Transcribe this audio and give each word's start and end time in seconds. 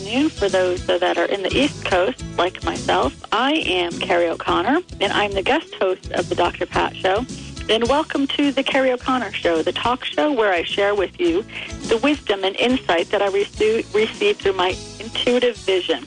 afternoon 0.00 0.30
for 0.30 0.48
those 0.48 0.86
that 0.86 1.18
are 1.18 1.26
in 1.26 1.42
the 1.42 1.54
East 1.54 1.84
Coast, 1.84 2.24
like 2.38 2.64
myself. 2.64 3.14
I 3.32 3.52
am 3.66 3.92
Kerrie 3.92 4.28
O'Connor, 4.28 4.80
and 4.98 5.12
I'm 5.12 5.32
the 5.32 5.42
guest 5.42 5.74
host 5.74 6.10
of 6.12 6.26
the 6.30 6.34
Dr. 6.34 6.64
Pat 6.64 6.96
Show. 6.96 7.26
And 7.68 7.86
welcome 7.86 8.26
to 8.28 8.50
the 8.50 8.62
Kerrie 8.62 8.92
O'Connor 8.92 9.32
Show, 9.32 9.62
the 9.62 9.72
talk 9.72 10.06
show 10.06 10.32
where 10.32 10.54
I 10.54 10.62
share 10.62 10.94
with 10.94 11.20
you 11.20 11.44
the 11.88 11.98
wisdom 11.98 12.44
and 12.44 12.56
insight 12.56 13.10
that 13.10 13.20
I 13.20 13.28
receive 13.28 14.38
through 14.38 14.54
my 14.54 14.74
intuitive 15.00 15.58
vision. 15.58 16.06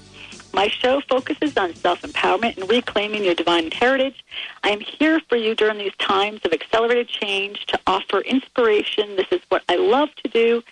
My 0.53 0.67
show 0.67 1.01
focuses 1.01 1.55
on 1.57 1.75
self 1.75 2.01
empowerment 2.01 2.57
and 2.57 2.69
reclaiming 2.69 3.23
your 3.23 3.35
divine 3.35 3.69
heritage. 3.71 4.23
I 4.63 4.69
am 4.69 4.79
here 4.79 5.19
for 5.27 5.35
you 5.35 5.53
during 5.53 5.77
these 5.77 5.95
times 5.97 6.41
of 6.45 6.53
accelerated 6.53 7.09
change 7.09 7.65
to 7.67 7.79
offer 7.85 8.21
inspiration. 8.21 9.15
This 9.15 9.27
is 9.31 9.41
what 9.49 9.63
I 9.69 9.75
love 9.75 10.09
to 10.23 10.29
do. 10.29 10.63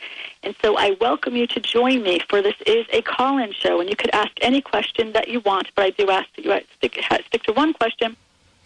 And 0.44 0.56
so 0.62 0.76
I 0.78 0.98
welcome 1.00 1.36
you 1.36 1.46
to 1.48 1.60
join 1.60 2.02
me 2.02 2.20
for 2.28 2.42
this 2.42 2.56
is 2.66 2.86
a 2.92 3.02
call 3.04 3.38
in 3.38 3.52
show. 3.54 3.80
And 3.80 3.90
you 3.90 3.96
could 3.96 4.10
ask 4.12 4.32
any 4.42 4.62
question 4.62 5.14
that 5.14 5.28
you 5.28 5.40
want, 5.42 5.70
but 5.76 5.86
I 5.86 5.90
do 5.92 6.10
ask 6.10 6.28
that 6.36 6.46
you 6.46 6.60
stick, 6.78 7.00
stick 7.28 7.44
to 7.44 7.54
one 7.54 7.74
question 7.74 8.16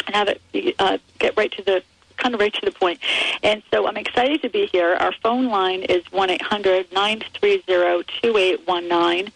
and 0.07 0.15
have 0.15 0.29
it 0.29 0.75
uh, 0.79 0.97
get 1.19 1.35
right 1.35 1.51
to 1.51 1.63
the 1.63 1.83
kind 2.17 2.33
of 2.33 2.39
right 2.39 2.53
to 2.53 2.65
the 2.65 2.71
point. 2.71 2.99
And 3.43 3.61
so 3.71 3.87
I'm 3.87 3.97
excited 3.97 4.41
to 4.43 4.49
be 4.49 4.67
here. 4.67 4.95
Our 4.95 5.11
phone 5.11 5.47
line 5.47 5.83
is 5.83 6.03
1 6.11 6.29
800 6.29 6.91
930 6.93 8.03
2819. 8.21 9.31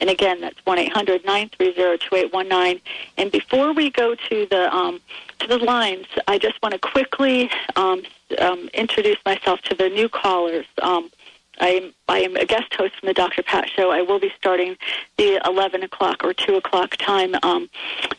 And 0.00 0.10
again, 0.10 0.40
that's 0.40 0.58
1 0.64 0.78
800 0.78 1.24
930 1.24 1.98
2819. 1.98 2.80
And 3.16 3.30
before 3.30 3.72
we 3.72 3.90
go 3.90 4.14
to 4.14 4.46
the, 4.50 4.74
um, 4.74 5.00
to 5.38 5.46
the 5.46 5.58
lines, 5.58 6.06
I 6.26 6.38
just 6.38 6.60
want 6.62 6.72
to 6.72 6.78
quickly 6.78 7.50
um, 7.76 8.02
um, 8.38 8.68
introduce 8.74 9.18
myself 9.24 9.60
to 9.62 9.74
the 9.74 9.88
new 9.88 10.08
callers. 10.08 10.66
Um, 10.82 11.10
I'm 11.58 11.94
I 12.08 12.18
am 12.20 12.36
a 12.36 12.44
guest 12.44 12.74
host 12.74 12.94
from 13.00 13.06
the 13.06 13.14
Dr. 13.14 13.42
Pat 13.42 13.68
Show. 13.68 13.90
I 13.90 14.02
will 14.02 14.20
be 14.20 14.30
starting 14.36 14.76
the 15.16 15.40
11 15.46 15.82
o'clock 15.82 16.22
or 16.22 16.34
2 16.34 16.56
o'clock 16.56 16.96
time 16.98 17.34
um, 17.42 17.70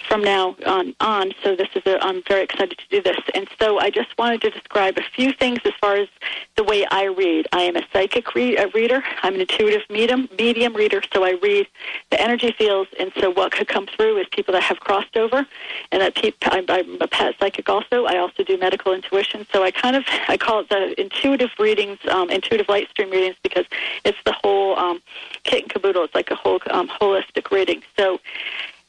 from 0.07 0.23
now 0.23 0.55
on, 0.65 0.95
on. 0.99 1.31
So 1.43 1.55
this 1.55 1.67
is 1.75 1.83
a, 1.85 2.03
I'm 2.03 2.23
very 2.27 2.43
excited 2.43 2.77
to 2.77 2.83
do 2.89 3.01
this. 3.01 3.19
And 3.35 3.47
so 3.59 3.79
I 3.79 3.91
just 3.91 4.17
wanted 4.17 4.41
to 4.41 4.49
describe 4.49 4.97
a 4.97 5.03
few 5.15 5.33
things 5.33 5.59
as 5.65 5.73
far 5.79 5.95
as 5.95 6.07
the 6.55 6.63
way 6.63 6.85
I 6.89 7.05
read. 7.05 7.47
I 7.53 7.61
am 7.61 7.75
a 7.75 7.83
psychic 7.93 8.25
a 8.35 8.67
reader. 8.73 9.03
I'm 9.21 9.35
an 9.35 9.41
intuitive 9.41 9.81
medium, 9.89 10.29
medium 10.37 10.73
reader. 10.73 11.01
So 11.13 11.23
I 11.23 11.37
read 11.41 11.67
the 12.09 12.19
energy 12.19 12.53
fields. 12.57 12.89
And 12.99 13.11
so 13.19 13.31
what 13.31 13.51
could 13.51 13.67
come 13.67 13.85
through 13.85 14.17
is 14.17 14.27
people 14.31 14.53
that 14.53 14.63
have 14.63 14.79
crossed 14.79 15.15
over. 15.15 15.45
And 15.91 16.01
that 16.01 16.15
pe- 16.15 16.31
I'm, 16.43 16.65
I'm 16.69 16.99
a 17.01 17.07
pet 17.07 17.35
psychic 17.39 17.69
also. 17.69 18.05
I 18.05 18.17
also 18.17 18.43
do 18.43 18.57
medical 18.57 18.93
intuition. 18.93 19.45
So 19.51 19.63
I 19.63 19.69
kind 19.69 19.95
of 19.95 20.03
I 20.27 20.37
call 20.37 20.61
it 20.61 20.69
the 20.69 20.99
intuitive 20.99 21.51
readings, 21.59 21.99
um, 22.09 22.31
intuitive 22.31 22.67
light 22.67 22.89
stream 22.89 23.11
readings 23.11 23.35
because 23.43 23.65
it's 24.03 24.17
the 24.25 24.33
whole 24.33 24.77
um, 24.77 25.01
kit 25.43 25.63
and 25.63 25.71
caboodle. 25.71 26.03
It's 26.03 26.15
like 26.15 26.31
a 26.31 26.35
whole 26.35 26.59
um, 26.69 26.87
holistic 26.87 27.51
reading. 27.51 27.83
So 27.97 28.19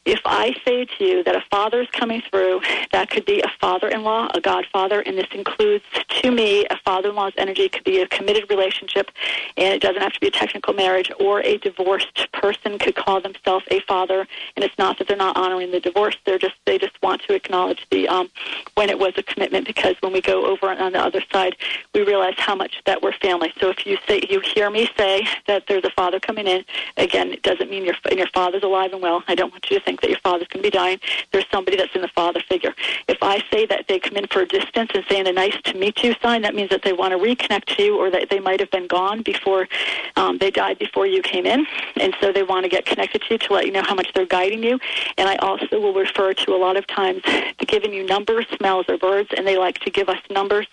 if 0.07 0.21
I 0.25 0.55
say 0.65 0.85
to 0.85 1.05
you 1.05 1.25
that 1.25 1.35
a 1.35 1.43
father 1.51 1.81
is 1.81 1.89
coming 1.91 2.23
through, 2.31 2.61
that 2.93 3.11
could 3.11 3.25
be 3.25 3.41
a 3.41 3.49
father-in-law, 3.61 4.29
a 4.35 4.41
godfather, 4.41 5.01
and 5.01 5.19
this 5.19 5.27
includes, 5.33 5.85
to 6.23 6.31
me, 6.31 6.65
a 6.71 6.77
father-in-law's 6.85 7.33
energy 7.37 7.63
it 7.63 7.73
could 7.73 7.85
be 7.85 8.01
a 8.01 8.07
committed 8.07 8.48
relationship, 8.48 9.11
and 9.57 9.75
it 9.75 9.83
doesn't 9.83 10.01
have 10.01 10.13
to 10.13 10.20
be 10.20 10.29
a 10.29 10.30
technical 10.30 10.73
marriage, 10.75 11.11
or 11.19 11.41
a 11.41 11.58
divorced 11.58 12.30
person 12.33 12.79
could 12.79 12.95
call 12.95 13.20
themselves 13.20 13.64
a 13.70 13.80
father, 13.80 14.27
and 14.55 14.64
it's 14.64 14.79
not 14.79 14.98
that 14.98 15.08
they're 15.08 15.17
not 15.17 15.36
honoring 15.36 15.73
the 15.73 15.80
divorce; 15.80 16.17
they're 16.25 16.39
just 16.39 16.55
they 16.67 16.79
just 16.79 17.01
want 17.03 17.20
to 17.23 17.35
acknowledge 17.35 17.85
the 17.91 18.07
um, 18.09 18.30
when 18.75 18.89
it 18.89 18.98
was 18.98 19.13
a 19.17 19.23
commitment, 19.23 19.67
because 19.67 19.97
when 20.01 20.13
we 20.13 20.20
go 20.20 20.47
over 20.47 20.70
on 20.70 20.92
the 20.92 21.01
other 21.01 21.23
side, 21.33 21.57
we 21.95 22.03
realize 22.03 22.35
how 22.36 22.55
much 22.55 22.80
that 22.86 23.03
we're 23.03 23.13
family. 23.13 23.53
So 23.61 23.70
if 23.70 23.85
you 23.85 23.98
say 24.07 24.23
you 24.30 24.41
hear 24.41 24.70
me 24.70 24.89
say 24.97 25.27
that 25.48 25.67
there's 25.67 25.85
a 25.85 25.91
father 25.91 26.20
coming 26.20 26.47
in, 26.47 26.64
again, 26.97 27.33
it 27.33 27.42
doesn't 27.42 27.70
mean 27.70 27.85
your 27.85 27.97
and 28.09 28.19
your 28.19 28.29
father's 28.29 28.63
alive 28.63 28.92
and 28.92 29.03
well. 29.03 29.25
I 29.27 29.35
don't 29.35 29.51
want 29.51 29.69
you 29.70 29.79
to 29.79 29.85
think 29.85 29.95
think 29.96 30.02
that 30.02 30.11
your 30.11 30.20
father's 30.20 30.48
going 30.48 30.62
to 30.62 30.70
be 30.70 30.77
dying. 30.77 31.01
There's 31.33 31.46
somebody 31.51 31.77
that's 31.77 31.95
in 31.95 32.02
the 32.02 32.08
father 32.08 32.40
figure. 32.48 32.74
If 33.08 33.18
I 33.23 33.42
say 33.51 33.67
that 33.67 33.86
they 33.89 33.98
come 33.98 34.17
in 34.17 34.27
for 34.27 34.42
a 34.42 34.46
distance 34.46 34.90
and 34.95 35.05
saying 35.08 35.27
a 35.27 35.33
nice 35.33 35.57
to 35.64 35.74
meet 35.74 36.02
you 36.02 36.14
sign, 36.23 36.42
that 36.42 36.55
means 36.55 36.70
that 36.70 36.83
they 36.83 36.92
want 36.92 37.12
to 37.12 37.18
reconnect 37.18 37.77
to 37.77 37.83
you 37.83 37.96
or 37.96 38.11
that 38.11 38.30
they 38.30 38.40
might 38.40 38.61
have 38.61 38.70
been 38.70 38.86
gone 38.86 39.23
before 39.23 39.68
um, 40.17 40.39
they 40.39 40.51
died 40.51 40.79
before 40.79 41.06
you 41.06 41.23
came 41.23 41.46
in. 41.46 41.67
And 41.96 42.14
so 42.20 42.33
they 42.33 42.42
want 42.42 42.64
to 42.64 42.68
get 42.68 42.85
connected 42.85 43.23
to 43.23 43.35
you 43.35 43.39
to 43.39 43.52
let 43.52 43.67
you 43.67 43.73
know 43.73 43.83
how 43.83 43.95
much 43.95 44.12
they're 44.14 44.27
guiding 44.27 44.62
you. 44.62 44.79
And 45.17 45.29
I 45.29 45.36
also 45.36 45.80
will 45.80 45.95
refer 45.95 46.35
to 46.35 46.55
a 46.55 46.58
lot 46.58 46.77
of 46.77 46.86
times 46.86 47.23
to 47.23 47.67
giving 47.67 47.92
you 47.92 48.05
numbers, 48.05 48.46
smells, 48.56 48.86
or 48.89 48.98
birds, 48.98 49.30
and 49.36 49.46
they 49.46 49.56
like 49.56 49.79
to 49.80 49.90
give 49.90 50.08
us 50.08 50.18
numbers 50.30 50.67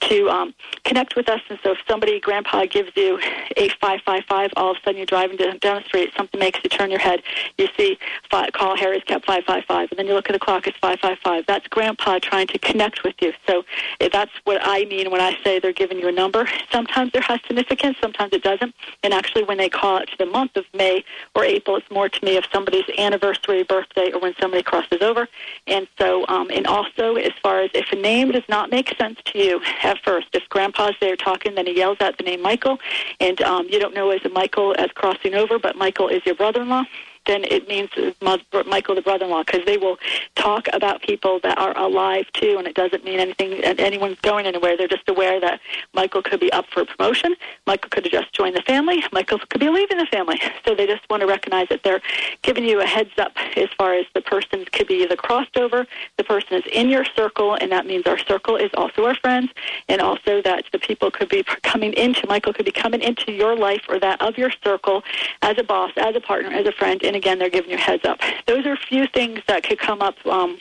to 0.00 0.28
um, 0.28 0.54
connect 0.84 1.16
with 1.16 1.28
us. 1.28 1.40
And 1.48 1.58
so 1.62 1.72
if 1.72 1.78
somebody, 1.88 2.20
grandpa, 2.20 2.66
gives 2.66 2.90
you 2.96 3.18
a 3.56 3.68
555, 3.80 4.50
all 4.56 4.72
of 4.72 4.76
a 4.76 4.80
sudden 4.80 4.96
you're 4.96 5.06
driving 5.06 5.36
down 5.36 5.82
the 5.82 5.84
street, 5.84 6.10
something 6.16 6.38
makes 6.38 6.60
you 6.62 6.70
turn 6.70 6.90
your 6.90 7.00
head. 7.00 7.22
You 7.58 7.68
see 7.76 7.98
five, 8.30 8.51
call 8.52 8.76
Harry's 8.76 9.02
kept 9.04 9.26
555, 9.26 9.90
and 9.90 9.98
then 9.98 10.06
you 10.06 10.14
look 10.14 10.28
at 10.28 10.32
the 10.32 10.38
clock, 10.38 10.66
it's 10.66 10.76
555. 10.78 11.44
That's 11.46 11.66
Grandpa 11.68 12.18
trying 12.18 12.46
to 12.48 12.58
connect 12.58 13.04
with 13.04 13.14
you. 13.20 13.32
So 13.46 13.64
eh, 14.00 14.08
that's 14.12 14.32
what 14.44 14.60
I 14.62 14.84
mean 14.86 15.10
when 15.10 15.20
I 15.20 15.36
say 15.42 15.58
they're 15.58 15.72
giving 15.72 15.98
you 15.98 16.08
a 16.08 16.12
number. 16.12 16.48
Sometimes 16.70 17.12
there 17.12 17.22
has 17.22 17.40
significance, 17.46 17.96
sometimes 18.00 18.32
it 18.32 18.42
doesn't. 18.42 18.74
And 19.02 19.12
actually, 19.12 19.44
when 19.44 19.58
they 19.58 19.68
call 19.68 19.98
it 19.98 20.06
to 20.10 20.18
the 20.18 20.26
month 20.26 20.56
of 20.56 20.64
May 20.74 21.04
or 21.34 21.44
April, 21.44 21.76
it's 21.76 21.90
more 21.90 22.08
to 22.08 22.24
me 22.24 22.36
of 22.36 22.44
somebody's 22.52 22.84
anniversary, 22.98 23.62
birthday, 23.62 24.12
or 24.12 24.20
when 24.20 24.34
somebody 24.40 24.62
crosses 24.62 25.02
over. 25.02 25.28
And 25.66 25.88
so, 25.98 26.26
um, 26.28 26.50
and 26.50 26.66
also, 26.66 27.16
as 27.16 27.32
far 27.42 27.60
as 27.60 27.70
if 27.74 27.90
a 27.92 27.96
name 27.96 28.30
does 28.30 28.48
not 28.48 28.70
make 28.70 28.94
sense 28.96 29.18
to 29.26 29.38
you 29.38 29.60
at 29.82 29.98
first, 30.04 30.28
if 30.32 30.48
Grandpa's 30.48 30.94
there 31.00 31.16
talking, 31.16 31.54
then 31.54 31.66
he 31.66 31.76
yells 31.76 31.98
out 32.00 32.16
the 32.18 32.24
name 32.24 32.42
Michael, 32.42 32.78
and 33.20 33.40
um, 33.42 33.66
you 33.68 33.78
don't 33.78 33.94
know 33.94 34.10
as 34.10 34.24
a 34.24 34.28
Michael 34.28 34.74
as 34.78 34.90
crossing 34.92 35.34
over, 35.34 35.58
but 35.58 35.76
Michael 35.76 36.08
is 36.08 36.24
your 36.26 36.34
brother-in-law 36.34 36.84
then 37.26 37.44
it 37.44 37.68
means 37.68 37.90
Michael, 38.20 38.94
the 38.94 39.02
brother-in-law, 39.02 39.44
because 39.44 39.64
they 39.64 39.76
will 39.76 39.98
talk 40.34 40.66
about 40.72 41.02
people 41.02 41.40
that 41.42 41.58
are 41.58 41.76
alive 41.76 42.26
too, 42.32 42.56
and 42.58 42.66
it 42.66 42.74
doesn't 42.74 43.04
mean 43.04 43.20
anything. 43.20 43.62
Anyone's 43.64 44.18
going 44.20 44.46
anywhere. 44.46 44.76
They're 44.76 44.88
just 44.88 45.08
aware 45.08 45.40
that 45.40 45.60
Michael 45.94 46.22
could 46.22 46.40
be 46.40 46.52
up 46.52 46.66
for 46.72 46.84
promotion. 46.84 47.34
Michael 47.66 47.90
could 47.90 48.04
have 48.04 48.12
just 48.12 48.32
joined 48.32 48.56
the 48.56 48.62
family. 48.62 49.04
Michael 49.12 49.38
could 49.38 49.60
be 49.60 49.68
leaving 49.68 49.98
the 49.98 50.06
family. 50.06 50.40
So 50.66 50.74
they 50.74 50.86
just 50.86 51.08
want 51.10 51.20
to 51.20 51.26
recognize 51.26 51.68
that 51.68 51.82
they're 51.82 52.00
giving 52.42 52.64
you 52.64 52.80
a 52.80 52.86
heads 52.86 53.10
up 53.18 53.32
as 53.56 53.68
far 53.76 53.94
as 53.94 54.06
the 54.14 54.20
person 54.20 54.64
could 54.72 54.86
be 54.86 55.02
either 55.02 55.16
crossed 55.16 55.56
over, 55.56 55.86
the 56.16 56.24
person 56.24 56.54
is 56.54 56.64
in 56.72 56.88
your 56.88 57.04
circle, 57.04 57.54
and 57.54 57.70
that 57.72 57.86
means 57.86 58.06
our 58.06 58.18
circle 58.18 58.56
is 58.56 58.70
also 58.74 59.04
our 59.04 59.14
friends, 59.14 59.50
and 59.88 60.00
also 60.00 60.42
that 60.42 60.64
the 60.72 60.78
people 60.78 61.10
could 61.10 61.28
be 61.28 61.44
coming 61.62 61.92
into 61.94 62.26
Michael 62.26 62.52
could 62.52 62.64
be 62.64 62.72
coming 62.72 63.02
into 63.02 63.32
your 63.32 63.56
life 63.56 63.82
or 63.88 63.98
that 64.00 64.20
of 64.20 64.36
your 64.36 64.50
circle 64.62 65.02
as 65.42 65.58
a 65.58 65.62
boss, 65.62 65.92
as 65.96 66.16
a 66.16 66.20
partner, 66.20 66.50
as 66.50 66.66
a 66.66 66.72
friend 66.72 67.02
and 67.12 67.16
again, 67.18 67.38
they're 67.38 67.50
giving 67.50 67.70
you 67.70 67.76
heads 67.76 68.06
up. 68.06 68.20
Those 68.46 68.64
are 68.64 68.72
a 68.72 68.76
few 68.88 69.06
things 69.06 69.40
that 69.46 69.64
could 69.64 69.78
come 69.78 70.00
up 70.00 70.14
um, 70.24 70.58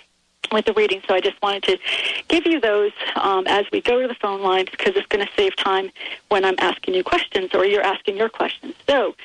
with 0.52 0.66
the 0.66 0.74
reading. 0.74 1.02
So 1.08 1.14
I 1.14 1.22
just 1.22 1.42
wanted 1.42 1.64
to 1.64 1.78
give 2.28 2.46
you 2.46 2.60
those 2.60 2.92
um, 3.16 3.48
as 3.48 3.66
we 3.72 3.80
go 3.80 4.02
to 4.02 4.08
the 4.10 4.16
phone 4.16 4.42
lines 4.42 4.68
because 4.70 4.98
it's 4.98 5.08
going 5.08 5.26
to 5.26 5.32
save 5.38 5.56
time 5.56 5.92
when 6.28 6.44
I'm 6.44 6.56
asking 6.60 6.96
you 6.96 7.06
questions 7.06 7.52
or 7.54 7.66
you're 7.66 7.84
asking 7.84 8.18
your 8.18 8.30
questions. 8.30 8.76
So. 8.86 9.16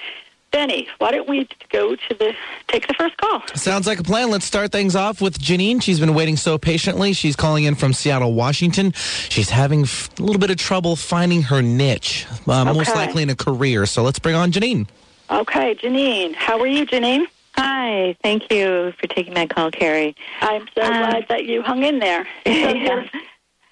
Benny, 0.53 0.89
why 0.99 1.11
don't 1.11 1.29
we 1.29 1.47
go 1.71 1.97
to 1.97 2.15
the 2.15 2.33
take 2.69 2.87
the 2.87 2.95
first 2.95 3.17
call? 3.19 3.43
Sounds 3.57 3.87
like 3.87 3.99
a 3.99 4.03
plan. 4.05 4.31
Let's 4.31 4.47
start 4.47 4.73
things 4.73 4.97
off 4.97 5.21
with 5.21 5.39
Janine. 5.39 5.83
She's 5.83 6.01
been 6.01 6.15
waiting 6.15 6.37
so 6.37 6.57
patiently. 6.57 7.13
She's 7.13 7.37
calling 7.37 7.65
in 7.65 7.75
from 7.75 7.93
Seattle, 7.93 8.33
Washington. 8.33 8.93
She's 9.29 9.51
having 9.51 9.83
a 9.83 10.23
little 10.23 10.39
bit 10.39 10.51
of 10.51 10.57
trouble 10.57 10.97
finding 10.97 11.43
her 11.43 11.61
niche, 11.61 12.27
uh, 12.47 12.63
okay. 12.63 12.73
most 12.73 12.95
likely 12.95 13.25
in 13.25 13.29
a 13.29 13.35
career. 13.35 13.85
So 13.85 14.03
let's 14.03 14.21
bring 14.21 14.37
on 14.37 14.53
Janine. 14.53 14.87
Okay, 15.31 15.75
Janine. 15.75 16.35
How 16.35 16.61
are 16.61 16.67
you, 16.67 16.87
Janine? 16.87 17.27
Hi. 17.55 18.17
Thank 18.23 18.53
you 18.53 18.93
for 19.01 19.07
taking 19.09 19.35
my 19.35 19.47
call, 19.47 19.71
Kerrie. 19.71 20.15
I'm 20.41 20.69
so 20.75 20.83
um, 20.83 20.93
glad 20.93 21.27
that 21.29 21.45
you 21.47 21.63
hung 21.63 21.83
in 21.83 21.99
there. 21.99 22.27
So 22.45 22.51
yeah. 22.53 22.73
You're, 22.73 23.05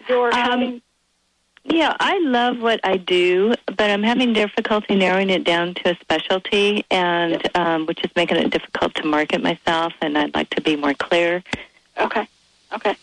you're 0.08 0.34
um, 0.34 0.50
having... 0.50 0.82
Yeah, 1.64 1.96
I 1.98 2.18
love 2.18 2.60
what 2.60 2.80
I 2.84 2.98
do, 2.98 3.54
but 3.66 3.88
I'm 3.90 4.02
having 4.02 4.34
difficulty 4.34 4.96
narrowing 4.96 5.30
it 5.30 5.44
down 5.44 5.74
to 5.74 5.92
a 5.92 5.94
specialty, 5.98 6.84
and 6.90 7.40
um, 7.56 7.86
which 7.86 8.04
is 8.04 8.10
making 8.14 8.36
it 8.36 8.50
difficult 8.50 8.94
to 8.96 9.06
market 9.06 9.42
myself. 9.42 9.94
And 10.02 10.18
I'd 10.18 10.34
like 10.34 10.50
to 10.50 10.60
be 10.60 10.76
more 10.76 10.92
clear. 10.92 11.42
Okay. 11.98 12.28
Okay. 12.72 12.96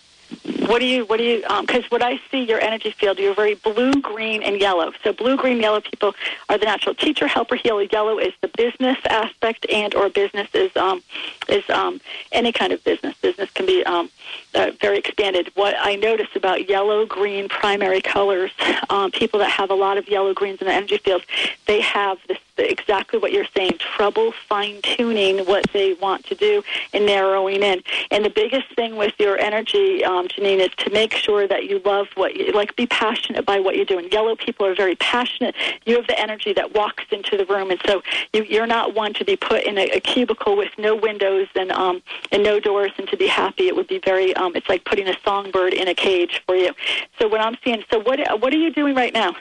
What 0.68 0.80
do 0.80 0.86
you, 0.86 1.06
what 1.06 1.18
do 1.18 1.24
you, 1.24 1.42
because 1.42 1.84
um, 1.84 1.90
what 1.90 2.02
I 2.02 2.20
see 2.32 2.44
your 2.44 2.62
energy 2.62 2.92
field, 2.92 3.20
you're 3.20 3.36
very 3.36 3.56
blue, 3.56 3.94
green, 4.02 4.42
and 4.42 4.60
yellow. 4.60 4.94
So 5.04 5.12
blue, 5.12 5.36
green, 5.36 5.60
yellow 5.60 5.82
people 5.82 6.16
are 6.50 6.58
the 6.58 6.66
natural 6.66 6.96
teacher, 6.96 7.28
helper, 7.28 7.56
healer. 7.56 7.84
Yellow 7.84 8.20
is 8.20 8.34
the 8.42 8.48
business 8.48 8.98
aspect 9.10 9.66
and 9.70 9.94
or 9.96 10.10
business 10.10 10.48
is, 10.54 10.74
um, 10.78 11.04
is 11.50 11.70
um, 11.70 12.00
any 12.32 12.52
kind 12.52 12.72
of 12.72 12.84
business. 12.84 13.16
Business 13.18 13.50
can 13.52 13.66
be 13.66 13.84
um, 13.86 14.10
uh, 14.54 14.72
very 14.80 14.98
expanded. 14.98 15.52
What 15.56 15.76
I 15.80 15.96
notice 15.96 16.28
about 16.36 16.70
yellow, 16.70 17.06
green, 17.06 17.50
primary 17.50 18.02
colors, 18.02 18.52
um, 18.90 19.12
people 19.12 19.40
that 19.40 19.50
have 19.50 19.70
a 19.70 19.76
lot 19.76 19.98
of 19.98 20.08
yellow, 20.08 20.34
greens 20.34 20.60
in 20.62 20.68
the 20.68 20.74
energy 20.74 20.98
field, 20.98 21.24
they 21.68 21.82
have 21.82 22.18
this 22.28 22.38
exactly 22.58 23.18
what 23.18 23.32
you're 23.32 23.48
saying. 23.56 23.74
Trouble 23.80 24.34
fine 24.48 24.82
tuning 24.82 25.40
what 25.46 25.66
they 25.74 25.94
want 25.94 26.26
to 26.26 26.36
do 26.36 26.64
and 26.94 27.06
narrowing 27.06 27.64
in. 27.64 27.82
And 28.12 28.24
the 28.24 28.30
biggest 28.30 28.68
thing 28.76 28.96
with 28.96 29.14
your 29.20 29.40
energy, 29.40 30.04
um, 30.04 30.28
Janine, 30.28 30.60
is 30.60 30.70
to 30.78 30.90
make 30.92 31.14
sure 31.14 31.48
that 31.48 31.66
you 31.66 31.80
love 31.80 32.08
what 32.16 32.36
you 32.36 32.52
like. 32.52 32.76
Be 32.76 32.88
passionate 32.88 33.46
by 33.46 33.60
what 33.60 33.76
you're 33.76 33.86
doing. 33.86 34.12
Yellow 34.12 34.36
people 34.36 34.66
are 34.66 34.76
very 34.76 34.96
passionate. 34.96 35.56
You 35.86 35.96
have 35.96 36.08
the 36.08 36.20
energy 36.20 36.54
that 36.54 36.76
walks 36.76 37.06
into 37.12 37.38
the 37.38 37.46
room, 37.46 37.72
and 37.72 37.82
so 37.86 38.02
you, 38.34 38.44
you're 38.44 38.68
not 38.68 38.94
one 38.94 39.14
to 39.16 39.26
be 39.26 39.36
put 39.36 39.64
in 39.64 39.78
a, 39.78 39.90
a 39.92 40.00
cubicle 40.00 40.56
with 40.56 40.72
no 40.78 40.96
windows 40.96 41.48
and 41.56 41.72
um, 41.72 42.02
and 42.32 42.44
no 42.44 42.60
doors 42.60 42.92
and 42.98 43.08
to 43.10 43.18
be 43.18 43.28
happy. 43.28 43.68
It 43.68 43.76
would 43.76 43.88
be 43.88 44.00
very. 44.00 44.34
Um, 44.42 44.56
it's 44.56 44.68
like 44.68 44.84
putting 44.86 45.08
a 45.08 45.14
songbird 45.24 45.74
in 45.74 45.88
a 45.88 45.94
cage 45.94 46.42
for 46.48 46.56
you. 46.56 46.74
So 47.20 47.28
what 47.28 47.42
I'm 47.42 47.56
seeing. 47.64 47.84
So 47.92 48.00
what 48.00 48.20
what 48.42 48.52
are 48.54 48.58
you 48.58 48.74
doing 48.74 48.96
right 48.96 49.14
now? 49.14 49.36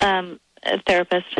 Um, 0.00 0.40
a 0.64 0.80
therapist. 0.82 1.38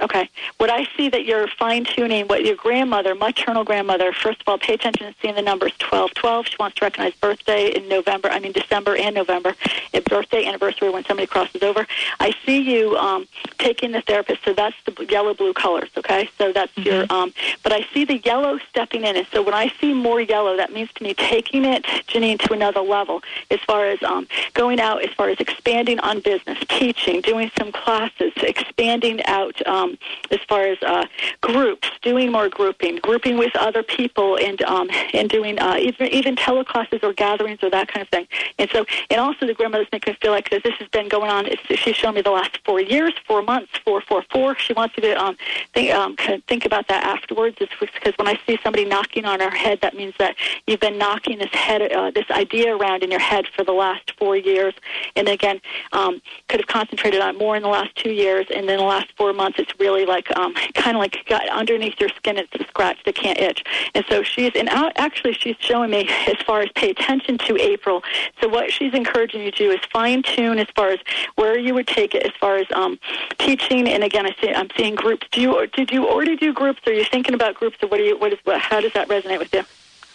Okay. 0.00 0.28
What 0.58 0.70
I 0.70 0.86
see 0.96 1.08
that 1.08 1.24
you're 1.24 1.48
fine 1.48 1.84
tuning 1.84 2.28
what 2.28 2.44
your 2.44 2.56
grandmother, 2.56 3.14
maternal 3.14 3.64
grandmother, 3.64 4.12
first 4.12 4.40
of 4.40 4.48
all, 4.48 4.58
pay 4.58 4.74
attention 4.74 5.06
to 5.06 5.14
seeing 5.20 5.34
the 5.34 5.42
numbers 5.42 5.72
12. 5.78 6.14
12, 6.14 6.46
she 6.46 6.56
wants 6.58 6.76
to 6.76 6.84
recognize 6.84 7.14
birthday 7.14 7.68
in 7.68 7.88
November, 7.88 8.28
I 8.28 8.38
mean 8.38 8.52
December 8.52 8.96
and 8.96 9.14
November, 9.14 9.54
a 9.94 10.00
birthday, 10.00 10.46
anniversary 10.46 10.90
when 10.90 11.04
somebody 11.04 11.26
crosses 11.26 11.62
over. 11.62 11.86
I 12.20 12.34
see 12.44 12.58
you 12.58 12.96
um, 12.96 13.26
taking 13.58 13.92
the 13.92 14.02
therapist, 14.02 14.44
so 14.44 14.52
that's 14.52 14.76
the 14.84 15.06
yellow 15.06 15.34
blue 15.34 15.52
colors, 15.52 15.90
okay? 15.96 16.28
So 16.38 16.52
that's 16.52 16.72
mm-hmm. 16.74 16.88
your, 16.88 17.06
um, 17.10 17.32
but 17.62 17.72
I 17.72 17.86
see 17.92 18.04
the 18.04 18.18
yellow 18.18 18.58
stepping 18.70 19.04
in, 19.04 19.16
and 19.16 19.26
so 19.32 19.42
when 19.42 19.54
I 19.54 19.72
see 19.80 19.94
more 19.94 20.20
yellow, 20.20 20.56
that 20.56 20.72
means 20.72 20.92
to 20.94 21.02
me 21.02 21.14
taking 21.14 21.64
it, 21.64 21.84
Janine, 22.06 22.38
to 22.40 22.52
another 22.52 22.80
level 22.80 23.22
as 23.50 23.60
far 23.60 23.86
as 23.86 24.02
um, 24.02 24.28
going 24.54 24.80
out, 24.80 25.02
as 25.02 25.10
far 25.14 25.28
as 25.28 25.38
expanding 25.40 25.98
on 26.00 26.20
business, 26.20 26.58
teaching, 26.68 27.20
doing 27.20 27.50
some 27.58 27.72
classes, 27.72 28.32
expanding 28.36 29.24
out. 29.24 29.66
Um, 29.66 29.87
um, 29.88 29.98
as 30.30 30.38
far 30.48 30.62
as 30.62 30.78
uh, 30.82 31.06
groups, 31.40 31.88
doing 32.02 32.30
more 32.30 32.48
grouping, 32.48 32.96
grouping 32.96 33.38
with 33.38 33.54
other 33.56 33.82
people, 33.82 34.36
and 34.38 34.62
um, 34.62 34.88
and 35.12 35.28
doing 35.28 35.58
uh, 35.58 35.76
even 35.78 36.08
even 36.08 36.36
teleclasses 36.36 37.02
or 37.02 37.12
gatherings 37.12 37.58
or 37.62 37.70
that 37.70 37.88
kind 37.88 38.02
of 38.02 38.08
thing. 38.08 38.26
And 38.58 38.70
so, 38.70 38.84
and 39.10 39.20
also 39.20 39.46
the 39.46 39.54
grandmothers 39.54 39.88
make 39.92 40.06
me 40.06 40.16
feel 40.20 40.32
like 40.32 40.50
this 40.50 40.62
has 40.64 40.88
been 40.88 41.08
going 41.08 41.30
on. 41.30 41.46
She's 41.68 41.96
shown 41.96 42.14
me 42.14 42.22
the 42.22 42.30
last 42.30 42.58
four 42.64 42.80
years, 42.80 43.12
four 43.26 43.42
months, 43.42 43.70
four, 43.84 44.00
four, 44.00 44.24
four. 44.30 44.56
She 44.58 44.72
wants 44.72 44.96
you 44.96 45.02
to 45.02 45.14
um, 45.14 45.36
think 45.74 45.92
um, 45.92 46.16
think 46.46 46.64
about 46.64 46.88
that 46.88 47.04
afterwards. 47.04 47.56
It's 47.60 47.72
because 47.80 48.14
when 48.16 48.28
I 48.28 48.38
see 48.46 48.58
somebody 48.62 48.84
knocking 48.84 49.24
on 49.24 49.40
our 49.40 49.50
head, 49.50 49.80
that 49.82 49.94
means 49.94 50.14
that 50.18 50.36
you've 50.66 50.80
been 50.80 50.98
knocking 50.98 51.38
this 51.38 51.52
head, 51.52 51.92
uh, 51.92 52.10
this 52.10 52.30
idea 52.30 52.76
around 52.76 53.02
in 53.02 53.10
your 53.10 53.20
head 53.20 53.46
for 53.48 53.64
the 53.64 53.72
last 53.72 54.12
four 54.18 54.36
years, 54.36 54.74
and 55.16 55.28
again, 55.28 55.60
um, 55.92 56.20
could 56.48 56.60
have 56.60 56.66
concentrated 56.66 57.20
on 57.20 57.36
more 57.38 57.56
in 57.56 57.62
the 57.62 57.68
last 57.68 57.94
two 57.96 58.10
years, 58.10 58.46
and 58.54 58.68
then 58.68 58.78
the 58.78 58.84
last 58.84 59.08
four 59.16 59.32
months, 59.32 59.58
it's 59.58 59.77
really 59.78 60.06
like 60.06 60.34
um, 60.36 60.54
kind 60.74 60.96
of 60.96 61.00
like 61.00 61.24
got 61.26 61.48
underneath 61.48 61.98
your 62.00 62.08
skin. 62.10 62.38
It's 62.38 62.54
a 62.54 62.64
scratch 62.68 62.98
that 63.04 63.14
can't 63.14 63.38
itch. 63.38 63.64
And 63.94 64.04
so 64.08 64.22
she's 64.22 64.52
and 64.54 64.68
actually 64.68 65.32
she's 65.34 65.56
showing 65.58 65.90
me 65.90 66.08
as 66.26 66.36
far 66.46 66.60
as 66.60 66.70
pay 66.74 66.90
attention 66.90 67.38
to 67.38 67.60
April. 67.60 68.02
So 68.40 68.48
what 68.48 68.72
she's 68.72 68.94
encouraging 68.94 69.42
you 69.42 69.50
to 69.50 69.56
do 69.56 69.70
is 69.70 69.80
fine 69.92 70.22
tune 70.22 70.58
as 70.58 70.68
far 70.74 70.90
as 70.90 70.98
where 71.36 71.58
you 71.58 71.74
would 71.74 71.86
take 71.86 72.14
it 72.14 72.24
as 72.24 72.32
far 72.40 72.56
as 72.56 72.66
um, 72.74 72.98
teaching. 73.38 73.88
And 73.88 74.04
again, 74.04 74.26
I 74.26 74.34
see 74.40 74.50
I'm 74.50 74.68
seeing 74.76 74.94
groups. 74.94 75.26
Do 75.30 75.40
you 75.40 75.66
did 75.68 75.90
you 75.90 76.08
already 76.08 76.36
do 76.36 76.52
groups? 76.52 76.80
Are 76.86 76.92
you 76.92 77.04
thinking 77.04 77.34
about 77.34 77.54
groups? 77.54 77.76
Or 77.82 77.88
what 77.88 77.98
do 77.98 78.04
you 78.04 78.18
what 78.18 78.32
is 78.32 78.38
what, 78.44 78.60
how 78.60 78.80
does 78.80 78.92
that 78.94 79.08
resonate 79.08 79.38
with 79.38 79.52
you? 79.54 79.62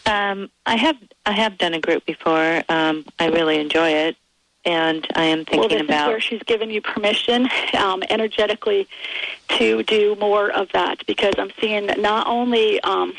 Um, 0.06 0.50
I 0.65 0.75
have 0.75 0.98
I 1.25 1.31
have 1.31 1.57
done 1.57 1.74
a 1.74 1.80
group 1.80 2.06
before. 2.06 2.63
Um, 2.69 3.06
I 3.19 3.27
really 3.27 3.60
enjoy 3.60 3.89
it 3.89 4.18
and 4.65 5.06
I 5.15 5.25
am 5.25 5.45
thinking 5.45 5.60
well, 5.60 5.69
this 5.69 5.81
about 5.81 6.10
is 6.10 6.13
where 6.13 6.19
she's 6.21 6.44
given 6.44 6.69
you 6.69 6.81
permission 6.81 7.50
um, 7.77 8.04
energetically 8.10 8.88
to 9.50 9.83
do 9.83 10.15
more 10.15 10.51
of 10.51 10.69
that 10.74 11.06
because 11.06 11.33
I'm 11.38 11.51
seeing 11.60 11.88
that 11.88 12.00
not 12.00 12.27
only 12.27 12.80
um, 12.81 13.13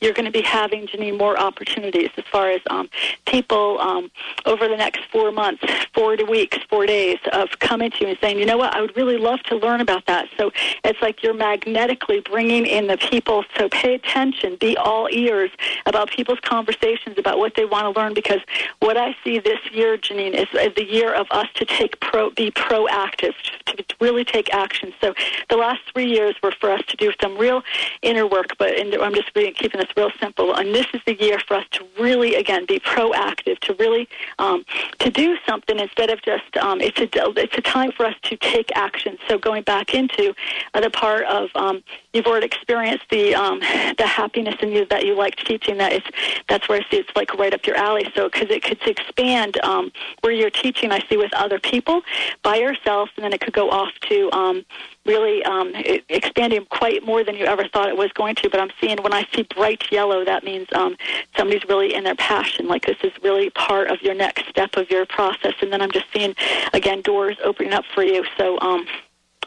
you're 0.00 0.12
going 0.12 0.24
to 0.24 0.30
be 0.30 0.42
having 0.42 0.86
Janine 0.86 1.18
more 1.18 1.38
opportunities 1.38 2.10
as 2.16 2.24
far 2.30 2.50
as 2.50 2.60
um, 2.70 2.88
people 3.26 3.78
um, 3.80 4.10
over 4.46 4.68
the 4.68 4.76
next 4.76 5.00
four 5.10 5.32
months, 5.32 5.62
four 5.92 6.16
weeks, 6.28 6.58
four 6.70 6.86
days 6.86 7.18
of 7.32 7.58
coming 7.58 7.90
to 7.90 8.00
you 8.00 8.06
and 8.08 8.18
saying, 8.20 8.38
you 8.38 8.46
know 8.46 8.56
what, 8.56 8.74
I 8.74 8.80
would 8.80 8.96
really 8.96 9.18
love 9.18 9.42
to 9.44 9.56
learn 9.56 9.80
about 9.80 10.06
that. 10.06 10.28
So 10.36 10.52
it's 10.84 11.00
like 11.02 11.22
you're 11.22 11.34
magnetically 11.34 12.20
bringing 12.20 12.66
in 12.66 12.86
the 12.86 12.96
people. 12.96 13.44
So 13.58 13.68
pay 13.68 13.94
attention, 13.94 14.56
be 14.56 14.76
all 14.76 15.08
ears 15.10 15.50
about 15.86 16.10
people's 16.10 16.40
conversations 16.40 17.18
about 17.18 17.38
what 17.38 17.56
they 17.56 17.64
want 17.64 17.92
to 17.92 18.00
learn 18.00 18.14
because 18.14 18.40
what 18.80 18.96
I 18.96 19.16
see 19.24 19.38
this 19.38 19.58
year, 19.72 19.98
Janine, 19.98 20.34
is, 20.34 20.48
is 20.54 20.74
the 20.76 20.83
year 20.84 21.12
of 21.14 21.26
us 21.30 21.48
to 21.54 21.64
take 21.64 21.98
pro, 22.00 22.30
be 22.30 22.50
proactive, 22.50 23.34
to 23.66 23.84
really 24.00 24.24
take 24.24 24.52
action. 24.54 24.92
So 25.00 25.14
the 25.48 25.56
last 25.56 25.80
three 25.92 26.06
years 26.06 26.34
were 26.42 26.52
for 26.52 26.70
us 26.70 26.82
to 26.88 26.96
do 26.96 27.12
some 27.20 27.36
real 27.36 27.62
inner 28.02 28.26
work, 28.26 28.56
but 28.58 28.72
I'm 28.78 29.14
just 29.14 29.32
keeping 29.34 29.80
this 29.80 29.90
real 29.96 30.10
simple. 30.20 30.54
And 30.54 30.74
this 30.74 30.86
is 30.94 31.00
the 31.06 31.14
year 31.14 31.38
for 31.38 31.54
us 31.54 31.64
to 31.72 31.86
really, 31.98 32.34
again, 32.34 32.66
be 32.66 32.78
proactive, 32.78 33.58
to 33.60 33.74
really 33.74 34.08
um, 34.38 34.64
to 34.98 35.10
do 35.10 35.36
something 35.46 35.78
instead 35.78 36.10
of 36.10 36.22
just 36.22 36.56
um, 36.56 36.80
it's 36.80 36.98
a 36.98 37.08
it's 37.36 37.56
a 37.56 37.60
time 37.60 37.92
for 37.92 38.06
us 38.06 38.14
to 38.22 38.36
take 38.36 38.70
action. 38.74 39.18
So 39.28 39.38
going 39.38 39.62
back 39.62 39.94
into 39.94 40.34
uh, 40.74 40.80
the 40.80 40.90
part 40.90 41.24
of 41.24 41.50
um, 41.54 41.82
you've 42.12 42.26
already 42.26 42.46
experienced 42.46 43.04
the 43.10 43.34
um, 43.34 43.60
the 43.98 44.06
happiness 44.06 44.56
in 44.60 44.70
you 44.70 44.86
that 44.86 45.04
you 45.06 45.14
liked 45.14 45.46
teaching. 45.46 45.78
That 45.78 45.92
is 45.92 46.02
that's 46.48 46.68
where 46.68 46.80
I 46.80 46.90
see 46.90 46.98
it's 46.98 47.10
like 47.16 47.34
right 47.34 47.54
up 47.54 47.66
your 47.66 47.76
alley. 47.76 48.06
So 48.14 48.28
because 48.28 48.50
it 48.50 48.62
could 48.62 48.80
expand 48.86 49.58
um, 49.62 49.92
where 50.20 50.32
you're 50.32 50.50
teaching 50.50 50.73
I 50.82 51.00
see 51.08 51.16
with 51.16 51.32
other 51.34 51.58
people 51.58 52.02
by 52.42 52.56
yourself, 52.56 53.10
and 53.16 53.24
then 53.24 53.32
it 53.32 53.40
could 53.40 53.52
go 53.52 53.70
off 53.70 53.92
to 54.08 54.30
um, 54.32 54.64
really 55.06 55.42
um, 55.44 55.72
expanding 56.08 56.66
quite 56.70 57.04
more 57.04 57.24
than 57.24 57.34
you 57.34 57.44
ever 57.44 57.66
thought 57.68 57.88
it 57.88 57.96
was 57.96 58.12
going 58.12 58.34
to. 58.36 58.50
But 58.50 58.60
I'm 58.60 58.70
seeing 58.80 58.98
when 59.02 59.12
I 59.12 59.26
see 59.34 59.42
bright 59.54 59.90
yellow, 59.90 60.24
that 60.24 60.44
means 60.44 60.68
um, 60.72 60.96
somebody's 61.36 61.68
really 61.68 61.94
in 61.94 62.04
their 62.04 62.16
passion. 62.16 62.68
Like 62.68 62.86
this 62.86 62.98
is 63.02 63.12
really 63.22 63.50
part 63.50 63.90
of 63.90 64.02
your 64.02 64.14
next 64.14 64.48
step 64.48 64.76
of 64.76 64.90
your 64.90 65.06
process. 65.06 65.54
And 65.60 65.72
then 65.72 65.80
I'm 65.80 65.90
just 65.90 66.06
seeing 66.12 66.34
again 66.72 67.02
doors 67.02 67.36
opening 67.44 67.72
up 67.72 67.84
for 67.94 68.02
you. 68.02 68.24
So. 68.36 68.58
Um, 68.60 68.86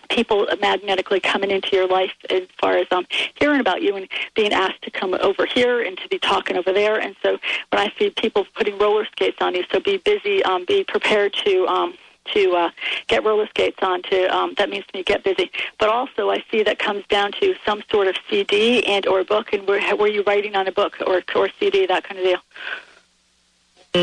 people 0.09 0.47
magnetically 0.59 1.19
coming 1.19 1.51
into 1.51 1.75
your 1.75 1.87
life 1.87 2.13
as 2.29 2.43
far 2.59 2.77
as 2.77 2.87
um, 2.91 3.05
hearing 3.35 3.59
about 3.59 3.81
you 3.81 3.95
and 3.95 4.07
being 4.35 4.53
asked 4.53 4.81
to 4.83 4.91
come 4.91 5.13
over 5.15 5.45
here 5.45 5.81
and 5.81 5.97
to 5.97 6.07
be 6.09 6.19
talking 6.19 6.57
over 6.57 6.73
there. 6.73 6.99
And 6.99 7.15
so 7.21 7.37
when 7.71 7.81
I 7.81 7.91
see 7.97 8.09
people 8.09 8.45
putting 8.55 8.77
roller 8.77 9.05
skates 9.05 9.37
on 9.41 9.55
you, 9.55 9.63
so 9.71 9.79
be 9.79 9.97
busy, 9.97 10.43
um, 10.43 10.65
be 10.65 10.83
prepared 10.83 11.33
to. 11.45 11.67
Um, 11.67 11.93
to 12.33 12.51
uh, 12.51 12.69
get 13.07 13.23
roller 13.23 13.47
skates 13.47 13.77
on 13.81 14.01
to 14.01 14.25
um, 14.35 14.53
that 14.57 14.69
means 14.69 14.85
to 14.87 14.97
me 14.97 15.01
get 15.01 15.23
busy 15.23 15.49
but 15.79 15.87
also 15.87 16.29
i 16.29 16.43
see 16.51 16.61
that 16.61 16.77
comes 16.77 17.05
down 17.07 17.31
to 17.31 17.55
some 17.65 17.81
sort 17.89 18.05
of 18.05 18.17
cd 18.29 18.85
and 18.85 19.07
or 19.07 19.23
book 19.23 19.53
and 19.53 19.65
were, 19.65 19.79
were 19.95 20.09
you 20.09 20.23
writing 20.23 20.53
on 20.53 20.67
a 20.67 20.71
book 20.73 20.97
or, 21.07 21.23
or 21.35 21.47
cd 21.57 21.85
that 21.85 22.03
kind 22.03 22.19
of 22.19 22.25
deal 22.25 22.39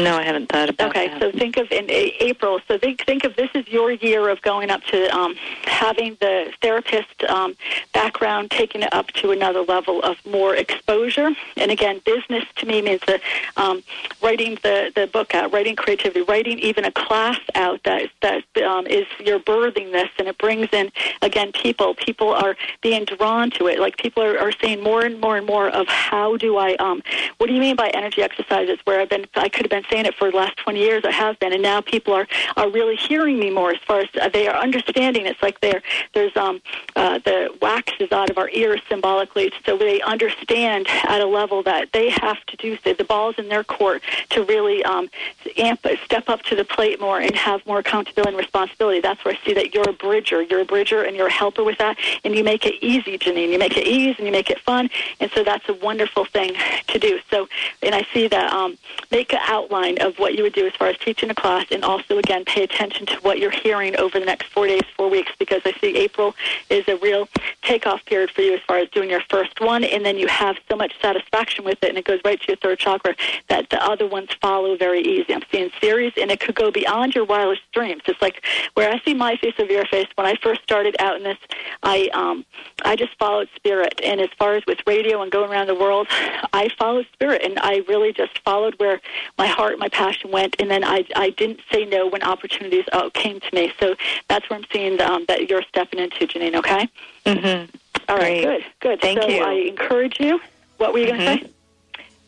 no, 0.03 0.17
I 0.17 0.23
haven't 0.23 0.49
thought 0.49 0.71
about 0.71 0.91
okay, 0.91 1.09
that. 1.09 1.23
Okay, 1.23 1.33
so 1.33 1.39
think 1.39 1.57
of 1.57 1.71
in 1.71 1.87
April. 1.91 2.61
So 2.67 2.79
think 2.79 3.05
think 3.05 3.25
of 3.25 3.37
this 3.37 3.51
is 3.55 3.67
your 3.69 3.93
year 3.93 4.29
of 4.29 4.41
going 4.43 4.71
up 4.71 4.83
to 4.85 5.07
um, 5.17 5.35
having 5.65 6.17
the 6.21 6.53
therapist 6.61 7.25
um, 7.25 7.57
background, 7.93 8.51
taking 8.51 8.83
it 8.83 8.93
up 8.93 9.09
to 9.13 9.31
another 9.31 9.61
level 9.61 10.03
of 10.03 10.17
more 10.27 10.55
exposure. 10.55 11.31
And 11.57 11.71
again, 11.71 12.01
business 12.05 12.45
to 12.57 12.67
me 12.67 12.83
means 12.83 13.01
the 13.07 13.21
um, 13.57 13.83
writing 14.23 14.59
the 14.63 14.93
the 14.95 15.07
book 15.07 15.35
out, 15.35 15.53
writing 15.53 15.77
creativity, 15.77 16.23
writing 16.23 16.59
even 16.59 16.85
a 16.85 16.93
class 16.93 17.39
out 17.55 17.83
that 17.85 18.11
that 18.23 18.45
um, 18.63 18.87
is 18.87 19.07
you're 19.21 19.41
birthing 19.41 19.93
this, 19.93 20.09
and 20.19 20.29
it 20.29 20.39
brings 20.39 20.69
in 20.73 20.91
again 21.23 21.53
people. 21.53 21.95
People 21.95 22.31
are 22.31 22.57
being 22.83 23.05
drawn 23.05 23.51
to 23.53 23.67
it. 23.67 23.79
Like 23.79 23.97
people 23.97 24.23
are, 24.23 24.39
are 24.39 24.53
saying 24.53 24.83
more 24.83 25.03
and 25.03 25.21
more 25.21 25.37
and 25.37 25.47
more 25.47 25.69
of 25.69 25.87
how 25.89 26.37
do 26.37 26.57
I 26.57 26.75
um, 26.77 27.03
what 27.39 27.47
do 27.47 27.55
you 27.55 27.61
mean 27.61 27.77
by 27.77 27.89
energy 27.91 28.23
exercises? 28.23 28.79
Where 28.85 29.01
I've 29.01 29.11
been, 29.11 29.27
I 29.35 29.49
could 29.49 29.63
have 29.67 29.71
been 29.71 29.84
saying 29.91 30.07
it 30.07 30.15
for 30.15 30.31
the 30.31 30.37
last 30.37 30.57
20 30.59 30.79
years. 30.79 31.05
I 31.05 31.11
have 31.11 31.39
been, 31.39 31.53
and 31.53 31.63
now 31.63 31.81
people 31.81 32.15
are 32.15 32.27
are 32.57 32.71
really 32.71 32.97
hearing 32.97 33.39
me 33.39 33.51
more 33.51 33.71
as 33.71 33.81
far 33.81 34.01
as 34.01 34.09
uh, 34.21 34.29
they 34.29 34.47
are 34.49 34.57
understanding. 34.57 35.27
It's 35.27 35.43
like 35.43 35.61
they're 35.61 35.83
there's 36.13 36.37
um 36.37 36.61
uh, 36.97 37.19
the 37.19 37.55
wax 37.61 37.93
is 38.01 38.11
out 38.13 38.31
of 38.31 38.39
our 38.39 38.49
ears 38.51 38.81
symbolically, 38.89 39.53
so 39.65 39.77
they 39.77 40.01
understand 40.03 40.87
at 41.05 41.21
a 41.21 41.27
level 41.27 41.63
that 41.65 41.93
they 41.93 42.11
have 42.11 42.45
to 42.47 42.57
do 42.57 42.79
so. 42.83 42.95
The 42.95 43.05
ball's 43.05 43.37
in 43.39 43.49
their 43.49 43.65
court 43.65 44.03
to 44.31 44.45
really 44.45 44.85
um 44.85 45.09
amp 45.57 45.87
step 46.05 46.29
up 46.29 46.43
to 46.43 46.57
the 46.57 46.65
plate 46.65 47.01
more 47.01 47.21
and 47.21 47.35
have 47.35 47.65
more 47.67 47.79
accountability 47.79 48.31
and 48.31 48.39
responsibility. 48.39 49.01
That's 49.01 49.25
where 49.25 49.35
I 49.35 49.47
see 49.47 49.55
that 49.55 49.75
you're 49.75 49.89
a 49.89 49.93
bridger. 49.93 50.43
You're 50.43 50.61
a 50.61 50.65
bridger, 50.65 51.03
and 51.03 51.17
you're 51.17 51.29
a 51.29 51.33
helper 51.33 51.65
with 51.65 51.79
that, 51.79 51.97
and 52.25 52.35
you 52.35 52.45
make 52.45 52.65
it 52.67 52.75
easy, 52.83 53.19
Janine. 53.19 53.51
You 53.51 53.59
make 53.59 53.77
it 53.77 53.87
easy, 53.87 54.17
and 54.19 54.27
you 54.27 54.33
make 54.33 54.51
it 54.51 54.61
fun, 54.61 54.91
and 55.21 55.31
so 55.33 55.45
that's 55.45 55.69
a 55.69 55.75
wonderful 55.75 56.25
thing 56.25 56.55
to 56.89 56.99
do. 56.99 57.19
So, 57.31 57.49
and 57.83 57.95
I 57.95 58.07
see 58.13 58.29
that 58.29 58.53
um 58.53 58.79
make 59.11 59.33
an 59.33 59.41
outline 59.65 59.99
of 59.99 60.19
what 60.19 60.35
you 60.35 60.43
would 60.43 60.53
do 60.53 60.67
as 60.67 60.75
far 60.75 60.89
as 60.89 60.99
teaching 60.99 61.31
a 61.31 61.35
class, 61.35 61.67
and 61.71 61.85
also 61.85 62.19
again 62.19 62.45
pay 62.45 62.63
attention 62.63 63.07
to 63.07 63.17
what 63.17 63.39
you're 63.39 63.51
hearing 63.51 63.97
over 63.97 64.19
the 64.21 64.27
next 64.27 64.47
four 64.49 64.67
days, 64.67 64.83
four 64.97 65.09
weeks, 65.09 65.33
because 65.39 65.63
I 65.65 65.73
see 65.81 65.97
April 65.97 66.35
is 66.71 66.87
a 66.89 66.97
real 66.97 67.29
takeoff 67.63 68.05
period 68.05 68.31
for 68.31 68.43
you 68.43 68.55
as 68.55 68.61
far 68.67 68.79
as 68.79 68.89
doing 68.91 69.11
your 69.11 69.23
first 69.31 69.61
one, 69.61 69.85
and 69.85 70.05
then 70.05 70.19
you 70.19 70.27
have 70.27 70.57
so 70.71 70.77
much 70.77 70.93
satisfaction 71.01 71.65
with 71.65 71.83
it, 71.83 71.89
and 71.89 71.99
it 71.99 72.05
goes 72.05 72.21
right 72.25 72.41
to 72.41 72.47
your 72.49 72.57
third 72.57 72.79
chakra 72.79 73.15
that 73.49 73.71
the 73.71 73.83
other 73.83 74.07
ones 74.07 74.29
follow 74.41 74.77
very 74.77 75.01
easy. 75.01 75.35
I'm 75.35 75.43
seeing 75.51 75.71
series, 75.81 76.13
and 76.17 76.31
it 76.31 76.41
could 76.41 76.55
go 76.55 76.71
beyond 76.71 77.15
your 77.15 77.25
wireless 77.25 77.59
dreams. 77.73 78.03
It's 78.07 78.21
like 78.21 78.45
where 78.75 78.91
I 78.91 79.01
see 79.01 79.15
my 79.15 79.37
face 79.37 79.55
of 79.59 79.71
your 79.71 79.87
face. 79.87 80.07
When 80.15 80.27
I 80.27 80.35
first 80.37 80.63
started 80.63 80.97
out 80.99 81.17
in 81.17 81.23
this, 81.23 81.39
I 81.83 82.09
um, 82.13 82.45
I 82.85 82.97
just 82.97 83.17
followed 83.19 83.49
spirit, 83.57 84.01
and 84.03 84.21
as 84.21 84.29
far 84.39 84.55
as 84.55 84.63
with 84.67 84.79
radio 84.87 85.23
and 85.23 85.31
going 85.33 85.51
around 85.51 85.69
the 85.69 85.75
world, 85.75 86.07
I 86.53 86.69
followed 86.79 87.07
spirit, 87.13 87.43
and 87.43 87.59
I 87.61 87.83
really 87.89 88.13
just 88.13 88.39
followed 88.41 88.75
where 88.79 89.01
my 89.39 89.47
heart, 89.55 89.79
my 89.79 89.89
passion 89.89 90.31
went, 90.31 90.57
and 90.59 90.71
then 90.71 90.85
I 90.85 91.05
I 91.17 91.31
didn't 91.31 91.61
say 91.73 91.85
no 91.85 92.09
when 92.09 92.23
opportunities 92.23 92.85
uh, 92.93 93.11
came 93.11 93.41
to 93.41 93.55
me. 93.55 93.73
So 93.81 93.95
that's 94.29 94.49
where 94.49 94.59
I'm 94.59 94.67
seeing 94.73 95.01
um, 95.01 95.25
that 95.29 95.49
you're 95.49 95.63
stepping 95.63 96.01
into, 96.01 96.27
Janine. 96.27 96.57
Okay. 96.57 96.89
Mm-hmm. 97.27 97.77
All 98.09 98.17
right. 98.17 98.45
Great. 98.45 98.63
Good. 98.63 98.65
Good. 98.81 99.01
Thank 99.01 99.23
so 99.23 99.29
you. 99.29 99.43
I 99.43 99.53
encourage 99.53 100.21
you. 100.21 100.41
What 100.79 100.93
were 100.93 100.99
you 100.99 101.07
going 101.07 101.21
to 101.21 101.27
say? 101.27 101.51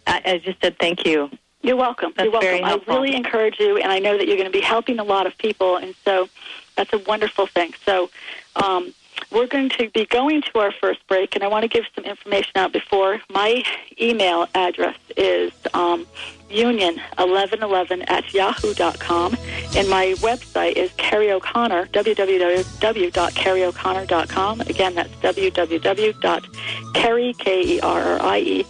I, 0.06 0.22
I 0.24 0.38
just 0.38 0.60
said 0.60 0.78
thank 0.78 1.04
you. 1.04 1.30
You're 1.62 1.76
welcome. 1.76 2.12
That's 2.16 2.30
You're 2.30 2.40
welcome. 2.40 2.64
I 2.64 2.94
really 2.94 3.14
encourage 3.14 3.58
you, 3.58 3.76
and 3.78 3.90
I 3.90 3.98
know 3.98 4.16
that 4.16 4.26
you're 4.28 4.36
going 4.36 4.52
to 4.52 4.56
be 4.56 4.60
helping 4.60 4.98
a 5.00 5.04
lot 5.04 5.26
of 5.26 5.36
people, 5.36 5.76
and 5.76 5.94
so 6.04 6.28
that's 6.76 6.92
a 6.92 6.98
wonderful 6.98 7.46
thing. 7.46 7.74
So 7.84 8.08
um, 8.54 8.94
we're 9.30 9.46
going 9.46 9.68
to 9.70 9.88
be 9.90 10.04
going 10.06 10.42
to 10.42 10.58
our 10.58 10.72
first 10.72 11.06
break, 11.08 11.34
and 11.34 11.44
I 11.44 11.48
want 11.48 11.62
to 11.62 11.68
give 11.68 11.84
some 11.94 12.04
information 12.04 12.52
out 12.56 12.72
before. 12.72 13.20
My 13.30 13.62
email 14.00 14.48
address 14.54 14.96
is 15.16 15.52
um, 15.74 16.06
union1111 16.50 18.10
at 18.10 18.32
yahoo.com, 18.32 19.36
and 19.76 19.88
my 19.88 20.14
website 20.18 20.72
is 20.72 20.90
Kerrie 20.96 21.30
O'Connor, 21.32 21.86
www.kerrieoconnor.com. 21.86 24.60
Again, 24.60 24.94
that's 24.94 25.14
www.kerrie, 25.16 27.38
K-E-R-R-I-E, 27.38 28.66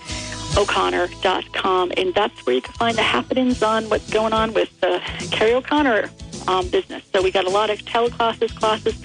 O'Connor.com, 0.56 1.92
and 1.96 2.14
that's 2.14 2.46
where 2.46 2.56
you 2.56 2.62
can 2.62 2.72
find 2.74 2.96
the 2.96 3.02
happenings 3.02 3.62
on 3.62 3.88
what's 3.90 4.10
going 4.10 4.32
on 4.32 4.54
with 4.54 4.80
the 4.80 5.02
Kerrie 5.30 5.54
O'Connor 5.54 6.10
um, 6.48 6.66
business. 6.68 7.04
So 7.12 7.22
we 7.22 7.30
got 7.30 7.44
a 7.44 7.50
lot 7.50 7.70
of 7.70 7.78
teleclasses, 7.80 8.56
classes 8.56 8.96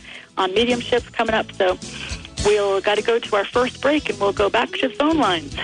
on 0.42 0.54
mediumship 0.54 1.04
coming 1.14 1.36
up. 1.36 1.52
So 1.54 1.78
we'll 2.46 2.82
got 2.82 2.96
to 2.96 3.04
go 3.04 3.20
to 3.20 3.36
our 3.36 3.46
first 3.46 3.82
break, 3.82 4.10
and 4.10 4.20
we'll 4.20 4.34
go 4.34 4.50
back 4.50 4.72
to 4.72 4.90
phone 4.90 5.18
lines. 5.18 5.56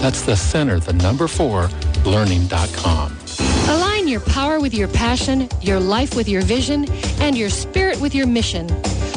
That's 0.00 0.22
the 0.22 0.34
center, 0.34 0.80
the 0.80 0.94
number 0.94 1.28
four, 1.28 1.70
learning.com. 2.04 3.03
Your 4.14 4.20
power 4.26 4.60
with 4.60 4.74
your 4.74 4.86
passion, 4.86 5.48
your 5.60 5.80
life 5.80 6.14
with 6.14 6.28
your 6.28 6.42
vision, 6.42 6.88
and 7.20 7.36
your 7.36 7.50
spirit 7.50 8.00
with 8.00 8.14
your 8.14 8.28
mission. 8.28 8.68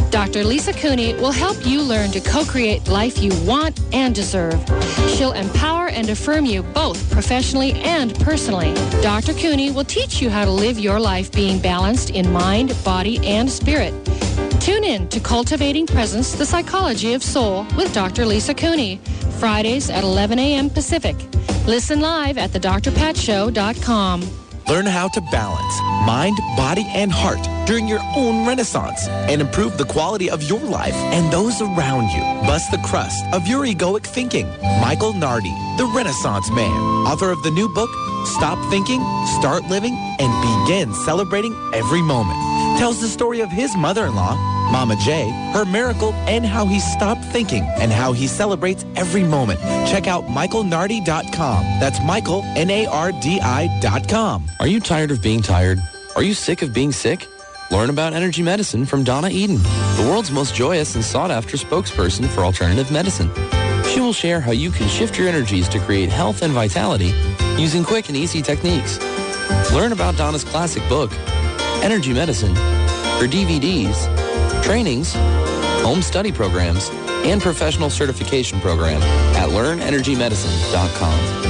Dr. 0.10 0.44
Lisa 0.44 0.74
Cooney 0.74 1.13
will 1.13 1.32
help 1.32 1.63
you 1.68 1.84
learn 1.84 2.10
to 2.13 2.20
co-create 2.20 2.88
life 2.88 3.22
you 3.22 3.32
want 3.46 3.80
and 3.94 4.16
deserve. 4.16 4.60
She'll 5.10 5.34
empower 5.34 5.89
and 5.89 6.10
affirm 6.10 6.48
you 6.48 6.63
both 6.63 7.12
professionally 7.12 7.74
and 7.74 8.16
personally. 8.22 8.74
Dr. 9.04 9.36
Cooney 9.36 9.70
will 9.70 9.84
teach 9.84 10.20
you 10.20 10.32
how 10.32 10.46
to 10.46 10.50
live 10.50 10.80
your 10.80 11.00
life 11.00 11.32
being 11.32 11.60
balanced 11.60 12.10
in 12.10 12.32
mind, 12.32 12.75
body, 12.84 13.20
and 13.24 13.48
spirit. 13.48 13.94
Tune 14.60 14.84
in 14.84 15.08
to 15.10 15.20
Cultivating 15.20 15.86
Presence, 15.86 16.32
the 16.34 16.46
Psychology 16.48 17.13
of 17.13 17.22
Soul 17.22 17.68
with 17.77 17.94
Dr. 17.94 18.25
Lisa 18.25 18.56
Cooney, 18.56 19.00
Fridays 19.38 19.92
at 19.92 20.04
11 20.04 20.39
a.m. 20.39 20.72
Pacific. 20.72 21.16
Listen 21.68 22.01
live 22.01 22.39
at 22.39 22.50
thedrpatshow.com. 22.50 24.47
Learn 24.69 24.86
how 24.86 25.07
to 25.09 25.21
balance 25.21 25.79
mind, 26.05 26.38
body, 26.55 26.86
and 26.93 27.12
heart 27.12 27.39
during 27.67 27.88
your 27.88 28.00
own 28.15 28.47
renaissance 28.47 29.07
and 29.07 29.41
improve 29.41 29.77
the 29.77 29.86
quality 29.86 30.29
of 30.29 30.41
your 30.43 30.59
life 30.59 30.95
and 31.15 31.31
those 31.31 31.62
around 31.62 32.09
you. 32.09 32.21
Bust 32.47 32.71
the 32.71 32.77
crust 32.79 33.24
of 33.33 33.47
your 33.47 33.65
egoic 33.65 34.05
thinking. 34.05 34.47
Michael 34.81 35.13
Nardi, 35.13 35.53
the 35.77 35.89
Renaissance 35.95 36.50
Man, 36.51 36.77
author 37.07 37.31
of 37.31 37.41
the 37.43 37.51
new 37.51 37.67
book, 37.74 37.89
Stop 38.25 38.57
Thinking, 38.69 39.01
Start 39.39 39.63
Living, 39.65 39.95
and 40.19 40.31
Begin 40.67 40.93
Celebrating 41.05 41.55
Every 41.74 42.01
Moment, 42.01 42.38
tells 42.77 43.01
the 43.01 43.07
story 43.07 43.41
of 43.41 43.50
his 43.50 43.75
mother-in-law, 43.75 44.36
Mama 44.72 44.96
J, 45.03 45.29
her 45.53 45.65
miracle, 45.65 46.13
and 46.27 46.46
how 46.46 46.65
he 46.65 46.79
stopped 46.79 47.24
thinking 47.25 47.63
and 47.79 47.91
how 47.91 48.13
he 48.13 48.27
celebrates 48.27 48.86
every 48.96 49.24
moment. 49.24 49.60
Check 49.89 50.07
out 50.07 50.25
michaelnardi.com. 50.25 51.63
That's 51.79 52.00
Michael, 52.03 52.43
N-A-R-D-I 52.55 53.79
dot 53.81 54.07
com. 54.07 54.46
Are 54.60 54.67
you 54.67 54.79
tired 54.79 55.12
of 55.12 55.22
being 55.22 55.41
tired? 55.41 55.79
Are 56.15 56.24
you 56.24 56.34
sick 56.34 56.62
of 56.62 56.74
being 56.74 56.91
sick? 56.91 57.25
Learn 57.72 57.89
about 57.89 58.13
energy 58.13 58.41
medicine 58.43 58.86
from 58.86 59.03
Donna 59.03 59.29
Eden, 59.29 59.57
the 59.57 60.07
world's 60.10 60.31
most 60.31 60.55
joyous 60.55 60.96
and 60.96 61.03
sought 61.03 61.31
after 61.31 61.57
spokesperson 61.57 62.27
for 62.27 62.41
alternative 62.41 62.91
medicine. 62.91 63.29
She 63.86 64.00
will 64.00 64.13
share 64.13 64.39
how 64.39 64.51
you 64.51 64.72
can 64.72 64.88
shift 64.88 65.17
your 65.17 65.27
energies 65.27 65.67
to 65.69 65.79
create 65.79 66.10
health 66.10 66.43
and 66.43 66.53
vitality 66.53 67.13
using 67.57 67.84
quick 67.84 68.07
and 68.07 68.15
easy 68.17 68.41
techniques. 68.41 69.00
Learn 69.74 69.91
about 69.91 70.15
Donna's 70.17 70.43
classic 70.43 70.88
book, 70.88 71.12
Energy 71.84 72.13
Medicine, 72.13 72.55
her 72.55 73.27
DVDs, 73.27 74.07
trainings, 74.63 75.13
home 75.84 76.01
study 76.01 76.31
programs, 76.31 76.89
and 77.24 77.41
professional 77.41 77.89
certification 77.89 78.60
program 78.60 79.01
at 79.36 79.50
learnenergymedicine.com. 79.50 81.47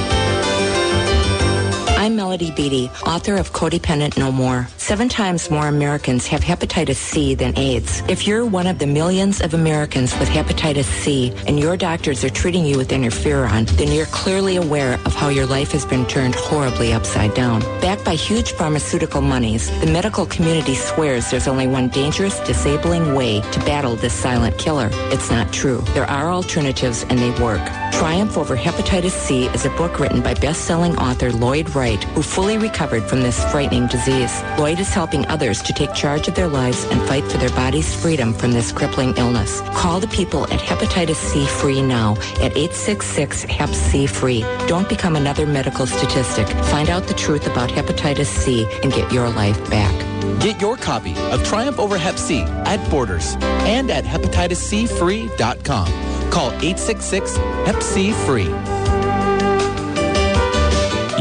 I'm 2.08 2.16
Melody 2.16 2.50
Beattie, 2.52 2.90
author 3.04 3.36
of 3.36 3.52
Codependent 3.52 4.16
No 4.16 4.32
More. 4.32 4.66
Seven 4.78 5.10
times 5.10 5.50
more 5.50 5.66
Americans 5.66 6.26
have 6.28 6.40
hepatitis 6.40 6.96
C 6.96 7.34
than 7.34 7.52
AIDS. 7.58 8.02
If 8.08 8.26
you're 8.26 8.46
one 8.46 8.66
of 8.66 8.78
the 8.78 8.86
millions 8.86 9.42
of 9.42 9.52
Americans 9.52 10.18
with 10.18 10.30
hepatitis 10.30 10.84
C 10.84 11.34
and 11.46 11.60
your 11.60 11.76
doctors 11.76 12.24
are 12.24 12.30
treating 12.30 12.64
you 12.64 12.78
with 12.78 12.88
interferon, 12.92 13.68
then 13.76 13.92
you're 13.92 14.06
clearly 14.06 14.56
aware 14.56 14.94
of 15.04 15.12
how 15.12 15.28
your 15.28 15.44
life 15.44 15.70
has 15.72 15.84
been 15.84 16.06
turned 16.06 16.34
horribly 16.34 16.94
upside 16.94 17.34
down. 17.34 17.60
Backed 17.82 18.06
by 18.06 18.14
huge 18.14 18.52
pharmaceutical 18.52 19.20
monies, 19.20 19.68
the 19.82 19.92
medical 19.92 20.24
community 20.24 20.76
swears 20.76 21.30
there's 21.30 21.46
only 21.46 21.66
one 21.66 21.88
dangerous, 21.88 22.40
disabling 22.40 23.14
way 23.14 23.42
to 23.42 23.60
battle 23.66 23.96
this 23.96 24.14
silent 24.14 24.56
killer. 24.56 24.88
It's 25.12 25.30
not 25.30 25.52
true. 25.52 25.82
There 25.92 26.08
are 26.08 26.30
alternatives 26.30 27.04
and 27.10 27.18
they 27.18 27.32
work. 27.42 27.60
Triumph 27.92 28.38
Over 28.38 28.56
Hepatitis 28.56 29.10
C 29.10 29.46
is 29.46 29.66
a 29.66 29.70
book 29.70 29.98
written 29.98 30.22
by 30.22 30.32
best-selling 30.34 30.96
author 30.98 31.32
Lloyd 31.32 31.74
Wright, 31.74 31.97
who 32.04 32.22
fully 32.22 32.58
recovered 32.58 33.04
from 33.04 33.22
this 33.22 33.42
frightening 33.50 33.86
disease. 33.86 34.42
Lloyd 34.58 34.80
is 34.80 34.88
helping 34.88 35.26
others 35.26 35.62
to 35.62 35.72
take 35.72 35.94
charge 35.94 36.28
of 36.28 36.34
their 36.34 36.48
lives 36.48 36.84
and 36.84 37.00
fight 37.08 37.24
for 37.24 37.38
their 37.38 37.50
body's 37.50 37.94
freedom 37.94 38.32
from 38.32 38.52
this 38.52 38.72
crippling 38.72 39.16
illness. 39.16 39.60
Call 39.74 40.00
the 40.00 40.08
people 40.08 40.44
at 40.44 40.60
Hepatitis 40.60 41.16
C 41.16 41.46
Free 41.46 41.82
now 41.82 42.12
at 42.40 42.54
866-HEP-C-FREE. 42.54 44.40
Don't 44.66 44.88
become 44.88 45.16
another 45.16 45.46
medical 45.46 45.86
statistic. 45.86 46.46
Find 46.66 46.90
out 46.90 47.06
the 47.06 47.14
truth 47.14 47.46
about 47.46 47.70
hepatitis 47.70 48.26
C 48.26 48.66
and 48.82 48.92
get 48.92 49.12
your 49.12 49.30
life 49.30 49.58
back. 49.70 49.94
Get 50.40 50.60
your 50.60 50.76
copy 50.76 51.14
of 51.32 51.44
Triumph 51.44 51.78
Over 51.78 51.96
Hep 51.98 52.18
C 52.18 52.42
at 52.42 52.90
Borders 52.90 53.36
and 53.66 53.90
at 53.90 54.04
hepatitiscfree.com. 54.04 56.30
Call 56.30 56.50
866-HEP-C-FREE. 56.52 58.77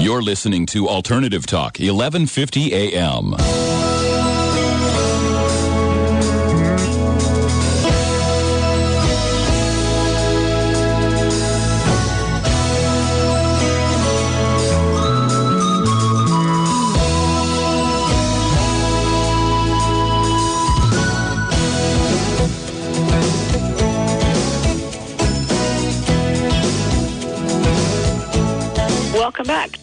You're 0.08 0.22
listening 0.22 0.66
to 0.68 0.88
Alternative 0.88 1.46
Talk, 1.46 1.80
1150 1.80 2.74
AM. 2.74 3.77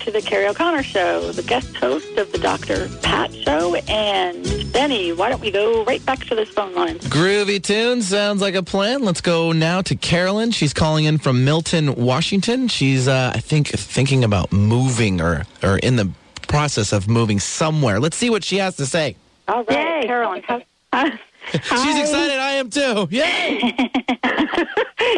To 0.04 0.10
the 0.10 0.20
Kerrie 0.20 0.46
O'Connor 0.48 0.82
Show, 0.82 1.32
the 1.32 1.42
guest 1.42 1.74
host 1.76 2.18
of 2.18 2.30
the 2.30 2.36
Dr. 2.36 2.90
Pat 3.00 3.34
Show. 3.34 3.74
And 3.88 4.70
Benny, 4.70 5.12
why 5.14 5.30
don't 5.30 5.40
we 5.40 5.50
go 5.50 5.82
right 5.84 6.04
back 6.04 6.18
to 6.26 6.34
this 6.34 6.50
phone 6.50 6.74
line? 6.74 6.98
Groovy 6.98 7.62
tune 7.62 8.02
sounds 8.02 8.42
like 8.42 8.54
a 8.54 8.62
plan. 8.62 9.02
Let's 9.02 9.22
go 9.22 9.52
now 9.52 9.80
to 9.80 9.96
Carolyn. 9.96 10.50
She's 10.50 10.74
calling 10.74 11.06
in 11.06 11.16
from 11.16 11.42
Milton, 11.46 11.94
Washington. 11.94 12.68
She's, 12.68 13.08
uh, 13.08 13.32
I 13.34 13.38
think, 13.40 13.68
thinking 13.68 14.24
about 14.24 14.52
moving 14.52 15.22
or 15.22 15.46
or 15.62 15.78
in 15.78 15.96
the 15.96 16.10
process 16.48 16.92
of 16.92 17.08
moving 17.08 17.40
somewhere. 17.40 17.98
Let's 17.98 18.18
see 18.18 18.28
what 18.28 18.44
she 18.44 18.58
has 18.58 18.76
to 18.76 18.84
say. 18.84 19.16
All 19.48 19.64
right, 19.64 20.02
Yay. 20.02 20.06
Carolyn. 20.06 20.42
How, 20.42 20.60
She's 21.50 21.98
excited. 21.98 22.38
I 22.38 22.52
am 22.52 22.68
too. 22.68 23.08
Yay! 23.10 23.74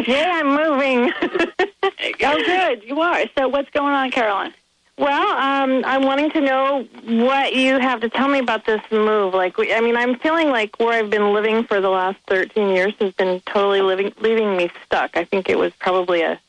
Yeah, 0.07 0.43
I'm 0.43 0.49
moving. 0.49 1.13
oh, 2.23 2.45
good. 2.45 2.83
You 2.85 3.01
are. 3.01 3.25
So, 3.39 3.49
what's 3.49 3.71
going 3.71 3.93
on, 3.93 4.11
Carolyn? 4.11 4.53
Well, 4.99 5.29
um, 5.37 5.85
I'm 5.85 6.03
wanting 6.03 6.31
to 6.31 6.41
know 6.41 6.89
what 7.05 7.55
you 7.55 7.79
have 7.79 8.01
to 8.01 8.09
tell 8.09 8.29
me 8.29 8.39
about 8.39 8.65
this 8.65 8.81
move. 8.91 9.35
Like, 9.35 9.59
we- 9.59 9.75
I 9.75 9.81
mean, 9.81 9.97
I'm 9.97 10.19
feeling 10.19 10.49
like 10.49 10.79
where 10.79 10.95
I've 10.95 11.11
been 11.11 11.33
living 11.35 11.65
for 11.65 11.81
the 11.81 11.91
last 11.91 12.19
13 12.29 12.71
years 12.71 12.95
has 13.01 13.13
been 13.15 13.41
totally 13.47 13.83
living, 13.83 14.13
leaving 14.21 14.57
me 14.57 14.71
stuck. 14.85 15.17
I 15.17 15.25
think 15.25 15.49
it 15.51 15.59
was 15.59 15.73
probably 15.79 16.23
a. 16.23 16.41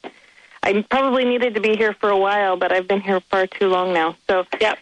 I 0.63 0.82
probably 0.89 1.24
needed 1.25 1.54
to 1.56 1.62
be 1.62 1.75
here 1.77 1.94
for 1.94 2.10
a 2.10 2.18
while, 2.18 2.58
but 2.58 2.72
I've 2.72 2.88
been 2.88 3.01
here 3.01 3.20
far 3.20 3.48
too 3.48 3.68
long 3.70 3.94
now. 3.94 4.16
So, 4.27 4.46
Yep. 4.60 4.80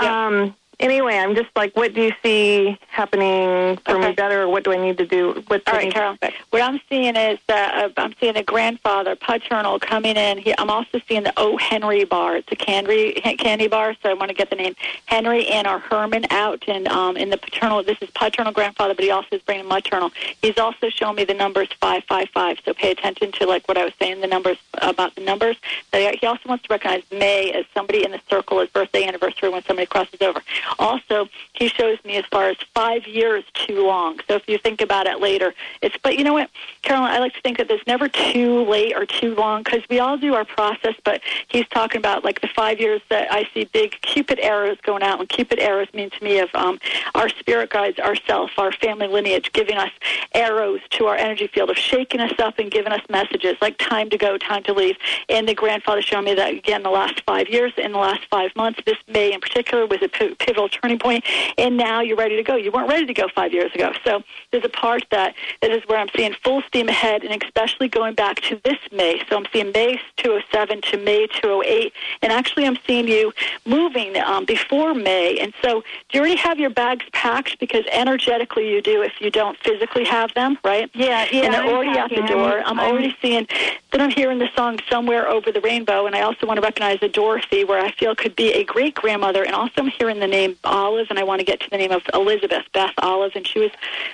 Yep. 0.00 0.10
um, 0.10 0.54
anyway, 0.82 1.16
I'm 1.16 1.34
just 1.34 1.48
like, 1.56 1.74
what 1.76 1.94
do 1.94 2.02
you 2.02 2.12
see 2.22 2.78
happening 2.88 3.78
for 3.78 3.96
Okay. 3.96 4.08
me 4.08 4.14
better? 4.14 4.42
Or 4.42 4.48
what 4.48 4.64
do 4.64 4.72
I 4.72 4.76
need 4.76 4.98
to 4.98 5.06
do? 5.06 5.42
What 5.46 5.62
All 5.66 5.74
right, 5.74 5.92
Carolyn. 5.92 6.18
What 6.50 6.62
I'm 6.62 6.80
seeing 6.88 7.16
is 7.16 7.38
that 7.46 7.84
uh, 7.84 8.00
I'm 8.00 8.14
seeing 8.20 8.36
a 8.36 8.42
grandfather 8.42 9.16
paternal 9.16 9.78
coming 9.78 10.16
in. 10.16 10.38
He, 10.38 10.54
I'm 10.58 10.70
also 10.70 11.00
seeing 11.08 11.22
the 11.22 11.32
O. 11.36 11.56
Henry 11.56 12.04
bar. 12.04 12.36
It's 12.36 12.50
a 12.52 12.56
candy 12.56 13.12
candy 13.38 13.68
bar, 13.68 13.94
so 14.02 14.10
I 14.10 14.14
want 14.14 14.28
to 14.30 14.34
get 14.34 14.50
the 14.50 14.56
name 14.56 14.74
Henry 15.06 15.46
and 15.48 15.66
or 15.66 15.78
Herman 15.78 16.26
out 16.30 16.64
and 16.68 16.86
um, 16.88 17.16
in 17.16 17.30
the 17.30 17.38
paternal. 17.38 17.82
This 17.82 17.98
is 18.02 18.10
paternal 18.10 18.52
grandfather, 18.52 18.94
but 18.94 19.04
he 19.04 19.10
also 19.10 19.36
is 19.36 19.42
bringing 19.42 19.68
maternal. 19.68 20.10
He's 20.42 20.58
also 20.58 20.90
showing 20.90 21.16
me 21.16 21.24
the 21.24 21.34
numbers 21.34 21.68
five 21.80 22.04
five 22.04 22.28
five. 22.30 22.58
So 22.64 22.74
pay 22.74 22.90
attention 22.90 23.32
to 23.32 23.46
like 23.46 23.68
what 23.68 23.78
I 23.78 23.84
was 23.84 23.94
saying, 23.98 24.20
the 24.20 24.26
numbers 24.26 24.58
about 24.74 25.14
the 25.14 25.22
numbers. 25.22 25.56
He 25.92 26.26
also 26.26 26.48
wants 26.48 26.64
to 26.64 26.72
recognize 26.72 27.02
May 27.10 27.52
as 27.52 27.64
somebody 27.74 28.04
in 28.04 28.10
the 28.10 28.20
circle, 28.28 28.60
as 28.60 28.68
birthday 28.68 29.06
anniversary 29.06 29.48
when 29.48 29.62
somebody 29.64 29.86
crosses 29.86 30.20
over. 30.20 30.40
Also, 30.78 31.28
he 31.52 31.68
shows 31.68 31.98
me 32.04 32.16
as 32.16 32.24
far 32.26 32.48
as 32.48 32.56
five 32.74 33.06
years 33.06 33.44
too 33.54 33.86
long. 33.86 34.20
So 34.28 34.36
if 34.36 34.48
you 34.48 34.58
think 34.58 34.80
about 34.80 35.06
it 35.06 35.20
later, 35.20 35.54
it's. 35.80 35.96
But 36.02 36.18
you 36.18 36.24
know 36.24 36.32
what, 36.32 36.50
Carolyn, 36.82 37.10
I 37.10 37.18
like 37.18 37.34
to 37.34 37.40
think 37.42 37.58
that 37.58 37.68
there's 37.68 37.86
never 37.86 38.08
too 38.08 38.64
late 38.64 38.94
or 38.96 39.06
too 39.06 39.34
long 39.34 39.62
because 39.62 39.82
we 39.88 40.00
all 40.00 40.16
do 40.16 40.34
our 40.34 40.44
process. 40.44 40.94
But 41.04 41.20
he's 41.48 41.68
talking 41.68 41.98
about 41.98 42.24
like 42.24 42.40
the 42.40 42.48
five 42.48 42.80
years 42.80 43.00
that 43.08 43.30
I 43.30 43.48
see 43.54 43.64
big 43.64 44.00
Cupid 44.02 44.38
arrows 44.40 44.78
going 44.82 45.02
out, 45.02 45.20
and 45.20 45.28
Cupid 45.28 45.58
arrows 45.58 45.88
mean 45.94 46.10
to 46.10 46.24
me 46.24 46.38
of 46.38 46.48
um, 46.54 46.78
our 47.14 47.28
spirit 47.28 47.70
guides, 47.70 47.98
ourself, 47.98 48.50
our 48.58 48.72
family 48.72 49.08
lineage, 49.08 49.52
giving 49.52 49.76
us 49.76 49.90
arrows 50.34 50.80
to 50.90 51.06
our 51.06 51.16
energy 51.16 51.46
field 51.46 51.70
of 51.70 51.76
shaking 51.76 52.20
us 52.20 52.32
up 52.38 52.58
and 52.58 52.70
giving 52.70 52.92
us 52.92 53.02
messages 53.08 53.56
like 53.60 53.76
time 53.78 54.10
to 54.10 54.18
go, 54.18 54.38
time 54.38 54.62
to 54.64 54.72
leave. 54.72 54.96
And 55.28 55.48
the 55.48 55.54
grandfather 55.54 56.02
showed 56.02 56.22
me 56.22 56.34
that 56.34 56.54
again 56.54 56.82
the 56.82 56.90
last 56.90 57.22
five 57.26 57.48
years, 57.48 57.72
in 57.76 57.92
the 57.92 57.98
last 57.98 58.22
five 58.30 58.54
months, 58.56 58.80
this 58.86 58.96
May 59.08 59.32
in 59.32 59.40
particular 59.40 59.86
was 59.86 60.02
a 60.02 60.08
p- 60.08 60.34
pivotal 60.52 60.68
turning 60.68 60.98
point, 60.98 61.24
and 61.56 61.76
now 61.76 62.00
you're 62.00 62.16
ready 62.16 62.36
to 62.36 62.42
go. 62.42 62.56
You 62.56 62.70
weren't 62.70 62.88
ready 62.88 63.06
to 63.06 63.14
go 63.14 63.28
five 63.34 63.52
years 63.52 63.72
ago. 63.74 63.92
So 64.04 64.22
there's 64.50 64.64
a 64.64 64.68
part 64.68 65.04
that 65.10 65.34
this 65.60 65.82
is 65.82 65.88
where 65.88 65.98
I'm 65.98 66.08
seeing 66.14 66.34
full 66.44 66.62
steam 66.62 66.88
ahead, 66.88 67.24
and 67.24 67.42
especially 67.42 67.88
going 67.88 68.14
back 68.14 68.40
to 68.42 68.60
this 68.64 68.78
May. 68.90 69.22
So 69.28 69.36
I'm 69.36 69.46
seeing 69.52 69.72
May 69.72 70.00
207 70.18 70.82
to 70.82 70.98
May 70.98 71.26
208, 71.26 71.92
and 72.22 72.32
actually 72.32 72.66
I'm 72.66 72.76
seeing 72.86 73.08
you 73.08 73.32
moving 73.64 74.18
um, 74.18 74.44
before 74.44 74.94
May. 74.94 75.38
And 75.38 75.54
so 75.62 75.80
do 75.80 76.18
you 76.18 76.20
already 76.20 76.36
have 76.36 76.58
your 76.58 76.70
bags 76.70 77.04
packed? 77.12 77.58
Because 77.58 77.84
energetically 77.90 78.70
you 78.70 78.82
do 78.82 79.02
if 79.02 79.20
you 79.20 79.30
don't 79.30 79.56
physically 79.58 80.04
have 80.04 80.34
them, 80.34 80.58
right? 80.64 80.90
Yeah, 80.94 81.26
yeah. 81.30 81.44
and 81.44 81.54
they're 81.54 81.62
I'm 81.62 81.68
already 81.68 81.98
out 81.98 82.10
the 82.10 82.22
door. 82.22 82.58
I'm- 82.58 82.72
I'm, 82.72 82.92
already 82.92 83.14
seeing 83.22 83.46
that 83.92 84.00
I'm 84.00 84.10
hearing 84.10 84.38
the 84.38 84.48
song 84.56 84.80
"Somewhere 84.90 85.28
Over 85.28 85.52
the 85.52 85.60
Rainbow," 85.60 86.06
and 86.06 86.16
I 86.16 86.22
also 86.22 86.46
want 86.46 86.56
to 86.58 86.62
recognize 86.62 86.98
a 87.02 87.08
Dorothy, 87.08 87.64
where 87.64 87.78
I 87.78 87.90
feel 87.92 88.14
could 88.14 88.34
be 88.34 88.52
a 88.52 88.64
great 88.64 88.94
grandmother, 88.94 89.44
and 89.44 89.54
also 89.54 89.72
I'm 89.76 89.88
hearing 89.88 90.18
the 90.18 90.26
name 90.26 90.41
Olive, 90.64 91.06
and 91.10 91.18
I 91.18 91.24
want 91.24 91.40
to 91.40 91.44
get 91.44 91.60
to 91.60 91.70
the 91.70 91.78
name 91.78 91.92
of 91.92 92.02
Elizabeth 92.14 92.64
Beth 92.72 92.94
Olive, 92.98 93.32
and 93.34 93.46
she 93.46 93.58
was. 93.58 93.70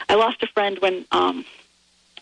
I 0.08 0.14
lost 0.14 0.42
a 0.42 0.46
friend 0.48 0.78
when. 0.80 1.06
um 1.12 1.44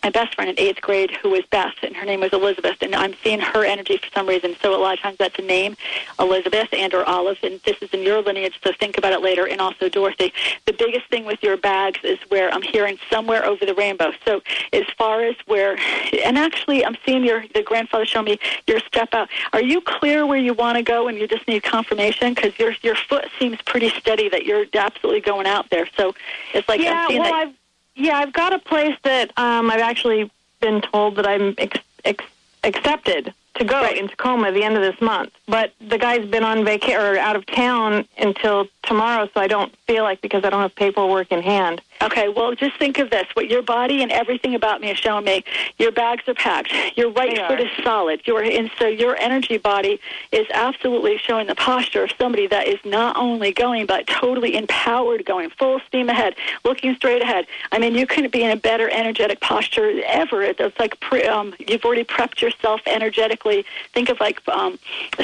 my 0.03 0.09
best 0.09 0.35
friend 0.35 0.49
in 0.49 0.59
eighth 0.59 0.81
grade 0.81 1.11
who 1.11 1.29
was 1.29 1.43
Beth, 1.49 1.73
and 1.83 1.95
her 1.95 2.05
name 2.05 2.21
was 2.21 2.33
Elizabeth, 2.33 2.77
and 2.81 2.95
I'm 2.95 3.13
seeing 3.23 3.39
her 3.39 3.65
energy 3.65 3.97
for 3.97 4.07
some 4.13 4.27
reason. 4.27 4.55
So 4.61 4.75
a 4.75 4.79
lot 4.79 4.95
of 4.95 4.99
times 4.99 5.17
that's 5.17 5.37
a 5.39 5.41
name, 5.41 5.75
Elizabeth 6.19 6.69
and 6.73 6.93
or 6.93 7.03
Olive, 7.05 7.37
and 7.43 7.59
this 7.65 7.77
is 7.81 7.89
in 7.91 8.03
your 8.03 8.21
lineage. 8.21 8.59
So 8.63 8.71
think 8.79 8.97
about 8.97 9.13
it 9.13 9.21
later. 9.21 9.47
And 9.47 9.61
also 9.61 9.89
Dorothy. 9.89 10.33
The 10.65 10.73
biggest 10.73 11.07
thing 11.09 11.25
with 11.25 11.41
your 11.41 11.57
bags 11.57 11.99
is 12.03 12.19
where 12.29 12.53
I'm 12.53 12.61
hearing 12.61 12.97
somewhere 13.09 13.45
over 13.45 13.65
the 13.65 13.73
rainbow. 13.73 14.11
So 14.25 14.41
as 14.73 14.85
far 14.97 15.23
as 15.23 15.35
where, 15.45 15.77
and 16.23 16.37
actually 16.37 16.85
I'm 16.85 16.97
seeing 17.05 17.23
your 17.23 17.43
the 17.53 17.63
grandfather 17.63 18.05
show 18.05 18.21
me 18.21 18.39
your 18.65 18.79
step 18.79 19.13
out. 19.13 19.29
Are 19.53 19.61
you 19.61 19.81
clear 19.81 20.25
where 20.25 20.37
you 20.37 20.53
want 20.53 20.77
to 20.77 20.83
go, 20.83 21.07
and 21.07 21.17
you 21.17 21.27
just 21.27 21.47
need 21.47 21.63
confirmation 21.63 22.33
because 22.33 22.57
your 22.59 22.73
your 22.81 22.95
foot 22.95 23.27
seems 23.39 23.61
pretty 23.61 23.89
steady 23.89 24.29
that 24.29 24.45
you're 24.45 24.65
absolutely 24.73 25.21
going 25.21 25.47
out 25.47 25.69
there. 25.69 25.87
So 25.95 26.13
it's 26.53 26.67
like 26.67 26.81
yeah, 26.81 27.03
I'm 27.03 27.09
seeing 27.09 27.21
well, 27.21 27.31
that. 27.31 27.47
I've 27.47 27.53
yeah, 27.97 28.17
I've 28.17 28.33
got 28.33 28.53
a 28.53 28.59
place 28.59 28.95
that 29.03 29.37
um, 29.37 29.69
I've 29.69 29.81
actually 29.81 30.31
been 30.61 30.81
told 30.81 31.15
that 31.17 31.27
I'm 31.27 31.55
ex- 31.57 31.79
ex- 32.05 32.25
accepted 32.63 33.33
to 33.57 33.63
go 33.65 33.81
Right. 33.81 33.97
in 33.97 34.07
Tacoma 34.07 34.47
at 34.49 34.53
the 34.53 34.63
end 34.63 34.75
of 34.75 34.81
this 34.81 34.99
month. 35.01 35.31
But 35.47 35.73
the 35.79 35.97
guy's 35.97 36.25
been 36.25 36.43
on 36.43 36.63
vacation 36.65 36.99
or 36.99 37.17
out 37.17 37.35
of 37.35 37.45
town 37.45 38.05
until 38.17 38.67
tomorrow, 38.83 39.29
so 39.33 39.39
I 39.41 39.47
don't 39.47 39.73
feel 39.87 40.03
like 40.03 40.21
because 40.21 40.43
I 40.45 40.49
don't 40.49 40.61
have 40.61 40.75
paperwork 40.75 41.31
in 41.31 41.41
hand. 41.41 41.81
Okay, 42.01 42.29
well, 42.29 42.53
just 42.53 42.77
think 42.77 42.99
of 42.99 43.09
this. 43.09 43.25
What 43.33 43.49
your 43.49 43.63
body 43.63 44.03
and 44.03 44.11
everything 44.11 44.53
about 44.53 44.81
me 44.81 44.91
is 44.91 44.97
showing 44.99 45.25
me, 45.25 45.43
your 45.79 45.91
bags 45.91 46.23
are 46.27 46.35
packed. 46.35 46.71
Your 46.95 47.09
right 47.11 47.31
They 47.35 47.41
foot 47.47 47.59
are. 47.59 47.65
is 47.65 47.71
solid. 47.83 48.21
Your 48.25 48.43
and 48.43 48.69
so 48.77 48.85
your 48.87 49.15
energy 49.17 49.57
body 49.57 49.99
is 50.31 50.45
absolutely 50.53 51.17
showing 51.17 51.47
the 51.47 51.55
posture 51.55 52.03
of 52.03 52.11
somebody 52.19 52.45
that 52.47 52.67
is 52.67 52.77
not 52.85 53.17
only 53.17 53.51
going 53.51 53.87
but 53.87 54.05
totally 54.05 54.55
empowered, 54.55 55.25
going 55.25 55.49
full 55.49 55.79
steam 55.87 56.07
ahead, 56.09 56.35
looking 56.63 56.95
straight 56.95 57.21
ahead. 57.23 57.47
I 57.71 57.79
mean, 57.79 57.95
you 57.95 58.05
couldn't 58.05 58.31
be 58.31 58.43
in 58.43 58.51
a 58.51 58.55
better 58.57 58.89
energetic 58.91 59.39
posture 59.39 59.91
ever. 60.05 60.43
It's 60.43 60.79
like 60.79 60.99
pre, 60.99 61.23
um, 61.23 61.55
you've 61.67 61.83
already 61.83 62.03
prepped 62.03 62.41
yourself 62.41 62.81
energetically. 62.85 63.46
Think 63.93 64.09
of 64.09 64.19
like 64.19 64.45
um, 64.47 64.79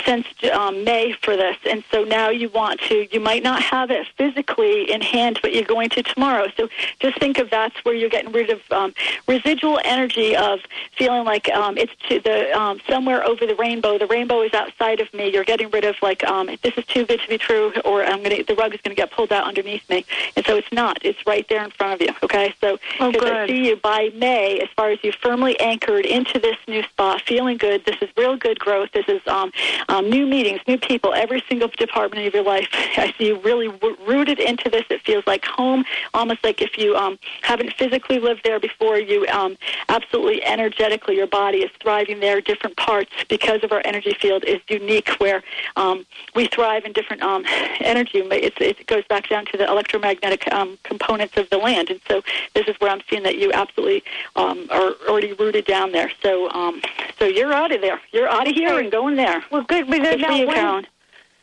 since 0.05 0.25
um, 0.51 0.83
May 0.83 1.13
for 1.21 1.35
this, 1.35 1.57
and 1.69 1.83
so 1.91 2.03
now 2.03 2.29
you 2.29 2.49
want 2.49 2.79
to. 2.81 3.07
You 3.13 3.19
might 3.19 3.43
not 3.43 3.61
have 3.61 3.91
it 3.91 4.07
physically 4.17 4.91
in 4.91 5.01
hand, 5.01 5.39
but 5.41 5.53
you're 5.53 5.63
going 5.63 5.89
to 5.91 6.03
tomorrow. 6.03 6.47
So 6.57 6.69
just 6.99 7.19
think 7.19 7.37
of 7.37 7.49
that's 7.49 7.75
where 7.85 7.95
you're 7.95 8.09
getting 8.09 8.31
rid 8.31 8.49
of 8.49 8.59
um, 8.71 8.93
residual 9.27 9.79
energy 9.83 10.35
of 10.35 10.59
feeling 10.97 11.25
like 11.25 11.49
um, 11.49 11.77
it's 11.77 11.93
to 12.09 12.19
the 12.19 12.57
um, 12.59 12.79
somewhere 12.87 13.25
over 13.25 13.45
the 13.45 13.55
rainbow. 13.55 13.97
The 13.97 14.07
rainbow 14.07 14.41
is 14.41 14.53
outside 14.53 14.99
of 14.99 15.13
me. 15.13 15.31
You're 15.31 15.43
getting 15.43 15.69
rid 15.69 15.85
of 15.85 15.95
like 16.01 16.23
um, 16.23 16.49
this 16.61 16.73
is 16.77 16.85
too 16.85 17.05
good 17.05 17.21
to 17.21 17.27
be 17.27 17.37
true, 17.37 17.73
or 17.85 18.03
I'm 18.03 18.23
gonna 18.23 18.43
the 18.43 18.55
rug 18.55 18.73
is 18.73 18.81
gonna 18.81 18.95
get 18.95 19.11
pulled 19.11 19.31
out 19.31 19.45
underneath 19.45 19.87
me, 19.89 20.05
and 20.35 20.45
so 20.45 20.55
it's 20.57 20.71
not. 20.71 20.97
It's 21.03 21.19
right 21.25 21.47
there 21.49 21.63
in 21.63 21.71
front 21.71 21.93
of 21.93 22.07
you. 22.07 22.13
Okay, 22.23 22.53
so 22.61 22.77
Oh, 22.99 23.11
I 23.21 23.47
see 23.47 23.67
you 23.67 23.75
by 23.77 24.11
May, 24.15 24.59
as 24.59 24.69
far 24.75 24.89
as 24.89 24.99
you 25.03 25.11
firmly 25.11 25.59
anchored 25.59 26.05
into 26.05 26.39
this 26.39 26.57
new 26.67 26.83
spot, 26.83 27.21
feeling 27.21 27.57
good. 27.57 27.85
This 27.85 27.97
is 28.01 28.09
real 28.17 28.37
good 28.37 28.59
growth. 28.59 28.89
This 28.93 29.05
is 29.07 29.21
um, 29.27 29.51
um, 29.89 30.09
new 30.09 30.25
meetings, 30.25 30.59
new 30.67 30.77
people, 30.77 31.13
every 31.13 31.43
single 31.47 31.67
department 31.67 32.25
of 32.27 32.33
your 32.33 32.43
life. 32.43 32.67
I 32.97 33.13
see 33.17 33.27
you 33.27 33.39
really 33.39 33.67
w- 33.67 33.97
rooted 34.07 34.39
into 34.39 34.69
this. 34.69 34.83
It 34.89 35.01
feels 35.01 35.25
like 35.27 35.45
home, 35.45 35.85
almost 36.13 36.43
like 36.43 36.61
if 36.61 36.77
you 36.77 36.95
um, 36.95 37.17
haven't 37.41 37.73
physically 37.73 38.19
lived 38.19 38.41
there 38.43 38.59
before, 38.59 38.97
you 38.97 39.25
um, 39.27 39.57
absolutely 39.89 40.43
energetically, 40.43 41.15
your 41.15 41.27
body 41.27 41.59
is 41.59 41.71
thriving 41.81 42.19
there. 42.19 42.41
Different 42.41 42.77
parts, 42.77 43.11
because 43.29 43.63
of 43.63 43.71
our 43.71 43.81
energy 43.85 44.13
field, 44.19 44.43
is 44.43 44.59
unique 44.67 45.09
where 45.19 45.43
um, 45.75 46.05
we 46.35 46.47
thrive 46.47 46.85
in 46.85 46.93
different 46.93 47.21
um, 47.21 47.43
energy. 47.79 48.19
It's, 48.19 48.57
it 48.59 48.85
goes 48.87 49.03
back 49.07 49.29
down 49.29 49.45
to 49.47 49.57
the 49.57 49.67
electromagnetic 49.67 50.51
um, 50.51 50.77
components 50.83 51.37
of 51.37 51.49
the 51.49 51.57
land. 51.57 51.89
And 51.89 51.99
so 52.07 52.21
this 52.53 52.67
is 52.67 52.75
where 52.79 52.91
I'm 52.91 53.01
seeing 53.09 53.23
that 53.23 53.37
you 53.37 53.51
absolutely 53.53 54.03
um, 54.35 54.67
are 54.71 54.93
already 55.07 55.33
rooted 55.33 55.65
down 55.65 55.91
there. 55.91 56.11
So 56.21 56.49
um, 56.51 56.81
so 57.19 57.25
you're 57.25 57.53
out 57.53 57.71
of 57.71 57.81
there. 57.81 58.01
You're 58.11 58.29
out 58.29 58.47
of 58.47 58.53
here 58.53 58.79
and 58.79 58.91
going 58.91 59.15
there. 59.15 59.43
Well, 59.51 59.63
good 59.63 59.87
because 59.89 60.17
Good 60.17 60.21
now 60.21 60.35
you, 60.35 60.47
one, 60.47 60.87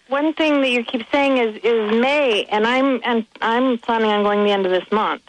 one 0.09 0.33
thing 0.35 0.61
that 0.61 0.71
you 0.71 0.85
keep 0.85 1.07
saying 1.11 1.39
is 1.39 1.57
is 1.63 1.91
May, 2.01 2.45
and 2.51 2.67
I'm 2.67 3.01
and 3.05 3.27
I'm 3.41 3.79
planning 3.79 4.11
on 4.11 4.23
going 4.23 4.45
the 4.45 4.51
end 4.53 4.67
of 4.67 4.73
this 4.73 4.91
month. 4.93 5.23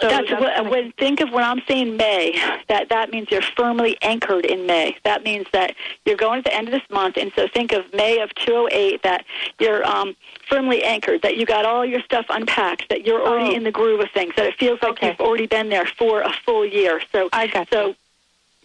So 0.00 0.08
that's, 0.08 0.30
what, 0.30 0.54
kinda- 0.54 0.70
when 0.70 0.92
think 0.92 1.20
of 1.20 1.32
when 1.32 1.42
I'm 1.42 1.60
saying 1.66 1.96
May. 1.96 2.40
That 2.68 2.88
that 2.90 3.10
means 3.10 3.30
you're 3.32 3.42
firmly 3.42 3.98
anchored 4.00 4.44
in 4.46 4.64
May. 4.64 4.96
That 5.02 5.24
means 5.24 5.46
that 5.52 5.74
you're 6.04 6.16
going 6.16 6.38
at 6.38 6.44
the 6.44 6.54
end 6.54 6.68
of 6.68 6.72
this 6.72 6.88
month, 6.88 7.16
and 7.16 7.32
so 7.34 7.48
think 7.48 7.72
of 7.72 7.92
May 7.92 8.20
of 8.20 8.32
208. 8.36 9.02
That 9.02 9.24
you're 9.58 9.84
um, 9.84 10.14
firmly 10.48 10.84
anchored. 10.84 11.22
That 11.22 11.36
you 11.36 11.44
got 11.46 11.64
all 11.64 11.84
your 11.84 12.00
stuff 12.02 12.26
unpacked. 12.28 12.88
That 12.90 13.04
you're 13.06 13.26
already 13.26 13.50
Oh. 13.54 13.56
in 13.56 13.64
the 13.64 13.72
groove 13.72 13.98
of 14.00 14.10
things. 14.12 14.34
That 14.36 14.46
it 14.46 14.54
feels 14.54 14.80
like 14.82 14.92
Okay. 14.92 15.08
you've 15.08 15.20
already 15.20 15.46
been 15.46 15.68
there 15.68 15.86
for 15.86 16.20
a 16.22 16.32
full 16.44 16.64
year. 16.64 17.02
So 17.10 17.28
I 17.32 17.48
got 17.48 17.68
so. 17.72 17.96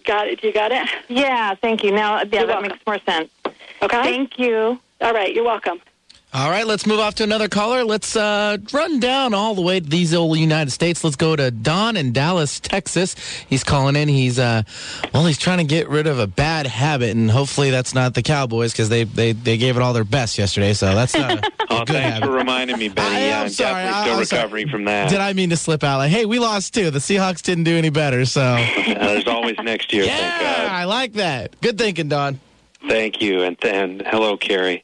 Got 0.05 0.27
it. 0.27 0.43
You 0.43 0.51
got 0.53 0.71
it. 0.71 0.87
yeah, 1.07 1.55
thank 1.55 1.83
you. 1.83 1.91
Now, 1.91 2.17
yeah, 2.17 2.23
You're 2.23 2.29
that 2.29 2.47
welcome. 2.47 2.69
makes 2.69 2.85
more 2.85 2.99
sense. 3.05 3.29
Okay. 3.81 4.03
Thank 4.03 4.37
you. 4.39 4.79
All 5.01 5.13
right, 5.13 5.33
you're 5.33 5.43
welcome. 5.43 5.79
All 6.35 6.49
right, 6.49 6.65
let's 6.65 6.87
move 6.87 6.99
off 6.99 7.13
to 7.15 7.23
another 7.23 7.47
caller. 7.47 7.83
Let's 7.83 8.15
uh, 8.15 8.57
run 8.71 8.99
down 8.99 9.35
all 9.35 9.53
the 9.53 9.61
way 9.61 9.79
to 9.79 9.87
these 9.87 10.15
old 10.15 10.35
United 10.39 10.71
States. 10.71 11.03
Let's 11.03 11.15
go 11.15 11.35
to 11.35 11.51
Don 11.51 11.95
in 11.95 12.11
Dallas, 12.11 12.59
Texas. 12.59 13.15
He's 13.47 13.63
calling 13.63 13.95
in. 13.95 14.07
He's 14.09 14.39
uh, 14.39 14.63
well, 15.13 15.27
he's 15.27 15.37
trying 15.37 15.59
to 15.59 15.63
get 15.63 15.89
rid 15.89 16.07
of 16.07 16.17
a 16.17 16.25
bad 16.25 16.65
habit, 16.65 17.11
and 17.11 17.29
hopefully 17.29 17.69
that's 17.69 17.93
not 17.93 18.15
the 18.15 18.23
Cowboys 18.23 18.71
because 18.71 18.89
they, 18.89 19.03
they 19.03 19.33
they 19.33 19.57
gave 19.57 19.77
it 19.77 19.83
all 19.83 19.93
their 19.93 20.03
best 20.03 20.39
yesterday. 20.39 20.73
So 20.73 20.95
that's 20.95 21.13
not. 21.13 21.45
A, 21.45 21.51
oh, 21.69 21.77
good 21.85 21.89
thanks 21.89 22.13
habit. 22.15 22.25
for 22.25 22.31
reminding 22.31 22.79
me, 22.79 22.89
Benny. 22.89 23.15
I 23.15 23.19
yeah, 23.19 23.37
am 23.37 23.43
I'm 23.43 23.49
sorry. 23.49 23.83
I- 23.83 24.01
still 24.01 24.17
I'm 24.17 24.25
sorry. 24.25 24.41
recovering 24.41 24.69
from 24.69 24.85
that. 24.85 25.09
Did 25.11 25.19
I 25.19 25.33
mean 25.33 25.51
to 25.51 25.57
slip 25.57 25.83
out? 25.83 25.99
Like, 25.99 26.09
hey, 26.09 26.25
we 26.25 26.39
lost 26.39 26.73
too. 26.73 26.89
The 26.89 26.97
Seahawks 26.97 27.43
didn't 27.43 27.65
do 27.65 27.77
any 27.77 27.91
better. 27.91 28.25
So 28.25 28.41
Uh, 28.93 29.07
there's 29.07 29.27
always 29.27 29.55
next 29.63 29.93
year. 29.93 30.05
Thank 30.05 30.41
yeah. 30.41 30.67
I 30.71 30.85
like 30.85 31.13
that. 31.13 31.61
Good 31.61 31.77
thinking, 31.77 32.07
Don. 32.09 32.39
Thank 32.87 33.21
you, 33.21 33.43
and 33.43 33.55
and 33.63 34.01
hello, 34.07 34.35
Kerrie. 34.35 34.83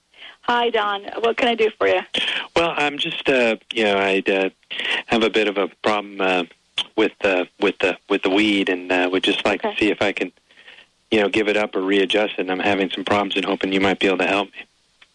Hi, 0.50 0.72
Don. 0.72 1.04
What 1.20 1.38
can 1.38 1.48
I 1.48 1.54
do 1.54 1.70
for 1.78 1.88
you? 1.88 2.02
Well, 2.56 2.74
I'm 2.76 2.98
just, 2.98 3.30
uh, 3.30 3.58
you 3.72 3.84
know, 3.84 3.98
I 4.00 4.24
uh, 4.28 4.50
have 5.06 5.22
a 5.22 5.30
bit 5.30 5.48
of 5.48 5.60
a 5.60 5.68
problem 5.84 6.20
uh, 6.20 6.46
with 6.96 7.12
uh, 7.24 7.46
with 7.60 7.78
the 7.78 8.00
with 8.10 8.24
the 8.24 8.32
weed, 8.32 8.68
and 8.68 8.92
uh, 8.92 9.08
would 9.12 9.22
just 9.22 9.46
like 9.46 9.64
Okay. 9.64 9.76
to 9.76 9.80
see 9.80 9.92
if 9.92 10.02
I 10.02 10.12
can, 10.12 10.32
you 11.12 11.20
know, 11.20 11.30
give 11.30 11.50
it 11.50 11.56
up 11.56 11.76
or 11.76 11.82
readjust 11.82 12.34
it. 12.34 12.40
And 12.40 12.52
I'm 12.52 12.58
having 12.58 12.90
some 12.90 13.06
problems, 13.06 13.36
and 13.36 13.46
hoping 13.46 13.72
you 13.72 13.80
might 13.80 14.00
be 14.00 14.08
able 14.08 14.18
to 14.18 14.26
help 14.26 14.48
me. 14.54 14.66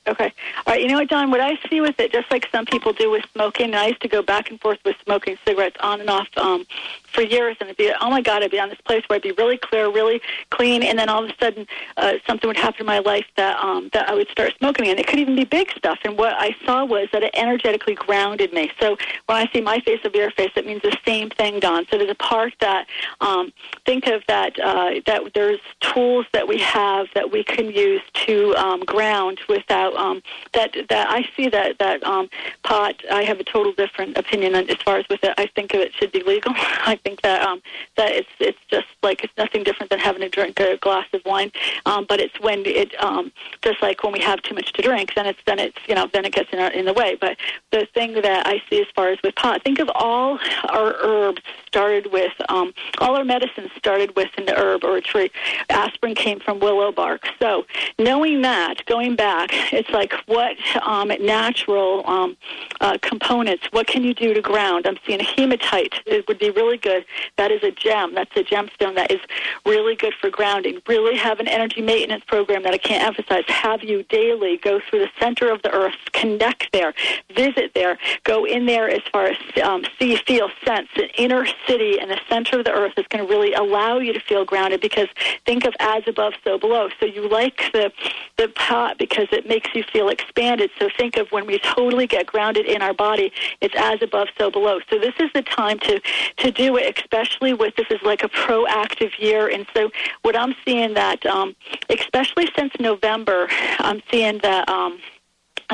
Okay. 0.06 0.32
All 0.66 0.74
right. 0.74 0.82
You 0.82 0.88
know 0.88 0.98
what, 0.98 1.08
Don? 1.08 1.30
What 1.30 1.40
I 1.40 1.58
see 1.70 1.80
with 1.80 1.98
it, 1.98 2.12
just 2.12 2.30
like 2.30 2.46
some 2.52 2.66
people 2.66 2.92
do 2.92 3.10
with 3.10 3.24
smoking, 3.32 3.66
and 3.66 3.76
I 3.76 3.86
used 3.86 4.02
to 4.02 4.08
go 4.08 4.22
back 4.22 4.50
and 4.50 4.60
forth 4.60 4.78
with 4.84 4.96
smoking 5.02 5.38
cigarettes 5.46 5.76
on 5.80 5.98
and 6.00 6.10
off 6.10 6.28
um, 6.36 6.66
for 7.10 7.22
years, 7.22 7.56
and 7.60 7.70
it'd 7.70 7.78
be, 7.78 7.90
oh 8.00 8.10
my 8.10 8.20
God, 8.20 8.42
I'd 8.42 8.50
be 8.50 8.60
on 8.60 8.68
this 8.68 8.80
place 8.82 9.02
where 9.06 9.16
I'd 9.16 9.22
be 9.22 9.32
really 9.32 9.56
clear, 9.56 9.90
really 9.90 10.20
clean, 10.50 10.82
and 10.82 10.98
then 10.98 11.08
all 11.08 11.24
of 11.24 11.30
a 11.30 11.34
sudden 11.40 11.66
uh, 11.96 12.14
something 12.26 12.48
would 12.48 12.56
happen 12.58 12.80
in 12.80 12.86
my 12.86 12.98
life 12.98 13.24
that 13.36 13.58
um, 13.64 13.88
that 13.94 14.10
I 14.10 14.14
would 14.14 14.28
start 14.28 14.52
smoking, 14.58 14.88
and 14.88 15.00
it 15.00 15.06
could 15.06 15.20
even 15.20 15.36
be 15.36 15.44
big 15.44 15.70
stuff. 15.70 15.98
And 16.04 16.18
what 16.18 16.34
I 16.34 16.54
saw 16.66 16.84
was 16.84 17.08
that 17.12 17.22
it 17.22 17.30
energetically 17.32 17.94
grounded 17.94 18.52
me. 18.52 18.70
So 18.78 18.98
when 19.24 19.38
I 19.38 19.50
see 19.54 19.62
my 19.62 19.80
face 19.80 20.04
of 20.04 20.14
your 20.14 20.30
face, 20.32 20.50
it 20.54 20.66
means 20.66 20.82
the 20.82 20.96
same 21.06 21.30
thing, 21.30 21.60
Don. 21.60 21.86
So 21.86 21.96
there's 21.96 22.10
a 22.10 22.14
part 22.16 22.52
that 22.60 22.86
um, 23.22 23.54
think 23.86 24.06
of 24.06 24.22
that 24.28 24.58
uh, 24.60 25.00
that 25.06 25.32
there's 25.32 25.60
tools 25.80 26.26
that 26.34 26.46
we 26.46 26.58
have 26.58 27.06
that 27.14 27.32
we 27.32 27.42
can 27.42 27.70
use 27.70 28.02
to 28.26 28.54
um, 28.56 28.80
ground 28.80 29.40
without 29.48 29.93
um, 29.96 30.22
that 30.52 30.74
that 30.88 31.08
I 31.10 31.28
see 31.36 31.48
that 31.48 31.78
that 31.78 32.02
um, 32.04 32.28
pot. 32.62 33.02
I 33.10 33.22
have 33.22 33.40
a 33.40 33.44
total 33.44 33.72
different 33.72 34.16
opinion 34.16 34.54
as 34.54 34.76
far 34.84 34.98
as 34.98 35.08
with 35.08 35.22
it. 35.22 35.34
I 35.38 35.46
think 35.54 35.74
it 35.74 35.94
should 35.94 36.12
be 36.12 36.22
legal. 36.22 36.52
I 36.56 36.98
think 37.02 37.22
that 37.22 37.42
um, 37.42 37.62
that 37.96 38.12
it's 38.12 38.28
it's 38.40 38.58
just 38.68 38.86
like 39.02 39.24
it's 39.24 39.36
nothing 39.36 39.62
different 39.62 39.90
than 39.90 39.98
having 39.98 40.22
a 40.22 40.28
drink 40.28 40.58
a 40.60 40.76
glass 40.78 41.06
of 41.12 41.22
wine. 41.24 41.52
Um, 41.86 42.06
but 42.08 42.20
it's 42.20 42.38
when 42.40 42.64
it 42.66 42.94
um, 43.02 43.32
just 43.62 43.82
like 43.82 44.02
when 44.02 44.12
we 44.12 44.20
have 44.20 44.42
too 44.42 44.54
much 44.54 44.72
to 44.74 44.82
drink, 44.82 45.14
then 45.14 45.26
it's 45.26 45.40
then 45.46 45.58
it's 45.58 45.78
you 45.86 45.94
know 45.94 46.08
then 46.12 46.24
it 46.24 46.32
gets 46.32 46.50
in 46.52 46.58
our, 46.58 46.70
in 46.70 46.84
the 46.84 46.92
way. 46.92 47.16
But 47.20 47.36
the 47.70 47.86
thing 47.94 48.14
that 48.14 48.46
I 48.46 48.62
see 48.68 48.80
as 48.80 48.86
far 48.94 49.08
as 49.08 49.18
with 49.22 49.34
pot, 49.34 49.62
think 49.64 49.78
of 49.78 49.90
all 49.94 50.38
our 50.68 50.94
herbs 51.00 51.42
started 51.66 52.12
with 52.12 52.32
um, 52.48 52.72
all 52.98 53.16
our 53.16 53.24
medicines 53.24 53.70
started 53.76 54.14
with 54.16 54.30
an 54.38 54.48
herb 54.56 54.84
or 54.84 54.96
a 54.96 55.00
tree. 55.00 55.30
Aspirin 55.70 56.14
came 56.14 56.40
from 56.40 56.60
willow 56.60 56.92
bark. 56.92 57.26
So 57.40 57.64
knowing 57.98 58.42
that, 58.42 58.84
going 58.86 59.16
back, 59.16 59.50
it's 59.84 59.94
like 59.94 60.12
what 60.26 60.56
um, 60.82 61.08
natural 61.20 62.06
um, 62.06 62.36
uh, 62.80 62.96
components, 63.02 63.66
what 63.70 63.86
can 63.86 64.02
you 64.02 64.14
do 64.14 64.34
to 64.34 64.40
ground? 64.40 64.86
I'm 64.86 64.98
seeing 65.06 65.20
hematite. 65.20 65.94
It 66.06 66.26
would 66.28 66.38
be 66.38 66.50
really 66.50 66.78
good. 66.78 67.04
That 67.36 67.50
is 67.50 67.62
a 67.62 67.70
gem. 67.70 68.14
That's 68.14 68.34
a 68.36 68.42
gemstone 68.42 68.94
that 68.94 69.10
is 69.10 69.20
really 69.66 69.94
good 69.94 70.14
for 70.20 70.30
grounding. 70.30 70.80
Really 70.88 71.16
have 71.16 71.40
an 71.40 71.48
energy 71.48 71.82
maintenance 71.82 72.24
program 72.26 72.62
that 72.62 72.72
I 72.72 72.78
can't 72.78 73.04
emphasize. 73.04 73.44
Have 73.48 73.82
you 73.82 74.02
daily 74.04 74.58
go 74.58 74.80
through 74.88 75.00
the 75.00 75.10
center 75.20 75.50
of 75.50 75.62
the 75.62 75.72
earth, 75.72 75.94
connect 76.12 76.72
there, 76.72 76.94
visit 77.34 77.72
there, 77.74 77.98
go 78.24 78.44
in 78.46 78.66
there 78.66 78.88
as 78.88 79.02
far 79.12 79.26
as 79.26 79.36
um, 79.62 79.84
see, 79.98 80.16
feel, 80.16 80.48
sense. 80.64 80.88
An 80.96 81.08
inner 81.18 81.46
city 81.66 81.98
in 82.00 82.08
the 82.08 82.20
center 82.28 82.58
of 82.58 82.64
the 82.64 82.72
earth 82.72 82.92
is 82.96 83.06
going 83.08 83.26
to 83.26 83.30
really 83.30 83.52
allow 83.52 83.98
you 83.98 84.12
to 84.12 84.20
feel 84.20 84.44
grounded 84.44 84.80
because 84.80 85.08
think 85.44 85.64
of 85.64 85.74
as 85.80 86.02
above, 86.06 86.34
so 86.42 86.58
below. 86.58 86.88
So 87.00 87.06
you 87.06 87.28
like 87.28 87.70
the 87.72 87.92
the 88.36 88.48
pot 88.48 88.98
because 88.98 89.28
it 89.30 89.46
makes 89.46 89.73
you 89.74 89.82
feel 89.92 90.08
expanded. 90.08 90.70
So 90.78 90.88
think 90.96 91.16
of 91.16 91.30
when 91.30 91.46
we 91.46 91.58
totally 91.58 92.06
get 92.06 92.26
grounded 92.26 92.66
in 92.66 92.82
our 92.82 92.94
body, 92.94 93.32
it's 93.60 93.74
as 93.76 94.02
above, 94.02 94.28
so 94.38 94.50
below. 94.50 94.80
So 94.90 94.98
this 94.98 95.14
is 95.18 95.30
the 95.34 95.42
time 95.42 95.78
to 95.80 96.00
to 96.38 96.50
do 96.50 96.76
it, 96.76 96.98
especially 96.98 97.54
with 97.54 97.74
this 97.76 97.86
is 97.90 98.00
like 98.02 98.22
a 98.22 98.28
proactive 98.28 99.18
year. 99.18 99.48
And 99.48 99.66
so 99.74 99.90
what 100.22 100.36
I'm 100.36 100.54
seeing 100.64 100.94
that, 100.94 101.24
um, 101.26 101.54
especially 101.88 102.48
since 102.56 102.72
November, 102.78 103.48
I'm 103.78 104.02
seeing 104.10 104.38
that. 104.38 104.68
Um, 104.68 105.00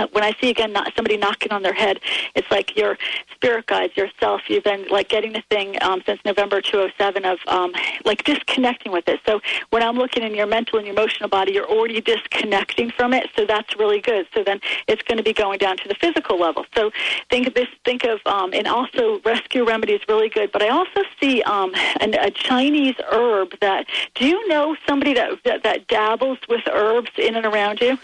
uh, 0.00 0.06
when 0.12 0.24
I 0.24 0.32
see 0.40 0.50
again 0.50 0.72
not, 0.72 0.92
somebody 0.94 1.16
knocking 1.16 1.52
on 1.52 1.62
their 1.62 1.72
head, 1.72 2.00
it's 2.34 2.50
like 2.50 2.76
your 2.76 2.96
spirit 3.34 3.66
guides, 3.66 3.96
yourself. 3.96 4.42
You've 4.48 4.64
been 4.64 4.86
like 4.88 5.08
getting 5.08 5.32
the 5.32 5.42
thing 5.50 5.76
um, 5.82 6.02
since 6.06 6.20
November 6.24 6.60
2007 6.60 7.24
of 7.24 7.38
um, 7.46 7.72
like 8.04 8.24
disconnecting 8.24 8.92
with 8.92 9.08
it. 9.08 9.20
So 9.26 9.40
when 9.70 9.82
I'm 9.82 9.96
looking 9.96 10.22
in 10.22 10.34
your 10.34 10.46
mental 10.46 10.78
and 10.78 10.86
your 10.86 10.94
emotional 10.94 11.28
body, 11.28 11.52
you're 11.52 11.68
already 11.68 12.00
disconnecting 12.00 12.90
from 12.90 13.12
it. 13.12 13.28
So 13.36 13.44
that's 13.44 13.76
really 13.76 14.00
good. 14.00 14.26
So 14.34 14.42
then 14.42 14.60
it's 14.88 15.02
going 15.02 15.18
to 15.18 15.24
be 15.24 15.32
going 15.32 15.58
down 15.58 15.76
to 15.78 15.88
the 15.88 15.94
physical 15.94 16.38
level. 16.38 16.64
So 16.74 16.90
think 17.28 17.46
of 17.46 17.54
this. 17.54 17.68
Think 17.84 18.04
of 18.04 18.20
um, 18.26 18.52
and 18.52 18.66
also 18.66 19.20
rescue 19.24 19.66
remedy 19.66 19.94
is 19.94 20.02
really 20.08 20.28
good. 20.28 20.52
But 20.52 20.62
I 20.62 20.68
also 20.68 21.02
see 21.20 21.42
um, 21.42 21.72
an, 22.00 22.14
a 22.14 22.30
Chinese 22.30 22.96
herb 23.10 23.58
that. 23.60 23.86
Do 24.14 24.26
you 24.26 24.48
know 24.48 24.76
somebody 24.86 25.14
that, 25.14 25.42
that 25.44 25.62
that 25.62 25.88
dabbles 25.88 26.38
with 26.48 26.62
herbs 26.68 27.10
in 27.16 27.36
and 27.36 27.46
around 27.46 27.80
you? 27.80 27.98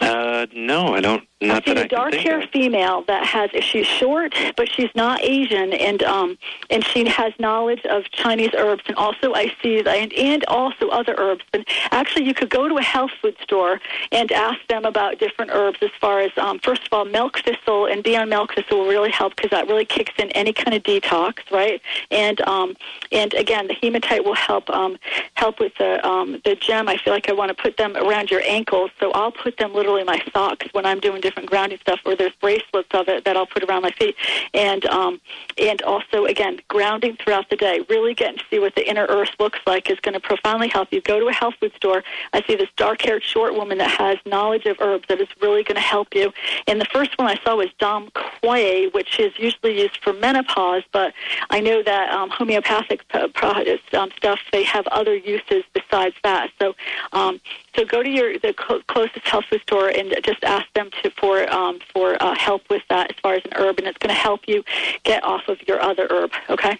Uh, 0.00 0.46
no, 0.54 0.94
I 0.94 1.00
don't. 1.00 1.24
Not 1.40 1.62
I 1.62 1.64
see 1.66 1.74
that 1.74 1.80
I 1.80 1.84
a 1.84 1.88
dark 1.88 2.12
can 2.12 2.20
think 2.20 2.28
hair 2.28 2.48
female 2.52 3.02
that 3.08 3.26
has 3.26 3.50
she's 3.64 3.86
short, 3.86 4.32
but 4.56 4.70
she's 4.72 4.90
not 4.94 5.22
Asian, 5.22 5.72
and 5.72 6.02
um 6.04 6.38
and 6.70 6.84
she 6.84 7.08
has 7.08 7.32
knowledge 7.40 7.84
of 7.86 8.04
Chinese 8.12 8.50
herbs, 8.56 8.84
and 8.86 8.96
also 8.96 9.34
I 9.34 9.52
see 9.62 9.82
and 9.84 10.12
and 10.12 10.44
also 10.46 10.88
other 10.88 11.14
herbs. 11.18 11.44
And 11.52 11.66
actually, 11.90 12.26
you 12.26 12.34
could 12.34 12.50
go 12.50 12.68
to 12.68 12.76
a 12.76 12.82
health 12.82 13.10
food 13.20 13.36
store 13.42 13.80
and 14.12 14.30
ask 14.30 14.58
them 14.68 14.84
about 14.84 15.18
different 15.18 15.50
herbs. 15.52 15.78
As 15.82 15.90
far 16.00 16.20
as 16.20 16.30
um, 16.36 16.60
first 16.60 16.86
of 16.86 16.92
all, 16.92 17.04
milk 17.04 17.40
thistle 17.40 17.86
and 17.86 18.04
beyond 18.04 18.30
milk 18.30 18.54
thistle 18.54 18.78
will 18.78 18.88
really 18.88 19.10
help 19.10 19.34
because 19.34 19.50
that 19.50 19.66
really 19.66 19.84
kicks 19.84 20.14
in 20.18 20.30
any 20.32 20.52
kind 20.52 20.74
of 20.74 20.82
detox, 20.84 21.50
right? 21.50 21.80
And 22.12 22.40
um 22.42 22.76
and 23.10 23.34
again, 23.34 23.66
the 23.66 23.74
hematite 23.74 24.24
will 24.24 24.36
help 24.36 24.70
um 24.70 24.96
help 25.34 25.58
with 25.58 25.72
the 25.78 26.06
um 26.06 26.40
the 26.44 26.54
gem. 26.54 26.88
I 26.88 26.98
feel 26.98 27.12
like 27.12 27.28
I 27.28 27.32
want 27.32 27.48
to 27.48 27.60
put 27.60 27.76
them 27.78 27.96
around 27.96 28.30
your 28.30 28.42
ankles, 28.42 28.90
so 29.00 29.10
I'll 29.10 29.32
put 29.32 29.56
them 29.56 29.74
literally 29.82 30.04
my 30.04 30.22
socks 30.32 30.66
when 30.70 30.86
I'm 30.86 31.00
doing 31.00 31.20
different 31.20 31.50
grounding 31.50 31.78
stuff, 31.78 31.98
or 32.04 32.14
there's 32.14 32.34
bracelets 32.40 32.88
of 32.92 33.08
it 33.08 33.24
that 33.24 33.36
I'll 33.36 33.46
put 33.46 33.64
around 33.64 33.82
my 33.82 33.90
feet, 33.90 34.14
and 34.54 34.84
um, 34.86 35.20
and 35.58 35.82
also 35.82 36.24
again 36.26 36.60
grounding 36.68 37.16
throughout 37.16 37.50
the 37.50 37.56
day. 37.56 37.84
Really 37.88 38.14
getting 38.14 38.38
to 38.38 38.44
see 38.48 38.60
what 38.60 38.76
the 38.76 38.88
inner 38.88 39.06
earth 39.08 39.30
looks 39.40 39.58
like 39.66 39.90
is 39.90 39.98
going 39.98 40.14
to 40.14 40.20
profoundly 40.20 40.68
help 40.68 40.92
you. 40.92 41.00
Go 41.00 41.18
to 41.18 41.26
a 41.26 41.32
health 41.32 41.54
food 41.58 41.72
store. 41.74 42.04
I 42.32 42.42
see 42.46 42.54
this 42.54 42.68
dark-haired 42.76 43.24
short 43.24 43.54
woman 43.54 43.78
that 43.78 43.90
has 43.90 44.18
knowledge 44.24 44.66
of 44.66 44.76
herbs 44.80 45.06
that 45.08 45.20
is 45.20 45.26
really 45.40 45.64
going 45.64 45.74
to 45.74 45.80
help 45.80 46.14
you. 46.14 46.32
And 46.68 46.80
the 46.80 46.84
first 46.86 47.18
one 47.18 47.26
I 47.26 47.40
saw 47.42 47.56
was 47.56 47.70
dong 47.80 48.12
quai, 48.14 48.86
which 48.92 49.18
is 49.18 49.36
usually 49.36 49.80
used 49.80 49.96
for 50.04 50.12
menopause, 50.12 50.84
but 50.92 51.12
I 51.50 51.58
know 51.60 51.82
that 51.82 52.10
um, 52.10 52.30
homeopathic 52.30 53.08
p- 53.08 53.28
products, 53.28 53.82
um, 53.94 54.10
stuff 54.16 54.38
they 54.52 54.62
have 54.62 54.86
other 54.88 55.16
uses 55.16 55.64
besides 55.72 56.14
that. 56.22 56.50
So 56.60 56.76
um, 57.12 57.40
so 57.76 57.84
go 57.84 58.02
to 58.02 58.10
your 58.10 58.38
the 58.38 58.54
cl- 58.58 58.82
closest 58.86 59.26
health 59.26 59.44
food 59.46 59.62
store 59.62 59.88
and 59.88 60.14
just 60.22 60.42
ask 60.44 60.70
them 60.74 60.90
to 61.02 61.10
for 61.10 61.50
um, 61.52 61.78
for 61.92 62.22
uh, 62.22 62.34
help 62.34 62.68
with 62.70 62.82
that 62.88 63.10
as 63.10 63.16
far 63.22 63.34
as 63.34 63.44
an 63.44 63.52
herb, 63.54 63.78
and 63.78 63.86
it's 63.86 63.98
going 63.98 64.14
to 64.14 64.20
help 64.20 64.42
you 64.46 64.64
get 65.04 65.22
off 65.24 65.48
of 65.48 65.58
your 65.66 65.80
other 65.80 66.06
herb. 66.10 66.32
Okay. 66.50 66.78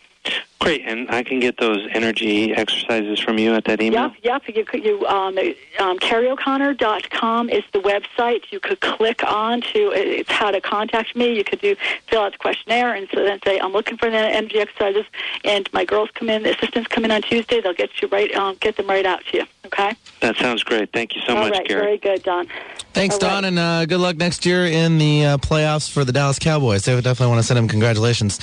Great, 0.61 0.83
and 0.85 1.11
I 1.11 1.25
can 1.25 1.41
get 1.41 1.57
those 1.57 1.89
energy 1.91 2.53
exercises 2.53 3.19
from 3.19 3.37
you 3.37 3.53
at 3.55 3.65
that 3.65 3.83
email. 3.83 4.13
Yep, 4.23 4.45
yep. 4.47 4.57
You 4.57 4.65
could 4.65 4.85
you 4.85 5.05
um, 5.07 5.37
um, 5.81 5.99
kerrieoconnor.com 5.99 7.51
is 7.51 7.65
the 7.73 7.81
website. 7.81 8.45
You 8.53 8.61
could 8.61 8.79
click 8.79 9.25
on 9.25 9.63
to 9.63 9.91
it's 9.93 10.31
how 10.31 10.53
to 10.53 10.61
contact 10.61 11.17
me. 11.17 11.37
You 11.37 11.43
could 11.43 11.61
do 11.61 11.75
fill 12.07 12.23
out 12.23 12.33
the 12.33 12.39
questionnaire 12.39 12.95
and 12.95 13.09
so 13.13 13.25
then 13.25 13.41
say 13.45 13.59
I'm 13.59 13.73
looking 13.73 13.97
for 13.97 14.09
the 14.09 14.17
energy 14.17 14.61
exercises. 14.61 15.05
And 15.43 15.69
my 15.73 15.85
girls 15.85 16.11
come 16.15 16.31
in, 16.31 16.45
the 16.45 16.57
assistants 16.57 16.87
come 16.87 17.05
in 17.05 17.11
on 17.11 17.23
Tuesday. 17.23 17.61
They'll 17.61 17.75
get 17.75 18.01
you 18.01 18.07
right 18.07 18.33
um, 18.37 18.57
get 18.61 18.77
them 18.77 18.87
right 18.87 19.05
out 19.05 19.25
to 19.33 19.39
you. 19.39 19.45
Okay. 19.65 19.95
That 20.21 20.37
sounds 20.37 20.63
great. 20.65 20.93
Thank 20.93 21.15
you 21.15 21.23
so 21.27 21.37
All 21.37 21.43
much, 21.45 21.53
right. 21.53 21.69
Gary. 21.69 21.81
Very 21.81 21.99
good, 21.99 22.23
Don. 22.23 22.47
Thanks, 22.93 23.15
All 23.15 23.21
right. 23.21 23.35
Don, 23.35 23.45
and 23.45 23.59
uh, 23.59 23.87
good 23.87 24.01
luck 24.01 24.17
next 24.17 24.45
year 24.45 24.67
in 24.67 24.99
the 24.99 25.25
uh, 25.25 25.39
playoffs 25.39 25.91
for 25.91 26.05
the 26.05 26.13
Dallas 26.13 26.39
Cowboys. 26.39 26.85
They 26.85 26.95
would 26.95 27.05
definitely 27.05 27.31
want 27.31 27.41
to 27.41 27.47
send 27.47 27.59
him 27.59 27.69
congratulations. 27.69 28.39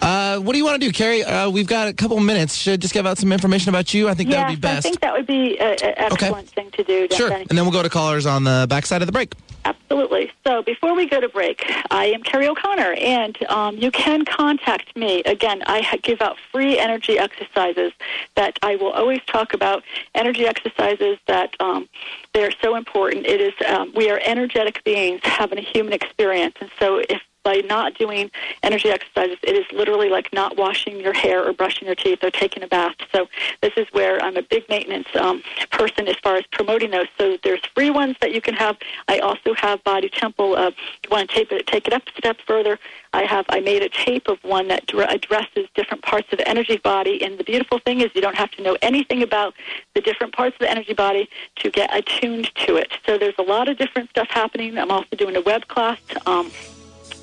Uh, 0.00 0.38
what 0.38 0.52
do 0.52 0.58
you 0.58 0.64
want 0.64 0.80
to 0.80 0.86
do, 0.86 0.92
Kerrie? 0.92 1.22
Uh, 1.22 1.50
we've 1.50 1.68
got 1.68 1.88
a 1.88 1.92
couple 1.92 2.18
minutes. 2.20 2.54
Should 2.54 2.80
just 2.80 2.94
give 2.94 3.06
out 3.06 3.18
some 3.18 3.32
information 3.32 3.68
about 3.68 3.94
you. 3.94 4.08
I 4.08 4.14
think 4.14 4.30
that 4.30 4.48
would 4.48 4.56
be 4.56 4.60
best. 4.60 4.78
I 4.78 4.80
think 4.80 5.00
that 5.00 5.12
would 5.12 5.26
be 5.26 5.58
an 5.60 5.76
excellent 5.80 6.48
thing 6.48 6.70
to 6.72 6.82
do. 6.82 7.06
sure, 7.12 7.30
and 7.32 7.46
then 7.50 7.64
we'll 7.64 7.70
go 7.72 7.82
to 7.82 7.90
callers 7.90 8.26
on 8.26 8.44
the 8.44 8.66
backside 8.68 9.02
of 9.02 9.06
the 9.06 9.12
break. 9.12 9.34
Absolutely. 9.64 10.32
So 10.44 10.62
before 10.62 10.96
we 10.96 11.08
go 11.08 11.20
to 11.20 11.28
break, 11.28 11.62
I 11.92 12.06
am 12.06 12.24
Kerrie 12.24 12.48
O'Connor, 12.48 12.94
and 12.94 13.40
um, 13.44 13.76
you 13.76 13.92
can 13.92 14.24
contact 14.24 14.96
me. 14.96 15.22
Again, 15.22 15.62
I 15.66 15.98
give 16.02 16.20
out 16.20 16.36
free 16.50 16.78
energy 16.80 17.16
exercises 17.18 17.92
that 18.34 18.58
I 18.62 18.74
will 18.74 18.90
always 18.90 19.20
talk 19.28 19.54
about 19.54 19.84
energy 20.16 20.46
exercises 20.46 20.71
exercises 20.78 21.18
that 21.26 21.54
um, 21.60 21.88
they're 22.34 22.52
so 22.62 22.76
important. 22.76 23.26
It 23.26 23.40
is 23.40 23.52
um, 23.66 23.92
we 23.94 24.10
are 24.10 24.20
energetic 24.24 24.82
beings 24.84 25.20
having 25.22 25.58
a 25.58 25.62
human 25.62 25.92
experience, 25.92 26.54
and 26.60 26.70
so 26.78 27.02
if 27.08 27.20
by 27.42 27.56
not 27.66 27.94
doing 27.94 28.30
energy 28.62 28.90
exercises, 28.90 29.38
it 29.42 29.56
is 29.56 29.64
literally 29.72 30.08
like 30.08 30.32
not 30.32 30.56
washing 30.56 31.00
your 31.00 31.12
hair 31.12 31.44
or 31.46 31.52
brushing 31.52 31.86
your 31.86 31.94
teeth 31.94 32.22
or 32.22 32.30
taking 32.30 32.62
a 32.62 32.66
bath. 32.66 32.96
So 33.12 33.28
this 33.60 33.72
is 33.76 33.86
where 33.92 34.22
I'm 34.22 34.36
a 34.36 34.42
big 34.42 34.68
maintenance 34.68 35.08
um, 35.18 35.42
person 35.70 36.08
as 36.08 36.16
far 36.22 36.36
as 36.36 36.44
promoting 36.52 36.90
those. 36.90 37.06
So 37.18 37.36
there's 37.42 37.60
free 37.74 37.90
ones 37.90 38.16
that 38.20 38.32
you 38.32 38.40
can 38.40 38.54
have. 38.54 38.76
I 39.08 39.18
also 39.18 39.54
have 39.54 39.82
Body 39.84 40.08
Temple. 40.08 40.54
Uh, 40.56 40.70
you 41.02 41.10
want 41.10 41.28
to 41.28 41.34
take 41.34 41.52
it, 41.52 41.66
take 41.66 41.86
it 41.86 41.92
up 41.92 42.02
a 42.06 42.18
step 42.18 42.38
further. 42.46 42.78
I 43.12 43.24
have 43.24 43.44
I 43.48 43.60
made 43.60 43.82
a 43.82 43.88
tape 43.88 44.28
of 44.28 44.42
one 44.42 44.68
that 44.68 44.90
addresses 44.92 45.68
different 45.74 46.02
parts 46.02 46.28
of 46.32 46.38
the 46.38 46.48
energy 46.48 46.78
body. 46.78 47.22
And 47.22 47.38
the 47.38 47.44
beautiful 47.44 47.78
thing 47.78 48.00
is 48.00 48.10
you 48.14 48.20
don't 48.20 48.36
have 48.36 48.50
to 48.52 48.62
know 48.62 48.76
anything 48.82 49.22
about 49.22 49.54
the 49.94 50.00
different 50.00 50.34
parts 50.34 50.54
of 50.56 50.60
the 50.60 50.70
energy 50.70 50.94
body 50.94 51.28
to 51.56 51.70
get 51.70 51.94
attuned 51.94 52.54
to 52.66 52.76
it. 52.76 52.92
So 53.04 53.18
there's 53.18 53.34
a 53.38 53.42
lot 53.42 53.68
of 53.68 53.76
different 53.76 54.10
stuff 54.10 54.28
happening. 54.30 54.78
I'm 54.78 54.90
also 54.90 55.16
doing 55.16 55.36
a 55.36 55.40
web 55.42 55.68
class. 55.68 55.98
Um, 56.26 56.50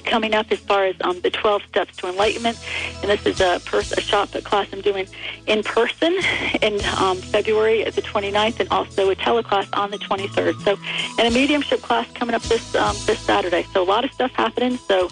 coming 0.04 0.34
up 0.34 0.52
as 0.52 0.60
far 0.60 0.86
as 0.86 0.96
um, 1.02 1.20
the 1.22 1.30
12 1.30 1.64
steps 1.64 1.96
to 1.98 2.08
enlightenment. 2.08 2.58
And 3.02 3.10
this 3.10 3.26
is 3.26 3.42
a, 3.42 3.62
pers- 3.66 3.92
a 3.92 4.02
shop 4.02 4.32
class 4.44 4.68
I'm 4.72 4.82
doing 4.82 5.08
in 5.48 5.64
person 5.64 6.14
in 6.62 6.80
um, 6.98 7.18
February 7.18 7.84
the 7.84 8.02
29th 8.02 8.60
and 8.60 8.70
also 8.70 9.10
a 9.10 9.16
teleclass 9.16 9.68
on 9.78 9.92
the 9.92 9.98
23rd. 9.98 10.62
So, 10.64 10.78
and 11.18 11.28
a 11.28 11.32
mediumship 11.32 11.82
class 11.82 12.10
coming 12.14 12.36
up 12.36 12.42
this 12.44 12.76
um, 12.76 12.96
this 13.06 13.20
Saturday. 13.20 13.66
So 13.74 13.82
a 13.82 13.86
lot 13.86 14.06
of 14.06 14.12
stuff 14.12 14.32
happening. 14.32 14.78
So 14.78 15.10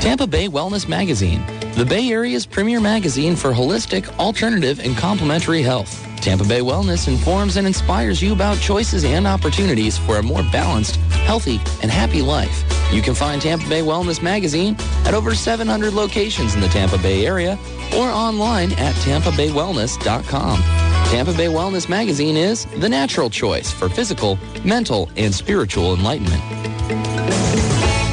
Tampa 0.00 0.26
Bay 0.26 0.48
Wellness 0.48 0.88
Magazine, 0.88 1.44
the 1.72 1.84
Bay 1.84 2.08
Area's 2.10 2.46
premier 2.46 2.80
magazine 2.80 3.36
for 3.36 3.52
holistic, 3.52 4.08
alternative, 4.18 4.80
and 4.80 4.96
complementary 4.96 5.62
health. 5.62 6.04
Tampa 6.24 6.44
Bay 6.44 6.60
Wellness 6.60 7.06
informs 7.06 7.58
and 7.58 7.66
inspires 7.66 8.22
you 8.22 8.32
about 8.32 8.58
choices 8.58 9.04
and 9.04 9.26
opportunities 9.26 9.98
for 9.98 10.16
a 10.16 10.22
more 10.22 10.42
balanced, 10.44 10.96
healthy, 11.26 11.60
and 11.82 11.90
happy 11.90 12.22
life. 12.22 12.64
You 12.90 13.02
can 13.02 13.14
find 13.14 13.42
Tampa 13.42 13.68
Bay 13.68 13.82
Wellness 13.82 14.22
Magazine 14.22 14.74
at 15.04 15.12
over 15.12 15.34
700 15.34 15.92
locations 15.92 16.54
in 16.54 16.62
the 16.62 16.68
Tampa 16.68 16.96
Bay 16.96 17.26
area 17.26 17.58
or 17.94 18.08
online 18.08 18.72
at 18.72 18.94
tampabaywellness.com. 19.04 20.62
Tampa 21.10 21.34
Bay 21.34 21.48
Wellness 21.48 21.90
Magazine 21.90 22.38
is 22.38 22.64
the 22.78 22.88
natural 22.88 23.28
choice 23.28 23.70
for 23.70 23.90
physical, 23.90 24.38
mental, 24.64 25.10
and 25.18 25.34
spiritual 25.34 25.92
enlightenment. 25.92 26.42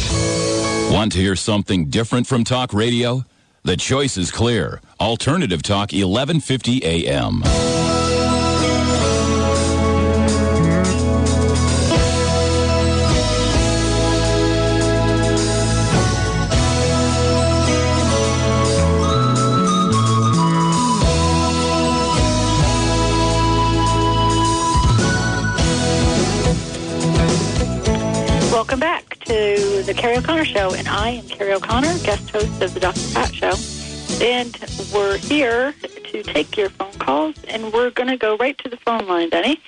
Want 0.91 1.11
to 1.13 1.19
hear 1.19 1.35
something 1.35 1.85
different 1.85 2.27
from 2.27 2.43
talk 2.43 2.73
radio? 2.73 3.25
The 3.63 3.77
choice 3.77 4.17
is 4.17 4.31
clear. 4.31 4.81
Alternative 4.99 5.61
Talk 5.61 5.91
1150 5.91 6.83
AM. 6.83 7.80
O'Connor 30.41 30.59
Show, 30.59 30.73
and 30.73 30.87
I 30.87 31.09
am 31.09 31.27
Kerrie 31.27 31.53
O'Connor, 31.53 31.99
guest 31.99 32.31
host 32.31 32.61
of 32.63 32.73
the 32.73 32.79
Dr. 32.79 33.13
Pat 33.13 33.31
Show. 33.31 33.53
And 34.25 34.57
we're 34.91 35.17
here 35.17 35.73
to 36.05 36.23
take 36.23 36.57
your 36.57 36.69
phone 36.69 36.93
calls, 36.93 37.35
and 37.43 37.71
we're 37.71 37.91
going 37.91 38.09
to 38.09 38.17
go 38.17 38.37
right 38.37 38.57
to 38.59 38.69
the 38.69 38.77
phone 38.77 39.05
line, 39.07 39.29
Benny. 39.29 39.61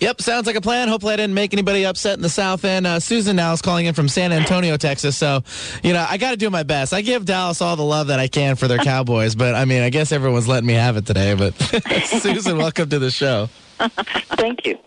Yep, 0.00 0.20
sounds 0.20 0.46
like 0.46 0.56
a 0.56 0.60
plan. 0.60 0.88
Hopefully, 0.88 1.14
I 1.14 1.16
didn't 1.16 1.32
make 1.32 1.54
anybody 1.54 1.86
upset 1.86 2.18
in 2.18 2.22
the 2.22 2.28
South 2.28 2.66
End. 2.66 2.86
Uh, 2.86 3.00
Susan 3.00 3.36
now 3.36 3.54
is 3.54 3.62
calling 3.62 3.86
in 3.86 3.94
from 3.94 4.06
San 4.06 4.32
Antonio, 4.32 4.76
Texas. 4.76 5.16
So, 5.16 5.44
you 5.82 5.94
know, 5.94 6.04
I 6.06 6.18
got 6.18 6.32
to 6.32 6.36
do 6.36 6.50
my 6.50 6.62
best. 6.62 6.92
I 6.92 7.00
give 7.00 7.24
Dallas 7.24 7.62
all 7.62 7.76
the 7.76 7.82
love 7.82 8.08
that 8.08 8.20
I 8.20 8.28
can 8.28 8.56
for 8.56 8.68
their 8.68 8.78
Cowboys, 8.84 9.34
but 9.34 9.54
I 9.54 9.64
mean, 9.64 9.80
I 9.80 9.88
guess 9.88 10.12
everyone's 10.12 10.46
letting 10.46 10.66
me 10.66 10.74
have 10.74 10.98
it 10.98 11.06
today. 11.06 11.34
But 11.34 11.54
Susan, 12.04 12.58
welcome 12.58 12.90
to 12.90 12.98
the 12.98 13.10
show. 13.10 13.48
Thank 13.78 14.66
you. 14.66 14.78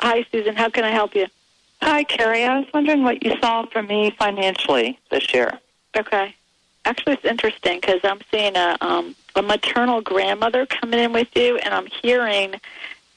Hi, 0.00 0.26
Susan. 0.32 0.56
How 0.56 0.68
can 0.68 0.82
I 0.82 0.90
help 0.90 1.14
you? 1.14 1.26
Hi, 1.82 2.04
Kerrie. 2.04 2.44
I 2.44 2.58
was 2.58 2.66
wondering 2.72 3.02
what 3.02 3.22
you 3.22 3.36
saw 3.40 3.66
for 3.66 3.82
me 3.82 4.10
financially 4.18 4.98
this 5.10 5.32
year. 5.32 5.58
Okay. 5.96 6.34
Actually, 6.84 7.14
it's 7.14 7.24
interesting 7.24 7.80
because 7.80 8.00
I'm 8.04 8.20
seeing 8.30 8.56
a 8.56 8.76
um, 8.80 9.14
a 9.34 9.42
maternal 9.42 10.00
grandmother 10.00 10.66
coming 10.66 10.98
in 10.98 11.12
with 11.12 11.28
you, 11.34 11.58
and 11.58 11.74
I'm 11.74 11.86
hearing 11.86 12.54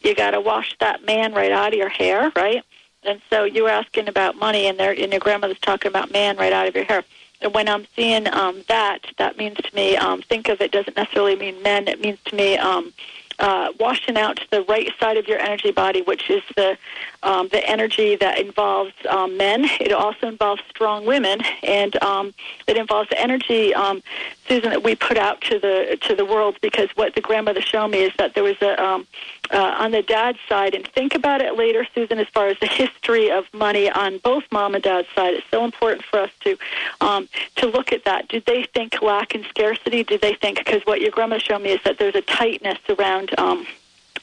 you 0.02 0.15
got 0.15 0.32
to 0.32 0.41
wash 0.41 0.76
that 0.80 1.06
man 1.06 1.34
right 1.34 1.52
out 1.52 1.74
of 1.74 1.78
your 1.78 1.89
hair, 1.89 2.32
right? 2.36 2.63
And 3.04 3.22
so 3.30 3.45
you 3.45 3.63
were 3.63 3.69
asking 3.69 4.08
about 4.10 4.36
money, 4.36 4.67
and 4.67 4.78
there, 4.78 4.91
and 4.91 5.12
your 5.12 5.19
grandmother's 5.19 5.60
talking 5.60 5.89
about 5.89 6.12
man 6.12 6.36
right 6.38 6.52
out 6.52 6.67
of 6.67 6.76
your 6.76 6.84
hair. 6.84 7.04
And 7.41 7.54
when 7.54 7.69
I'm 7.69 7.88
seeing 7.95 8.28
um, 8.34 8.63
that, 8.67 9.00
that 9.17 9.38
means 9.38 9.58
to 9.58 9.74
me, 9.76 9.95
um, 9.95 10.22
think 10.24 10.50
of 10.50 10.60
it 10.60 10.72
doesn't 10.72 10.98
necessarily 10.98 11.38
mean 11.38 11.62
men. 11.63 11.88
It 11.88 12.02
means 12.02 12.19
to 12.26 12.36
me 12.36 12.58
um, 12.58 12.91
uh, 13.39 13.71
washing 13.80 14.17
out 14.17 14.39
the 14.52 14.63
right 14.63 14.91
side 14.99 15.17
of 15.17 15.28
your 15.28 15.39
energy 15.39 15.71
body, 15.71 16.02
which 16.02 16.30
is 16.30 16.43
the 16.56 16.78
um, 17.23 17.49
the 17.49 17.67
energy 17.67 18.15
that 18.15 18.39
involves 18.39 18.93
um, 19.10 19.38
men. 19.38 19.65
It 19.80 19.91
also 19.91 20.28
involves 20.28 20.62
strong 20.69 21.06
women, 21.06 21.41
and 21.63 22.02
um, 22.04 22.34
it 22.67 22.78
involves 22.78 23.10
the 23.10 23.19
energy, 23.19 23.73
um, 23.73 24.02
Susan, 24.47 24.69
that 24.69 24.84
we 24.84 24.95
put 24.95 25.17
out 25.17 25.41
to 25.41 25.60
the 25.60 25.97
to 26.02 26.15
the 26.15 26.25
world. 26.25 26.58
Because 26.62 26.89
what 26.95 27.15
the 27.15 27.21
grandmother 27.21 27.62
showed 27.62 27.89
me 27.89 28.04
is 28.04 28.13
that 28.17 28.36
there 28.36 28.43
was 28.43 28.62
a 28.62 28.82
um, 28.82 29.08
uh, 29.52 29.76
on 29.80 29.92
the 29.92 30.02
dad's 30.02 30.38
side, 30.48 30.76
and 30.76 30.88
think 30.88 31.16
about 31.16 31.42
it 31.42 31.58
later, 31.58 31.86
Susan, 31.96 32.20
as 32.20 32.28
far 32.28 32.48
as 32.48 32.58
the 32.60 32.68
history 32.68 33.32
of 33.32 33.46
money 33.54 33.90
on 33.90 34.20
both 34.20 34.44
mom 34.52 34.76
and 34.76 34.84
dad's 34.84 35.08
side. 35.16 35.34
It's 35.36 35.48
so 35.50 35.66
important 35.66 36.04
for 36.06 36.20
us 36.20 36.32
to 36.42 36.58
um, 37.02 37.28
to 37.56 37.68
look 37.68 37.92
at 37.92 38.06
that. 38.06 38.28
Did 38.28 38.46
they 38.46 38.64
think 38.64 39.02
lack 39.02 39.36
and 39.36 39.46
scarcity? 39.46 40.04
Did 40.04 40.22
they 40.22 40.34
think 40.34 40.58
because 40.58 40.82
what 40.86 41.02
your 41.02 41.12
grandma 41.12 41.38
showed 41.38 41.62
me 41.62 41.72
is 41.72 41.82
that 41.84 41.98
there's 41.98 42.16
a 42.16 42.22
tightness 42.22 42.80
around. 42.90 43.38
Um, 43.40 43.66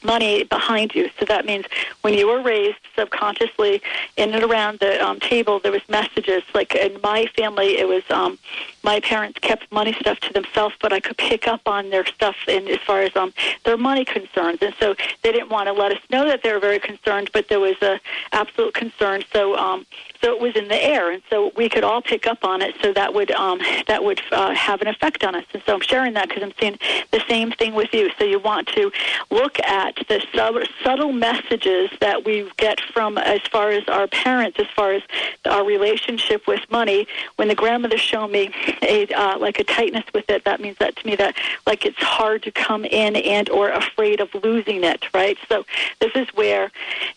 money 0.07 0.43
behind 0.45 0.95
you. 0.95 1.09
So 1.19 1.25
that 1.25 1.45
means 1.45 1.65
when 2.01 2.13
you 2.15 2.27
were 2.27 2.41
raised 2.41 2.79
subconsciously 2.95 3.81
in 4.15 4.33
and 4.33 4.43
around 4.43 4.79
the 4.79 4.93
um, 5.05 5.19
table, 5.19 5.59
there 5.59 5.71
was 5.71 5.87
messages. 5.89 6.43
Like 6.55 6.73
in 6.73 6.99
my 7.03 7.27
family, 7.37 7.77
it 7.77 7.87
was 7.87 8.03
um, 8.09 8.39
my 8.83 8.99
parents 9.01 9.37
kept 9.39 9.71
money 9.71 9.93
stuff 9.99 10.19
to 10.21 10.33
themselves, 10.33 10.75
but 10.81 10.93
I 10.93 10.99
could 10.99 11.17
pick 11.17 11.47
up 11.47 11.61
on 11.67 11.89
their 11.91 12.05
stuff 12.05 12.37
in 12.47 12.67
as 12.69 12.79
far 12.79 13.01
as 13.01 13.15
um, 13.15 13.33
their 13.65 13.77
money 13.77 14.05
concerns, 14.05 14.59
and 14.61 14.73
so 14.79 14.95
they 15.21 15.31
didn't 15.31 15.49
want 15.49 15.67
to 15.67 15.73
let 15.73 15.91
us 15.91 16.01
know 16.09 16.25
that 16.25 16.41
they 16.41 16.51
were 16.53 16.59
very 16.59 16.79
concerned, 16.79 17.29
but 17.33 17.49
there 17.49 17.59
was 17.59 17.79
a 17.81 17.99
absolute 18.31 18.73
concern. 18.73 19.23
So 19.33 19.57
um, 19.57 19.85
so 20.21 20.33
it 20.33 20.41
was 20.41 20.55
in 20.55 20.67
the 20.67 20.83
air, 20.83 21.11
and 21.11 21.21
so 21.29 21.51
we 21.55 21.69
could 21.69 21.83
all 21.83 22.01
pick 22.01 22.27
up 22.27 22.43
on 22.43 22.61
it. 22.61 22.75
So 22.81 22.93
that 22.93 23.13
would 23.13 23.31
um, 23.31 23.59
that 23.87 24.03
would 24.03 24.21
uh, 24.31 24.53
have 24.53 24.81
an 24.81 24.87
effect 24.87 25.23
on 25.23 25.35
us. 25.35 25.45
And 25.53 25.61
so 25.65 25.75
I'm 25.75 25.81
sharing 25.81 26.13
that 26.13 26.29
because 26.29 26.43
I'm 26.43 26.53
seeing 26.59 26.77
the 27.11 27.21
same 27.27 27.51
thing 27.51 27.73
with 27.73 27.93
you. 27.93 28.09
So 28.17 28.25
you 28.25 28.39
want 28.39 28.67
to 28.69 28.91
look 29.29 29.59
at 29.59 29.95
the 30.07 30.23
sub- 30.33 30.67
subtle 30.83 31.11
messages 31.11 31.89
that 31.99 32.25
we 32.25 32.49
get 32.57 32.79
from 32.81 33.17
as 33.17 33.41
far 33.51 33.69
as 33.69 33.87
our 33.87 34.07
parents, 34.07 34.59
as 34.59 34.67
far 34.75 34.93
as 34.93 35.03
our 35.45 35.63
relationship 35.65 36.47
with 36.47 36.61
money. 36.71 37.07
When 37.35 37.47
the 37.47 37.55
grandmother 37.55 37.97
showed 37.97 38.31
me 38.31 38.51
a 38.81 39.07
uh, 39.07 39.37
like 39.37 39.59
a 39.59 39.63
tightness 39.63 40.05
with 40.13 40.29
it, 40.29 40.43
that 40.45 40.59
means 40.59 40.77
that 40.79 40.95
to 40.97 41.05
me 41.05 41.15
that 41.15 41.35
like 41.65 41.85
it's 41.85 42.01
hard 42.01 42.43
to 42.43 42.51
come 42.51 42.85
in 42.85 43.15
and 43.15 43.49
or 43.49 43.69
afraid 43.69 44.21
of 44.21 44.33
losing 44.43 44.83
it. 44.83 45.13
Right. 45.13 45.37
So 45.47 45.65
this 45.99 46.11
is 46.15 46.27
where 46.33 46.71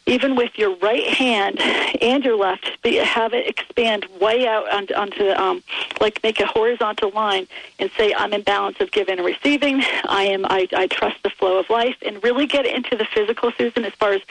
even 0.06 0.36
with 0.36 0.58
your 0.58 0.76
right 0.76 1.06
hand 1.06 1.60
and 1.60 2.24
your 2.24 2.36
left 2.36 2.82
have 2.96 3.34
it 3.34 3.46
expand 3.46 4.06
way 4.20 4.46
out 4.46 4.70
onto, 4.72 4.94
onto 4.94 5.30
um, 5.30 5.62
like 6.00 6.22
make 6.22 6.40
a 6.40 6.46
horizontal 6.46 7.10
line 7.10 7.46
and 7.78 7.90
say 7.96 8.14
I'm 8.14 8.32
in 8.32 8.42
balance 8.42 8.78
of 8.80 8.90
giving 8.90 9.18
and 9.18 9.26
receiving. 9.26 9.82
I 10.04 10.24
am 10.24 10.44
I, 10.46 10.68
I 10.74 10.86
trust 10.86 11.22
the 11.22 11.30
flow 11.30 11.58
of 11.58 11.68
life 11.70 11.96
and 12.04 12.22
really 12.22 12.46
get 12.46 12.66
into 12.66 12.96
the 12.96 13.04
physical, 13.04 13.52
Susan, 13.56 13.84
as 13.84 13.92
far 13.94 14.12
as 14.12 14.22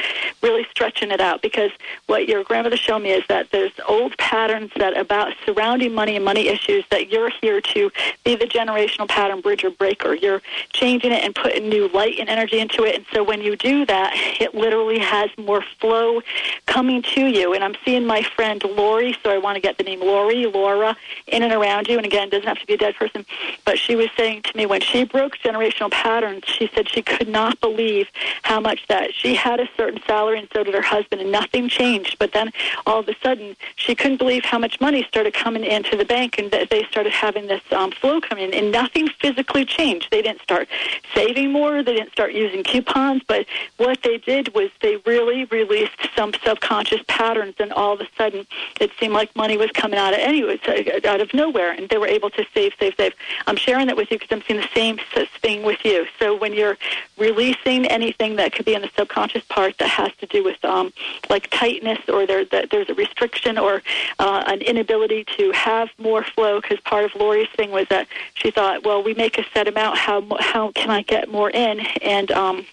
really 0.41 0.65
stretching 0.71 1.11
it 1.11 1.21
out. 1.21 1.41
Because 1.41 1.71
what 2.07 2.27
your 2.27 2.43
grandmother 2.43 2.77
showed 2.77 2.99
me 2.99 3.11
is 3.11 3.23
that 3.27 3.51
there's 3.51 3.71
old 3.87 4.17
patterns 4.17 4.71
that 4.77 4.97
about 4.97 5.33
surrounding 5.45 5.93
money 5.93 6.15
and 6.15 6.25
money 6.25 6.47
issues 6.47 6.85
that 6.91 7.11
you're 7.11 7.29
here 7.41 7.61
to 7.61 7.91
be 8.23 8.35
the 8.35 8.45
generational 8.45 9.07
pattern 9.07 9.41
bridge 9.41 9.63
or 9.63 9.71
breaker. 9.71 10.13
You're 10.13 10.41
changing 10.73 11.11
it 11.11 11.23
and 11.23 11.35
putting 11.35 11.69
new 11.69 11.87
light 11.89 12.19
and 12.19 12.29
energy 12.29 12.59
into 12.59 12.83
it. 12.83 12.95
And 12.95 13.05
so 13.13 13.23
when 13.23 13.41
you 13.41 13.55
do 13.55 13.85
that, 13.85 14.13
it 14.39 14.55
literally 14.55 14.99
has 14.99 15.29
more 15.37 15.63
flow 15.79 16.21
coming 16.65 17.01
to 17.01 17.27
you. 17.27 17.53
And 17.53 17.63
I'm 17.63 17.75
seeing 17.85 18.05
my 18.05 18.21
friend 18.21 18.48
Lori, 18.57 19.15
so 19.23 19.29
I 19.29 19.37
want 19.37 19.55
to 19.55 19.61
get 19.61 19.77
the 19.77 19.83
name 19.83 19.99
Lori, 19.99 20.45
Laura, 20.45 20.97
in 21.27 21.43
and 21.43 21.53
around 21.53 21.87
you. 21.87 21.97
And 21.97 22.05
again, 22.05 22.27
it 22.27 22.31
doesn't 22.31 22.47
have 22.47 22.59
to 22.59 22.65
be 22.65 22.73
a 22.73 22.77
dead 22.77 22.95
person, 22.95 23.25
but 23.65 23.77
she 23.77 23.95
was 23.95 24.09
saying 24.17 24.43
to 24.43 24.57
me 24.57 24.65
when 24.65 24.81
she 24.81 25.03
broke 25.03 25.37
generational 25.37 25.91
patterns, 25.91 26.43
she 26.45 26.69
said 26.73 26.89
she 26.89 27.01
could 27.01 27.27
not 27.27 27.59
believe 27.61 28.07
how 28.43 28.59
much 28.59 28.87
that 28.87 29.13
she 29.13 29.35
had 29.35 29.59
a 29.59 29.69
certain 29.77 30.01
salary 30.07 30.39
and 30.39 30.47
so 30.53 30.63
did 30.63 30.73
her 30.73 30.81
husband, 30.81 31.21
and 31.21 31.31
nothing 31.31 31.69
changed. 31.69 32.17
But 32.19 32.33
then 32.33 32.51
all 32.85 32.99
of 32.99 33.07
a 33.07 33.15
sudden, 33.21 33.55
she 33.75 33.95
couldn't 33.95 34.17
believe 34.17 34.43
how 34.43 34.57
much 34.57 34.79
money 34.81 35.03
started 35.03 35.33
coming 35.33 35.63
into 35.63 35.95
the 35.95 36.05
bank, 36.05 36.37
and 36.37 36.51
that 36.51 36.69
they 36.69 36.83
started 36.85 37.11
having 37.11 37.47
this 37.47 37.61
um, 37.71 37.91
flow 37.91 38.19
come 38.21 38.37
in, 38.37 38.53
and 38.53 38.71
nothing 38.71 39.07
physically 39.19 39.65
changed. 39.65 40.07
They 40.11 40.21
didn't 40.21 40.41
start 40.41 40.67
saving 41.13 41.51
more, 41.51 41.83
they 41.83 41.95
didn't 41.95 42.11
start 42.11 42.33
using 42.33 42.63
coupons, 42.63 43.21
but 43.27 43.45
what 43.77 44.01
they 44.03 44.17
did 44.17 44.53
was 44.53 44.69
they 44.81 44.97
really 45.05 45.45
released 45.45 46.09
some 46.15 46.33
subconscious 46.43 47.01
patterns, 47.07 47.55
and 47.59 47.71
all 47.73 47.93
of 47.93 48.01
a 48.01 48.07
sudden, 48.17 48.38
it 48.79 48.91
seemed 48.99 49.13
like 49.13 49.35
money 49.35 49.57
was 49.57 49.71
coming 49.71 49.99
out 49.99 50.13
of 50.13 50.19
anyway, 50.19 50.59
out 51.05 51.21
of 51.21 51.33
nowhere, 51.33 51.71
and 51.71 51.89
they 51.89 51.97
were 51.97 52.07
able 52.07 52.29
to 52.31 52.45
save, 52.53 52.73
save, 52.79 52.95
save. 52.95 53.13
I'm 53.47 53.55
sharing 53.55 53.87
that 53.87 53.97
with 53.97 54.11
you 54.11 54.19
because 54.19 54.31
I'm 54.35 54.43
seeing 54.47 54.59
the 54.59 54.69
same 54.73 54.99
thing 55.41 55.63
with 55.63 55.83
you. 55.83 56.05
So 56.19 56.35
when 56.35 56.53
you're 56.53 56.77
releasing 57.17 57.85
anything 57.87 58.35
that 58.37 58.53
could 58.53 58.65
be 58.65 58.73
in 58.73 58.81
the 58.81 58.91
subconscious 58.95 59.43
part 59.45 59.77
that 59.79 59.89
has 59.89 60.11
to 60.17 60.25
do 60.25 60.43
with 60.43 60.63
um, 60.63 60.91
like 61.29 61.49
tightness 61.49 61.99
or 62.07 62.25
there, 62.25 62.45
that 62.45 62.69
there's 62.69 62.89
a 62.89 62.93
restriction 62.93 63.57
or 63.57 63.81
uh, 64.19 64.43
an 64.47 64.61
inability 64.61 65.25
to 65.37 65.51
have 65.51 65.89
more 65.97 66.23
flow, 66.23 66.61
because 66.61 66.79
part 66.81 67.05
of 67.05 67.15
Lori's 67.15 67.49
thing 67.55 67.71
was 67.71 67.87
that 67.89 68.07
she 68.33 68.51
thought, 68.51 68.83
well, 68.83 69.03
we 69.03 69.13
make 69.13 69.37
a 69.37 69.45
set 69.53 69.67
amount, 69.67 69.97
how 69.97 70.25
how 70.39 70.71
can 70.71 70.89
I 70.89 71.01
get 71.01 71.29
more 71.29 71.49
in? 71.49 71.79
And 72.01 72.31
um, 72.31 72.65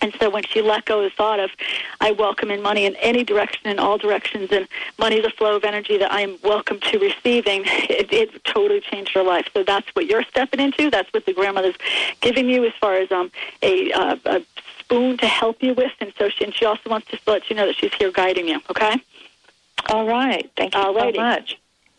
and 0.00 0.14
so 0.20 0.30
when 0.30 0.44
she 0.44 0.62
let 0.62 0.84
go 0.84 0.98
of 0.98 1.10
the 1.10 1.16
thought 1.16 1.40
of, 1.40 1.50
I 2.00 2.12
welcome 2.12 2.50
in 2.50 2.62
money 2.62 2.84
in 2.86 2.96
any 2.96 3.24
direction, 3.24 3.66
in 3.66 3.78
all 3.78 3.98
directions, 3.98 4.50
and 4.52 4.68
money 4.98 5.16
is 5.16 5.24
a 5.24 5.30
flow 5.30 5.56
of 5.56 5.64
energy 5.64 5.98
that 5.98 6.12
I 6.12 6.20
am 6.20 6.38
welcome 6.42 6.80
to 6.80 6.98
receiving, 6.98 7.62
it, 7.66 8.12
it 8.12 8.44
totally 8.44 8.80
changed 8.80 9.12
her 9.14 9.22
life. 9.22 9.48
So 9.52 9.62
that's 9.62 9.88
what 9.94 10.06
you're 10.06 10.24
stepping 10.24 10.60
into. 10.60 10.90
That's 10.90 11.12
what 11.12 11.26
the 11.26 11.32
grandmother's 11.32 11.76
giving 12.20 12.48
you 12.48 12.64
as 12.64 12.72
far 12.80 12.94
as 12.94 13.10
um, 13.10 13.30
a, 13.62 13.92
uh, 13.92 14.16
a 14.26 14.42
spoon 14.80 15.16
to 15.18 15.26
help 15.26 15.62
you 15.62 15.74
with. 15.74 15.92
And 16.00 16.12
so 16.18 16.28
she, 16.28 16.44
and 16.44 16.54
she 16.54 16.64
also 16.64 16.88
wants 16.90 17.08
to 17.08 17.18
let 17.26 17.50
you 17.50 17.56
know 17.56 17.66
that 17.66 17.76
she's 17.76 17.94
here 17.94 18.12
guiding 18.12 18.48
you, 18.48 18.60
okay? 18.70 18.96
All 19.86 20.06
right. 20.06 20.50
Thank 20.56 20.74
you 20.74 20.80
Alrighty. 20.80 21.16
so 21.16 21.20
much. 21.20 21.58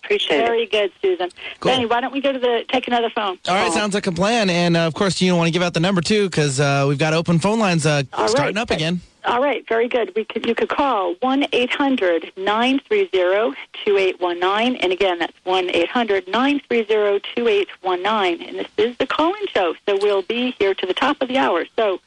Appreciate 0.09 0.37
Very 0.39 0.63
it. 0.63 0.71
good, 0.71 0.91
Susan. 1.03 1.29
Benny, 1.61 1.85
why 1.85 2.01
don't 2.01 2.11
we 2.11 2.19
go 2.19 2.31
to 2.31 2.39
the 2.39 2.65
take 2.67 2.87
another 2.87 3.11
phone? 3.11 3.37
All 3.47 3.53
right, 3.53 3.71
sounds 3.71 3.93
like 3.93 4.07
a 4.07 4.11
plan. 4.11 4.49
And 4.49 4.75
uh, 4.75 4.87
of 4.87 4.95
course, 4.95 5.21
you 5.21 5.35
want 5.35 5.45
to 5.45 5.51
give 5.51 5.61
out 5.61 5.75
the 5.75 5.79
number 5.79 6.01
too, 6.01 6.27
because 6.27 6.59
uh, 6.59 6.85
we've 6.87 6.97
got 6.97 7.13
open 7.13 7.37
phone 7.37 7.59
lines 7.59 7.85
uh, 7.85 8.01
All 8.13 8.21
right. 8.21 8.29
starting 8.29 8.57
up 8.57 8.71
again. 8.71 9.01
All 9.25 9.39
right, 9.39 9.67
very 9.67 9.87
good. 9.87 10.11
We 10.15 10.25
could, 10.25 10.47
you 10.47 10.55
could 10.55 10.69
call 10.69 11.13
one 11.19 11.45
eight 11.53 11.69
hundred 11.69 12.31
nine 12.37 12.79
three 12.87 13.07
zero 13.13 13.53
two 13.85 13.97
eight 13.97 14.19
one 14.19 14.39
nine, 14.39 14.77
and 14.77 14.91
again, 14.91 15.19
that's 15.19 15.37
one 15.43 15.69
eight 15.69 15.89
hundred 15.89 16.27
nine 16.27 16.59
three 16.67 16.87
zero 16.87 17.19
two 17.35 17.47
eight 17.47 17.67
one 17.81 18.01
nine. 18.01 18.41
And 18.41 18.57
this 18.57 18.67
is 18.77 18.97
the 18.97 19.05
call-in 19.05 19.45
show, 19.53 19.75
so 19.85 19.99
we'll 20.01 20.23
be 20.23 20.55
here 20.57 20.73
to 20.73 20.85
the 20.87 20.93
top 20.95 21.21
of 21.21 21.27
the 21.27 21.37
hour. 21.37 21.65
So, 21.75 21.99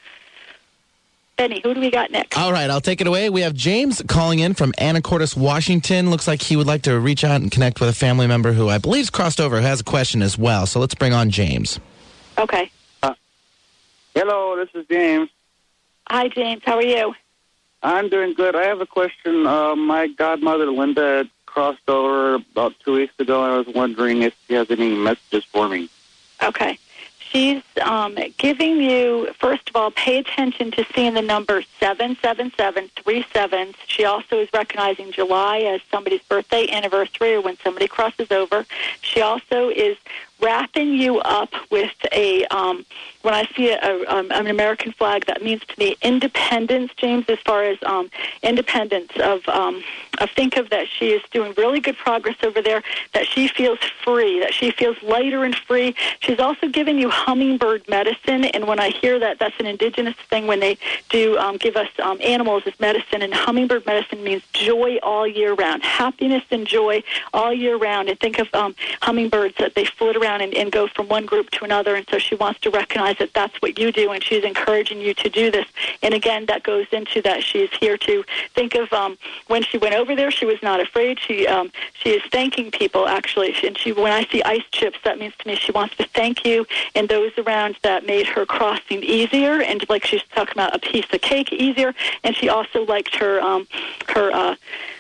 Benny, 1.37 1.61
who 1.63 1.75
do 1.75 1.81
we 1.81 1.91
got 1.91 2.11
next? 2.11 2.37
All 2.37 2.53
right, 2.53 2.69
I'll 2.71 2.81
take 2.81 3.01
it 3.01 3.07
away. 3.07 3.31
We 3.31 3.41
have 3.41 3.55
James 3.55 4.03
calling 4.07 4.39
in 4.39 4.55
from 4.55 4.73
Anacortes, 4.73 5.37
Washington. 5.37 6.11
Looks 6.11 6.29
like 6.29 6.43
he 6.43 6.57
would 6.57 6.67
like 6.67 6.83
to 6.83 6.99
reach 7.01 7.25
out 7.25 7.41
and 7.41 7.51
connect 7.51 7.81
with 7.81 7.89
a 7.89 7.95
family 7.95 8.27
member 8.27 8.53
who 8.53 8.69
I 8.69 8.79
believe's 8.79 9.11
crossed 9.11 9.41
over, 9.41 9.57
who 9.57 9.67
has 9.67 9.81
a 9.81 9.85
question 9.85 10.23
as 10.23 10.37
well. 10.37 10.67
So 10.67 10.79
let's 10.79 10.95
bring 10.95 11.13
on 11.13 11.31
James. 11.31 11.81
Okay. 12.39 12.71
Hello, 14.15 14.57
this 14.57 14.69
is 14.75 14.87
James. 14.89 15.31
Hi, 16.07 16.29
James. 16.29 16.61
How 16.67 16.77
are 16.77 16.83
you? 16.83 17.15
I'm 17.83 18.11
doing 18.11 18.35
good. 18.35 18.55
I 18.55 18.65
have 18.65 18.81
a 18.83 18.87
question. 18.87 19.47
Uh, 19.47 19.75
my 19.75 20.07
godmother, 20.07 20.71
Linda, 20.71 21.29
crossed 21.47 21.89
over 21.89 22.35
about 22.35 22.75
two 22.85 22.93
weeks 22.93 23.15
ago, 23.19 23.43
and 23.43 23.55
I 23.55 23.59
was 23.59 23.75
wondering 23.75 24.23
if 24.23 24.35
she 24.47 24.55
has 24.55 24.71
any 24.71 24.95
messages 24.95 25.45
for 25.45 25.67
me. 25.67 25.89
Okay. 26.43 26.79
She's 27.33 27.63
um, 27.81 28.19
giving 28.37 28.77
you, 28.77 29.33
first 29.39 29.71
of 29.71 29.77
all, 29.77 29.91
pay 29.91 30.19
attention 30.19 30.71
to 30.73 30.85
seeing 30.95 31.15
the 31.15 31.23
number 31.23 31.63
77737. 31.81 33.75
She 33.87 34.05
also 34.05 34.41
is 34.41 34.51
recognizing 34.53 35.13
July 35.13 35.61
as 35.61 35.81
somebody's 35.91 36.21
birthday 36.29 36.69
anniversary 36.71 37.33
or 37.33 37.41
when 37.41 37.57
somebody 37.65 37.89
crosses 37.89 38.31
over. 38.31 38.67
She 39.01 39.23
also 39.23 39.71
is 39.71 39.97
wrapping 40.41 40.93
you 40.93 41.21
up 41.21 41.55
with 41.71 41.95
a 42.13 42.45
um, 42.47 42.85
when 43.23 43.35
I 43.35 43.45
see 43.57 43.71
a, 43.71 44.05
um, 44.09 44.31
an 44.31 44.49
American 44.49 44.93
flag, 44.93 45.27
that 45.27 45.43
means 45.43 45.63
to 45.65 45.79
me 45.79 45.97
independence, 46.03 46.93
James. 46.97 47.25
As 47.29 47.39
far 47.41 47.63
as 47.63 47.79
um, 47.85 48.11
independence 48.43 49.13
of, 49.21 49.49
um, 49.49 49.83
I 50.19 50.27
think 50.27 50.57
of 50.57 50.71
that 50.71 50.89
she 50.89 51.11
is 51.11 51.23
doing 51.31 51.55
really 51.57 51.81
good 51.81 51.97
progress 51.97 52.37
over 52.43 52.61
there. 52.61 52.83
That 53.15 53.27
she 53.27 53.49
feels 53.49 53.79
free, 54.05 54.41
that 54.41 54.53
she 54.53 54.71
feels 54.71 55.01
lighter 55.03 55.45
and 55.45 55.55
free. 55.55 55.95
She's 56.21 56.41
also 56.41 56.69
giving 56.69 56.99
you 56.99 57.09
hummingbird 57.11 57.89
medicine, 57.89 58.45
and 58.47 58.67
when 58.67 58.81
I 58.81 58.91
hear 58.91 59.19
that, 59.19 59.39
that's 59.39 59.55
an 59.59 59.67
indigenous 59.67 60.17
thing. 60.29 60.47
When 60.47 60.61
they 60.61 60.77
do 61.09 61.39
um, 61.39 61.57
give 61.57 61.77
us 61.77 61.89
um, 62.03 62.19
animals 62.23 62.65
as 62.67 62.79
medicine, 62.81 63.23
and 63.23 63.33
hummingbird 63.33 63.87
medicine 63.87 64.23
means 64.25 64.43
joy 64.53 64.99
all 65.03 65.27
year 65.27 65.55
round, 65.55 65.83
happiness 65.83 66.43
and 66.51 66.67
joy 66.67 67.03
all 67.33 67.53
year 67.53 67.77
round. 67.77 68.09
And 68.09 68.19
think 68.19 68.39
of 68.39 68.49
um, 68.55 68.75
hummingbirds 69.01 69.57
that 69.59 69.75
they 69.75 69.85
flit 69.85 70.17
around 70.17 70.41
and, 70.41 70.55
and 70.55 70.73
go 70.73 70.89
from 70.89 71.09
one 71.09 71.27
group 71.27 71.51
to 71.51 71.65
another, 71.65 71.95
and 71.95 72.07
so 72.11 72.19
she 72.19 72.35
wants 72.35 72.61
to 72.61 72.71
recognize 72.71 73.12
that 73.19 73.33
that's 73.35 73.61
what 73.63 73.79
you 73.79 73.93
do, 73.93 74.11
and 74.13 74.23
she's 74.23 74.45
encouraging 74.45 75.01
you 75.01 75.15
to 75.15 75.29
do 75.29 75.51
this. 75.51 75.67
And 76.03 76.15
again, 76.15 76.47
that 76.47 76.63
goes 76.63 76.87
into 76.93 77.23
that 77.23 77.43
she's 77.43 77.71
here 77.73 77.97
to 77.99 78.25
think 78.55 78.75
of 78.75 78.93
um, 78.93 79.19
when 79.47 79.63
she 79.63 79.79
went 79.79 79.95
over 79.95 80.15
there. 80.15 80.31
She 80.31 80.47
was 80.47 80.63
not 80.63 80.81
afraid. 80.81 81.19
She 81.21 81.47
um, 81.47 81.71
she 81.95 82.11
is 82.11 82.23
thanking 82.31 82.71
people 82.71 83.07
actually, 83.09 83.55
and 83.65 83.77
she 83.77 83.93
when 83.93 84.13
I 84.13 84.25
see 84.25 84.43
ice 84.43 84.65
chips, 84.71 84.99
that 85.05 85.19
means 85.19 85.35
to 85.39 85.49
me 85.49 85.57
she 85.57 85.73
wants 85.73 85.97
to 85.97 86.05
thank 86.09 86.45
you 86.45 86.67
and 86.95 87.09
those 87.09 87.33
around 87.39 87.77
that 87.83 88.07
made 88.07 88.27
her 88.27 88.47
crossing 88.47 89.03
easier, 89.03 89.63
and 89.63 89.89
like 89.89 90.05
she's 90.05 90.23
talking 90.35 90.53
about 90.53 90.75
a 90.75 90.79
piece 90.79 91.07
of 91.13 91.21
cake 91.21 91.53
easier, 91.53 91.95
and 92.25 92.37
she 92.37 92.49
also 92.49 92.85
liked 92.85 93.15
her 93.17 93.41
um, 93.41 93.67
her. 94.09 94.31
Uh, 94.33 94.57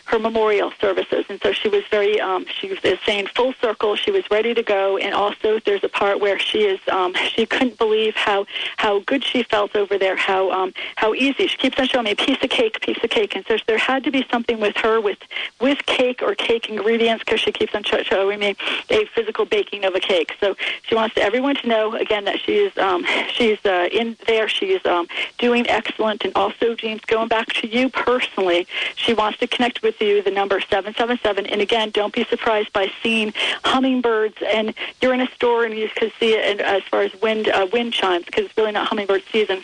her 0.06 0.18
memorial 0.18 0.72
services, 0.80 1.24
and 1.28 1.40
so 1.42 1.52
she 1.52 1.68
was 1.68 1.84
very. 1.90 2.20
Um, 2.20 2.44
she 2.46 2.68
was 2.68 2.78
saying 3.06 3.28
full 3.28 3.54
circle. 3.54 3.96
She 3.96 4.10
was 4.10 4.24
ready 4.30 4.52
to 4.54 4.62
go, 4.62 4.96
and 4.96 5.14
also 5.14 5.58
there's 5.60 5.84
a 5.84 5.88
part 5.88 6.20
where 6.20 6.38
she 6.38 6.64
is. 6.64 6.80
Um, 6.88 7.14
she 7.14 7.46
couldn't 7.46 7.78
believe 7.78 8.14
how 8.14 8.46
how 8.76 9.00
good 9.00 9.24
she 9.24 9.42
felt 9.42 9.74
over 9.76 9.98
there. 9.98 10.16
How 10.16 10.50
um, 10.50 10.74
how 10.96 11.14
easy. 11.14 11.46
She 11.46 11.56
keeps 11.56 11.78
on 11.78 11.86
showing 11.86 12.04
me 12.04 12.10
a 12.12 12.16
piece 12.16 12.42
of 12.42 12.50
cake, 12.50 12.80
piece 12.80 13.02
of 13.02 13.10
cake, 13.10 13.36
and 13.36 13.44
so 13.46 13.56
there 13.66 13.78
had 13.78 14.04
to 14.04 14.10
be 14.10 14.26
something 14.30 14.60
with 14.60 14.76
her 14.78 15.00
with 15.00 15.18
with 15.60 15.84
cake 15.86 16.20
or 16.22 16.34
cake 16.34 16.68
ingredients 16.68 17.24
because 17.24 17.40
she 17.40 17.52
keeps 17.52 17.74
on 17.74 17.82
showing 17.84 18.38
me 18.40 18.56
a 18.90 19.04
physical 19.06 19.44
baking 19.44 19.84
of 19.84 19.94
a 19.94 20.00
cake. 20.00 20.34
So 20.40 20.56
she 20.82 20.94
wants 20.94 21.16
everyone 21.16 21.54
to 21.56 21.68
know 21.68 21.94
again 21.94 22.24
that 22.24 22.40
she 22.40 22.56
is 22.56 22.76
um, 22.76 23.06
she's 23.32 23.64
uh, 23.64 23.88
in 23.92 24.16
there. 24.26 24.48
She 24.48 24.72
is 24.72 24.84
um, 24.84 25.06
doing 25.38 25.68
excellent, 25.68 26.24
and 26.24 26.32
also 26.34 26.74
James, 26.74 27.00
going 27.02 27.28
back 27.28 27.46
to 27.54 27.66
you 27.66 27.88
personally, 27.88 28.66
she 28.96 29.14
wants 29.14 29.38
to 29.38 29.46
connect 29.46 29.82
with 29.82 29.91
you, 30.00 30.22
the 30.22 30.30
number 30.30 30.60
777. 30.60 31.46
And 31.46 31.60
again, 31.60 31.90
don't 31.90 32.12
be 32.12 32.24
surprised 32.24 32.72
by 32.72 32.90
seeing 33.02 33.32
hummingbirds 33.64 34.36
and 34.46 34.74
you're 35.00 35.14
in 35.14 35.20
a 35.20 35.30
store 35.32 35.64
and 35.64 35.76
you 35.76 35.88
can 35.94 36.10
see 36.18 36.34
it 36.34 36.60
as 36.60 36.82
far 36.84 37.02
as 37.02 37.14
wind, 37.20 37.48
uh, 37.48 37.66
wind 37.72 37.92
chimes 37.92 38.24
because 38.26 38.46
it's 38.46 38.56
really 38.56 38.72
not 38.72 38.88
hummingbird 38.88 39.22
season 39.30 39.62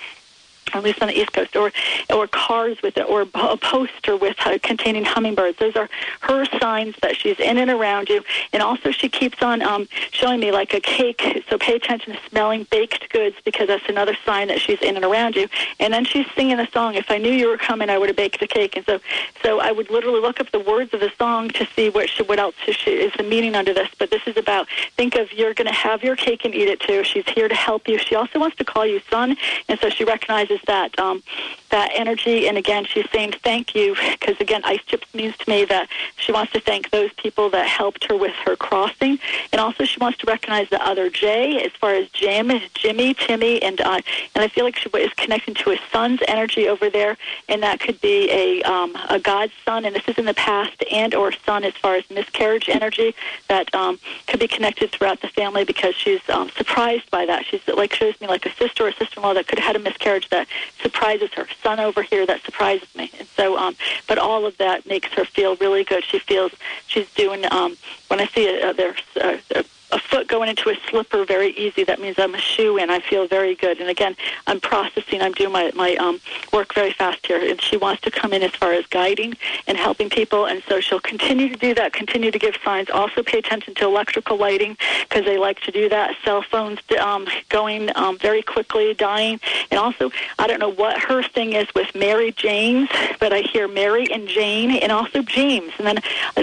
at 0.75 0.83
least 0.83 1.03
on 1.03 1.09
the 1.09 1.19
East 1.19 1.33
Coast, 1.33 1.57
or 1.57 1.73
or 2.13 2.27
cars 2.27 2.81
with 2.83 2.97
it, 2.97 3.09
or 3.09 3.23
a 3.23 3.57
poster 3.57 4.17
with 4.17 4.37
uh, 4.47 4.59
containing 4.63 5.05
hummingbirds. 5.05 5.59
Those 5.59 5.77
are 5.77 5.89
her 6.21 6.45
signs 6.59 6.95
that 7.03 7.17
she's 7.17 7.39
in 7.41 7.59
and 7.59 7.71
around 7.71 8.09
you. 8.09 8.23
And 8.53 8.63
also, 8.63 8.91
she 8.91 9.09
keeps 9.09 9.43
on 9.43 9.63
um, 9.63 9.89
showing 10.11 10.41
me 10.41 10.53
like 10.53 10.75
a 10.75 10.81
cake. 10.81 11.45
So 11.49 11.59
pay 11.59 11.75
attention 11.77 12.15
to 12.15 12.21
smelling 12.29 12.67
baked 12.71 13.11
goods 13.11 13.37
because 13.45 13.69
that's 13.69 13.89
another 13.89 14.17
sign 14.25 14.49
that 14.49 14.61
she's 14.61 14.81
in 14.81 14.97
and 14.97 15.05
around 15.05 15.37
you. 15.37 15.49
And 15.81 15.93
then 15.93 16.05
she's 16.05 16.27
singing 16.35 16.59
a 16.59 16.71
song. 16.71 16.95
If 16.95 17.11
I 17.11 17.19
knew 17.19 17.33
you 17.33 17.49
were 17.49 17.59
coming, 17.59 17.91
I 17.91 17.99
would 17.99 18.09
have 18.09 18.17
baked 18.17 18.43
a 18.43 18.47
cake. 18.47 18.77
And 18.77 18.85
so, 18.87 19.01
so 19.43 19.61
I 19.61 19.73
would 19.73 19.91
literally 19.91 20.21
look 20.21 20.41
up 20.41 20.51
the 20.51 20.61
words 20.61 20.93
of 20.95 21.01
the 21.01 21.11
song 21.19 21.49
to 21.51 21.67
see 21.75 21.91
what 21.91 22.09
she, 22.09 22.23
what 22.23 22.39
else 22.39 22.55
she, 22.65 22.91
is 22.91 23.13
the 23.17 23.23
meaning 23.23 23.55
under 23.55 23.73
this. 23.73 23.89
But 23.99 24.11
this 24.11 24.23
is 24.27 24.37
about 24.37 24.69
think 24.97 25.17
of 25.17 25.33
you're 25.33 25.55
going 25.55 25.67
to 25.67 25.73
have 25.73 26.03
your 26.03 26.17
cake 26.17 26.45
and 26.45 26.55
eat 26.55 26.69
it 26.69 26.81
too. 26.81 27.05
She's 27.05 27.29
here 27.29 27.49
to 27.49 27.55
help 27.55 27.89
you. 27.89 27.99
She 27.99 28.15
also 28.15 28.39
wants 28.39 28.57
to 28.57 28.65
call 28.65 28.87
you 28.87 29.01
son, 29.11 29.37
and 29.69 29.79
so 29.81 29.89
she 29.89 30.05
recognizes 30.05 30.58
that 30.67 30.99
um, 30.99 31.23
that 31.71 31.91
energy. 31.95 32.49
And 32.49 32.57
again, 32.57 32.85
she's 32.85 33.09
saying 33.11 33.35
thank 33.43 33.75
you 33.75 33.95
because 34.13 34.41
again, 34.41 34.63
ice 34.65 34.81
chips 34.87 35.07
means 35.15 35.37
to 35.39 35.51
me 35.51 35.65
that 35.67 35.89
she 36.17 36.33
wants 36.33 36.53
to 36.53 36.61
thank 36.61 36.91
those 36.91 37.13
people 37.15 37.51
that 37.51 37.67
helped 37.67 38.05
her 38.05 38.17
with 38.17 38.35
her 38.45 38.57
crossing, 38.57 39.19
and 39.53 39.61
also 39.61 39.85
she 39.85 39.99
wants 40.01 40.19
to 40.19 40.27
recognize 40.27 40.69
the 40.71 40.85
other 40.85 41.11
J 41.11 41.65
as 41.65 41.73
far 41.73 41.95
as 41.95 42.09
Jim, 42.11 42.51
Jimmy, 42.75 43.15
Timmy, 43.15 43.63
and 43.63 43.81
uh, 43.81 44.01
and 44.35 44.45
I 44.45 44.49
feel 44.49 44.65
like 44.65 44.77
she 44.77 44.89
is 44.89 45.13
connecting 45.15 45.55
to 45.55 45.71
a 45.71 45.79
son's 45.93 46.21
energy 46.27 46.69
over 46.69 46.91
there, 46.91 47.17
and 47.49 47.63
that 47.63 47.81
could 47.81 48.01
be 48.01 48.31
a 48.31 48.63
um, 48.63 48.97
a 49.09 49.19
God's 49.19 49.53
son, 49.65 49.85
and 49.85 49.95
this 49.95 50.07
is 50.09 50.19
in 50.19 50.25
the 50.25 50.35
past, 50.35 50.83
and 50.91 51.15
or 51.15 51.33
son 51.33 51.65
as 51.65 51.75
far 51.75 51.95
as 51.95 52.09
miscarriage 52.11 52.69
energy 52.69 53.15
that 53.49 53.73
um, 53.75 53.99
could 54.27 54.41
be 54.41 54.49
connected 54.49 54.91
throughout 54.91 55.21
the 55.21 55.29
family 55.29 55.65
because 55.65 55.95
she's 55.95 56.21
um, 56.29 56.51
surprised 56.51 57.11
by 57.11 57.27
that. 57.27 57.45
She's 57.45 57.67
like 57.69 57.95
shows 57.95 58.21
me 58.21 58.27
like 58.27 58.47
a 58.47 58.53
sister 58.55 58.87
or 58.87 58.93
sister-in-law 58.93 59.35
that 59.35 59.47
could 59.47 59.59
have 59.59 59.67
had 59.69 59.77
a 59.77 59.79
miscarriage 59.79 60.29
that 60.31 60.48
surprises 60.81 61.31
her. 61.35 61.47
Son 61.63 61.81
over 61.81 62.03
here 62.03 62.27
that 62.27 62.43
surprises 62.43 62.89
me. 62.95 63.11
And 63.19 63.29
so, 63.29 63.57
um, 63.57 63.77
but 64.07 64.19
all 64.19 64.47
of 64.47 64.57
that 64.59 64.87
makes 64.87 65.09
her 65.13 65.25
feel 65.25 65.57
really 65.57 65.85
good. 65.85 66.05
She 66.05 66.19
feels 66.19 66.53
she's 66.87 67.11
doing. 67.15 67.45
Um, 67.51 67.77
when 68.09 68.21
I 68.21 68.27
see 68.27 68.47
a, 68.49 68.71
a, 68.71 69.41
a 69.55 69.65
a 69.91 69.99
foot 69.99 70.29
going 70.29 70.49
into 70.49 70.69
a 70.71 70.77
slipper 70.89 71.25
very 71.25 71.51
easy. 71.51 71.85
That 71.85 72.01
means 72.01 72.19
I'm 72.19 72.35
a 72.35 72.41
shoe 72.41 72.77
in. 72.77 72.91
I 72.91 73.01
feel 73.01 73.27
very 73.27 73.55
good. 73.55 73.81
And 73.81 73.89
again, 73.89 74.17
I'm 74.47 74.61
processing. 74.61 75.23
I'm 75.23 75.33
doing 75.33 75.53
my, 75.53 75.71
my 75.75 75.97
um, 75.97 76.21
work 76.53 76.75
very 76.75 76.93
fast 76.93 77.27
here. 77.27 77.41
And 77.41 77.61
she 77.61 77.77
wants 77.77 78.03
to 78.03 78.11
come 78.11 78.33
in 78.33 78.43
as 78.43 78.53
far 78.53 78.73
as 78.73 78.87
guiding 78.87 79.35
and 79.67 79.79
helping 79.79 80.11
people. 80.11 80.47
And 80.47 80.63
so 80.69 80.81
she'll 80.81 81.01
continue 81.01 81.49
to 81.49 81.57
do 81.57 81.75
that, 81.75 81.93
continue 81.93 82.31
to 82.31 82.39
give 82.39 82.57
signs. 82.65 82.91
Also 82.91 83.23
pay 83.23 83.39
attention 83.39 83.75
to 83.77 83.85
electrical 83.85 84.37
lighting 84.37 84.77
because 85.09 85.25
they 85.25 85.39
like 85.39 85.61
to 85.61 85.73
do 85.73 85.89
that. 85.89 86.17
Cell 86.25 86.43
phones 86.43 86.81
um, 87.01 87.27
going 87.49 87.91
um, 87.97 88.19
very 88.19 88.43
quickly, 88.43 88.95
dying. 88.95 89.41
And 89.71 89.81
also, 89.81 90.11
I 90.39 90.47
don't 90.47 90.61
know 90.61 90.73
what 90.73 90.99
her 91.01 91.23
thing 91.23 91.55
is 91.55 91.67
with 91.75 91.95
Mary 91.95 92.33
James, 92.33 92.91
but 93.21 93.33
I 93.33 93.41
hear 93.41 93.67
Mary 93.69 94.07
and 94.13 94.29
Jane 94.29 94.73
and 94.73 94.93
also 94.93 95.23
James. 95.23 95.73
And 95.79 95.87
then, 95.87 95.99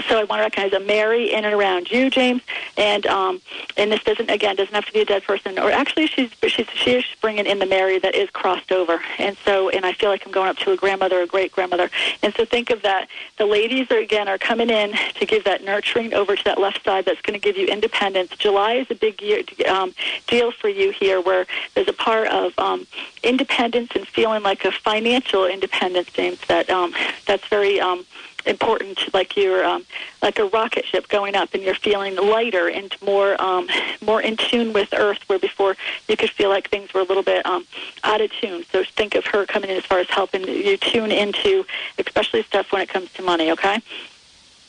so 0.08 0.18
I 0.18 0.24
want 0.24 0.40
to 0.40 0.44
recognize 0.44 0.72
a 0.72 0.84
Mary 0.84 1.32
in 1.32 1.44
and 1.44 1.54
around 1.54 1.90
you, 1.90 2.10
James. 2.10 2.42
And, 2.76 3.06
um, 3.06 3.35
and 3.76 3.92
this 3.92 4.02
doesn't 4.02 4.30
again 4.30 4.56
doesn't 4.56 4.74
have 4.74 4.86
to 4.86 4.92
be 4.92 5.00
a 5.00 5.04
dead 5.04 5.24
person. 5.24 5.58
Or 5.58 5.70
actually 5.70 6.06
she's 6.06 6.30
she's 6.46 6.66
she's 6.74 7.04
bringing 7.20 7.46
in 7.46 7.58
the 7.58 7.66
Mary 7.66 7.98
that 7.98 8.14
is 8.14 8.30
crossed 8.30 8.72
over. 8.72 9.00
And 9.18 9.36
so 9.44 9.68
and 9.68 9.84
I 9.84 9.92
feel 9.92 10.10
like 10.10 10.24
I'm 10.26 10.32
going 10.32 10.48
up 10.48 10.58
to 10.58 10.72
a 10.72 10.76
grandmother 10.76 11.20
or 11.20 11.22
a 11.22 11.26
great 11.26 11.52
grandmother 11.52 11.90
and 12.22 12.34
so 12.34 12.44
think 12.44 12.70
of 12.70 12.82
that. 12.82 13.08
The 13.38 13.46
ladies 13.46 13.90
are 13.90 13.98
again 13.98 14.28
are 14.28 14.38
coming 14.38 14.70
in 14.70 14.92
to 15.14 15.26
give 15.26 15.44
that 15.44 15.64
nurturing 15.64 16.14
over 16.14 16.36
to 16.36 16.44
that 16.44 16.60
left 16.60 16.84
side 16.84 17.04
that's 17.04 17.20
going 17.22 17.38
to 17.38 17.44
give 17.44 17.56
you 17.56 17.66
independence. 17.66 18.30
July 18.36 18.74
is 18.74 18.86
a 18.90 18.94
big 18.94 19.20
year, 19.20 19.42
um, 19.68 19.94
deal 20.26 20.52
for 20.52 20.68
you 20.68 20.90
here 20.90 21.20
where 21.20 21.46
there's 21.74 21.88
a 21.88 21.92
part 21.92 22.28
of 22.28 22.52
um, 22.58 22.86
independence 23.22 23.90
and 23.94 24.06
feeling 24.06 24.42
like 24.42 24.64
a 24.64 24.72
financial 24.72 25.46
independence 25.46 26.10
James 26.12 26.40
that 26.48 26.68
um, 26.70 26.94
that's 27.26 27.46
very 27.48 27.80
um, 27.80 28.04
important, 28.46 29.12
like 29.12 29.36
you're 29.36 29.64
um, 29.64 29.84
like 30.22 30.38
a 30.38 30.46
rocket 30.46 30.84
ship 30.84 31.08
going 31.08 31.34
up, 31.34 31.52
and 31.54 31.62
you're 31.62 31.74
feeling 31.74 32.16
lighter 32.16 32.68
and 32.68 32.94
more 33.02 33.40
um, 33.40 33.68
more 34.00 34.20
in 34.20 34.36
tune 34.36 34.72
with 34.72 34.92
Earth, 34.94 35.18
where 35.26 35.38
before 35.38 35.76
you 36.08 36.16
could 36.16 36.30
feel 36.30 36.48
like 36.48 36.70
things 36.70 36.92
were 36.94 37.00
a 37.00 37.04
little 37.04 37.22
bit 37.22 37.44
um, 37.46 37.66
out 38.04 38.20
of 38.20 38.30
tune. 38.32 38.64
So 38.72 38.84
think 38.84 39.14
of 39.14 39.26
her 39.26 39.46
coming 39.46 39.70
in 39.70 39.76
as 39.76 39.84
far 39.84 39.98
as 39.98 40.08
helping 40.08 40.46
you 40.46 40.76
tune 40.76 41.10
into, 41.10 41.64
especially 41.98 42.42
stuff 42.42 42.72
when 42.72 42.82
it 42.82 42.88
comes 42.88 43.12
to 43.14 43.22
money. 43.22 43.50
Okay. 43.50 43.80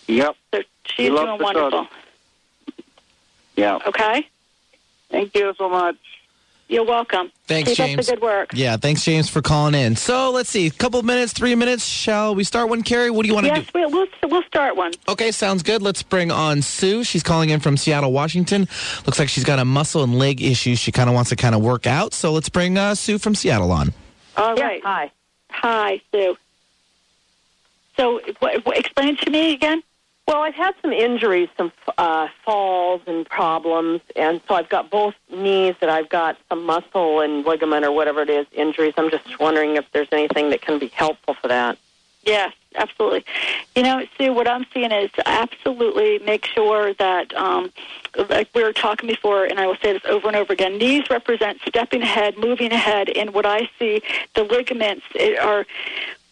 Yep. 0.07 0.35
So 0.53 0.61
she's 0.85 1.09
doing 1.09 1.39
wonderful. 1.39 1.87
Yeah. 3.55 3.79
Okay. 3.87 4.27
Thank 5.09 5.35
you 5.35 5.53
so 5.57 5.69
much. 5.69 5.97
You're 6.69 6.85
welcome. 6.85 7.31
Thanks, 7.45 7.69
Keep 7.69 7.77
James. 7.77 7.99
Up 7.99 8.05
the 8.05 8.11
good 8.13 8.21
work. 8.21 8.49
Yeah, 8.53 8.75
thanks, 8.75 9.05
James, 9.05 9.29
for 9.29 9.41
calling 9.41 9.73
in. 9.73 9.95
So 9.95 10.31
let's 10.31 10.49
see, 10.49 10.67
a 10.67 10.71
couple 10.71 10.99
of 10.99 11.05
minutes, 11.05 11.31
three 11.31 11.55
minutes. 11.55 11.85
Shall 11.85 12.35
we 12.35 12.43
start 12.43 12.67
one, 12.67 12.83
Kerrie? 12.83 13.09
What 13.09 13.23
do 13.23 13.29
you 13.29 13.33
want 13.33 13.47
to 13.47 13.53
yes, 13.53 13.65
do? 13.67 13.71
we'll, 13.73 13.89
we'll 13.89 14.07
we'll 14.23 14.43
start 14.43 14.75
one. 14.75 14.91
Okay, 15.07 15.31
sounds 15.31 15.63
good. 15.63 15.81
Let's 15.81 16.03
bring 16.03 16.29
on 16.29 16.61
Sue. 16.61 17.05
She's 17.05 17.23
calling 17.23 17.51
in 17.51 17.61
from 17.61 17.77
Seattle, 17.77 18.11
Washington. 18.11 18.67
Looks 19.05 19.17
like 19.17 19.29
she's 19.29 19.45
got 19.45 19.59
a 19.59 19.65
muscle 19.65 20.03
and 20.03 20.19
leg 20.19 20.41
issue. 20.41 20.75
She 20.75 20.91
kind 20.91 21.09
of 21.09 21.15
wants 21.15 21.29
to 21.29 21.37
kind 21.37 21.55
of 21.55 21.61
work 21.61 21.87
out. 21.87 22.13
So 22.13 22.33
let's 22.33 22.49
bring 22.49 22.77
uh, 22.77 22.95
Sue 22.95 23.17
from 23.17 23.33
Seattle 23.33 23.71
on. 23.71 23.93
All 24.35 24.55
right. 24.55 24.83
Hi. 24.83 25.11
Hi, 25.49 26.01
Sue. 26.11 26.37
So, 27.95 28.21
what, 28.39 28.65
what, 28.65 28.77
explain 28.77 29.15
it 29.15 29.19
to 29.21 29.31
me 29.31 29.53
again. 29.53 29.81
Well, 30.27 30.41
I've 30.41 30.55
had 30.55 30.75
some 30.81 30.91
injuries, 30.91 31.47
some 31.55 31.71
uh, 31.97 32.27
falls 32.43 33.01
and 33.07 33.25
problems, 33.25 34.01
and 34.17 34.41
so 34.45 34.55
I've 34.55 34.67
got 34.67 34.89
both 34.89 35.15
knees 35.31 35.75
that 35.79 35.89
I've 35.89 36.09
got 36.09 36.37
some 36.49 36.65
muscle 36.65 37.21
and 37.21 37.45
ligament 37.45 37.85
or 37.85 37.93
whatever 37.93 38.23
it 38.23 38.29
is 38.29 38.45
injuries. 38.51 38.93
I'm 38.97 39.09
just 39.09 39.39
wondering 39.39 39.77
if 39.77 39.85
there's 39.93 40.09
anything 40.11 40.49
that 40.49 40.61
can 40.61 40.79
be 40.79 40.87
helpful 40.87 41.33
for 41.33 41.47
that. 41.47 41.77
Yes, 42.23 42.51
absolutely. 42.75 43.23
You 43.73 43.83
know, 43.83 44.05
Sue, 44.17 44.33
what 44.33 44.49
I'm 44.49 44.65
seeing 44.73 44.91
is 44.91 45.09
absolutely 45.25 46.19
make 46.19 46.45
sure 46.45 46.93
that, 46.95 47.33
um, 47.33 47.71
like 48.29 48.49
we 48.53 48.63
were 48.63 48.73
talking 48.73 49.07
before, 49.07 49.45
and 49.45 49.61
I 49.61 49.65
will 49.65 49.77
say 49.77 49.93
this 49.93 50.03
over 50.03 50.27
and 50.27 50.35
over 50.35 50.51
again, 50.51 50.77
knees 50.77 51.09
represent 51.09 51.61
stepping 51.65 52.01
ahead, 52.01 52.37
moving 52.37 52.73
ahead, 52.73 53.07
and 53.07 53.33
what 53.33 53.45
I 53.45 53.69
see, 53.79 54.01
the 54.35 54.43
ligaments 54.43 55.05
are 55.41 55.65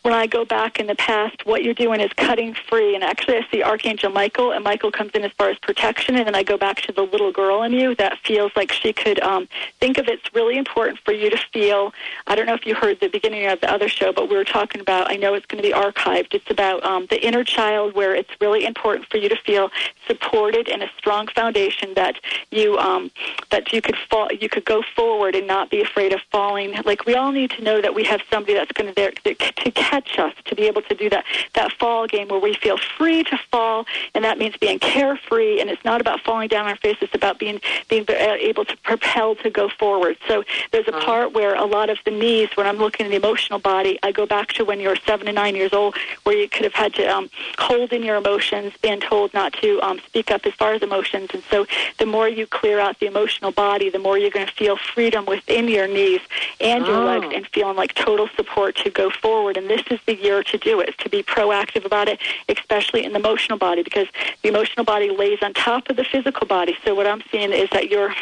when 0.05 0.13
I 0.13 0.27
go 0.27 0.45
back 0.45 0.79
in 0.79 0.85
the 0.85 0.93
past, 0.93 1.47
what 1.47 1.63
you're 1.63 1.73
doing 1.73 1.99
is 1.99 2.11
cutting 2.13 2.53
free. 2.53 2.93
And 2.93 3.03
actually, 3.03 3.37
I 3.37 3.47
see 3.49 3.63
Archangel 3.63 4.11
Michael, 4.11 4.51
and 4.51 4.63
Michael 4.63 4.91
comes 4.91 5.09
in 5.15 5.23
as 5.23 5.31
far 5.31 5.49
as 5.49 5.57
protection. 5.57 6.15
And 6.15 6.27
then 6.27 6.35
I 6.35 6.43
go 6.43 6.59
back 6.59 6.81
to 6.81 6.91
the 6.91 7.01
little 7.01 7.31
girl 7.31 7.63
in 7.63 7.73
you 7.73 7.95
that 7.95 8.19
feels 8.19 8.51
like 8.55 8.71
she 8.71 8.93
could 8.93 9.19
um, 9.23 9.47
think 9.79 9.97
of 9.97 10.07
it's 10.07 10.31
really 10.35 10.59
important 10.59 10.99
for 10.99 11.11
you 11.11 11.31
to 11.31 11.37
feel. 11.51 11.91
I 12.27 12.35
don't 12.35 12.45
know 12.45 12.53
if 12.53 12.67
you 12.67 12.75
heard 12.75 12.99
the 12.99 13.07
beginning 13.07 13.47
of 13.47 13.59
the 13.61 13.71
other 13.71 13.89
show, 13.89 14.13
but 14.13 14.29
we 14.29 14.35
were 14.35 14.43
talking 14.43 14.79
about, 14.79 15.09
I 15.09 15.15
know 15.15 15.33
it's 15.33 15.47
going 15.47 15.63
to 15.63 15.67
be 15.67 15.73
archived. 15.73 16.35
It's 16.35 16.51
about 16.51 16.83
um, 16.83 17.07
the 17.09 17.25
inner 17.25 17.43
child 17.43 17.95
where 17.95 18.13
it's 18.13 18.29
really 18.39 18.63
important 18.63 19.07
for 19.07 19.17
you 19.17 19.27
to 19.29 19.37
feel 19.37 19.71
supported 20.05 20.69
and 20.69 20.83
a 20.83 20.89
strong 20.99 21.29
foundation 21.29 21.95
that 21.95 22.19
you 22.51 22.77
um, 22.77 23.09
that 23.49 23.73
you 23.73 23.81
could 23.81 23.97
fall, 24.07 24.29
you 24.31 24.49
could 24.49 24.65
go 24.65 24.83
forward 24.95 25.33
and 25.33 25.47
not 25.47 25.71
be 25.71 25.81
afraid 25.81 26.13
of 26.13 26.21
falling. 26.31 26.75
Like 26.85 27.07
we 27.07 27.15
all 27.15 27.31
need 27.31 27.49
to 27.51 27.63
know 27.63 27.81
that 27.81 27.95
we 27.95 28.03
have 28.03 28.21
somebody 28.29 28.53
that's 28.53 28.71
going 28.73 28.93
to 28.93 28.93
there 28.93 29.11
to 29.11 29.71
catch 29.95 30.19
us 30.19 30.33
to 30.45 30.55
be 30.55 30.63
able 30.63 30.81
to 30.81 30.95
do 30.95 31.09
that 31.09 31.23
that 31.53 31.71
fall 31.73 32.07
game 32.07 32.27
where 32.27 32.39
we 32.39 32.53
feel 32.53 32.77
free 32.97 33.23
to 33.23 33.37
fall, 33.51 33.85
and 34.13 34.23
that 34.25 34.37
means 34.37 34.55
being 34.57 34.79
carefree. 34.79 35.59
And 35.61 35.69
it's 35.69 35.83
not 35.85 36.01
about 36.01 36.19
falling 36.21 36.47
down 36.49 36.65
on 36.65 36.71
our 36.71 36.75
face; 36.77 36.97
it's 37.01 37.15
about 37.15 37.39
being 37.39 37.61
being 37.89 38.05
able 38.09 38.65
to 38.65 38.75
propel 38.77 39.35
to 39.35 39.49
go 39.49 39.69
forward. 39.69 40.17
So 40.27 40.43
there's 40.71 40.87
a 40.87 40.91
part 40.91 41.33
where 41.33 41.55
a 41.55 41.65
lot 41.65 41.89
of 41.89 41.97
the 42.05 42.11
knees, 42.11 42.49
when 42.55 42.67
I'm 42.67 42.77
looking 42.77 43.05
at 43.05 43.09
the 43.09 43.15
emotional 43.15 43.59
body, 43.59 43.97
I 44.03 44.11
go 44.11 44.25
back 44.25 44.49
to 44.53 44.65
when 44.65 44.79
you 44.79 44.89
were 44.89 44.97
seven 45.05 45.27
and 45.27 45.35
nine 45.35 45.55
years 45.55 45.73
old, 45.73 45.95
where 46.23 46.35
you 46.37 46.49
could 46.49 46.63
have 46.63 46.73
had 46.73 46.93
to 46.95 47.05
um, 47.05 47.29
hold 47.57 47.93
in 47.93 48.03
your 48.03 48.17
emotions, 48.17 48.73
being 48.81 48.99
told 48.99 49.33
not 49.33 49.53
to 49.61 49.79
um, 49.81 49.99
speak 50.07 50.31
up 50.31 50.45
as 50.45 50.53
far 50.53 50.73
as 50.73 50.81
emotions. 50.81 51.29
And 51.33 51.43
so 51.49 51.65
the 51.99 52.05
more 52.05 52.27
you 52.27 52.45
clear 52.47 52.79
out 52.79 52.99
the 52.99 53.05
emotional 53.07 53.51
body, 53.51 53.89
the 53.89 53.99
more 53.99 54.17
you're 54.17 54.29
going 54.31 54.47
to 54.47 54.53
feel 54.53 54.77
freedom 54.77 55.25
within 55.25 55.67
your 55.67 55.87
knees 55.87 56.21
and 56.59 56.85
your 56.85 56.95
Oh. 56.95 57.05
legs, 57.05 57.27
and 57.35 57.45
feeling 57.47 57.75
like 57.75 57.93
total 57.93 58.27
support 58.35 58.75
to 58.77 58.89
go 58.89 59.09
forward. 59.09 59.57
And 59.57 59.69
this 59.69 59.84
is 59.91 59.99
the 60.05 60.15
year 60.15 60.43
to 60.43 60.57
do 60.57 60.79
it, 60.79 60.97
to 60.99 61.09
be 61.09 61.23
proactive 61.23 61.85
about 61.85 62.07
it, 62.07 62.19
especially 62.49 63.03
in 63.03 63.13
the 63.13 63.19
emotional 63.19 63.57
body, 63.57 63.83
because 63.83 64.07
the 64.41 64.49
emotional 64.49 64.85
body 64.85 65.09
lays 65.09 65.39
on 65.41 65.53
top 65.53 65.89
of 65.89 65.95
the 65.95 66.03
physical 66.03 66.47
body. 66.47 66.77
So 66.83 66.95
what 66.95 67.07
I'm 67.07 67.21
seeing 67.31 67.51
is 67.51 67.69
that 67.71 67.89
you're 67.89 68.13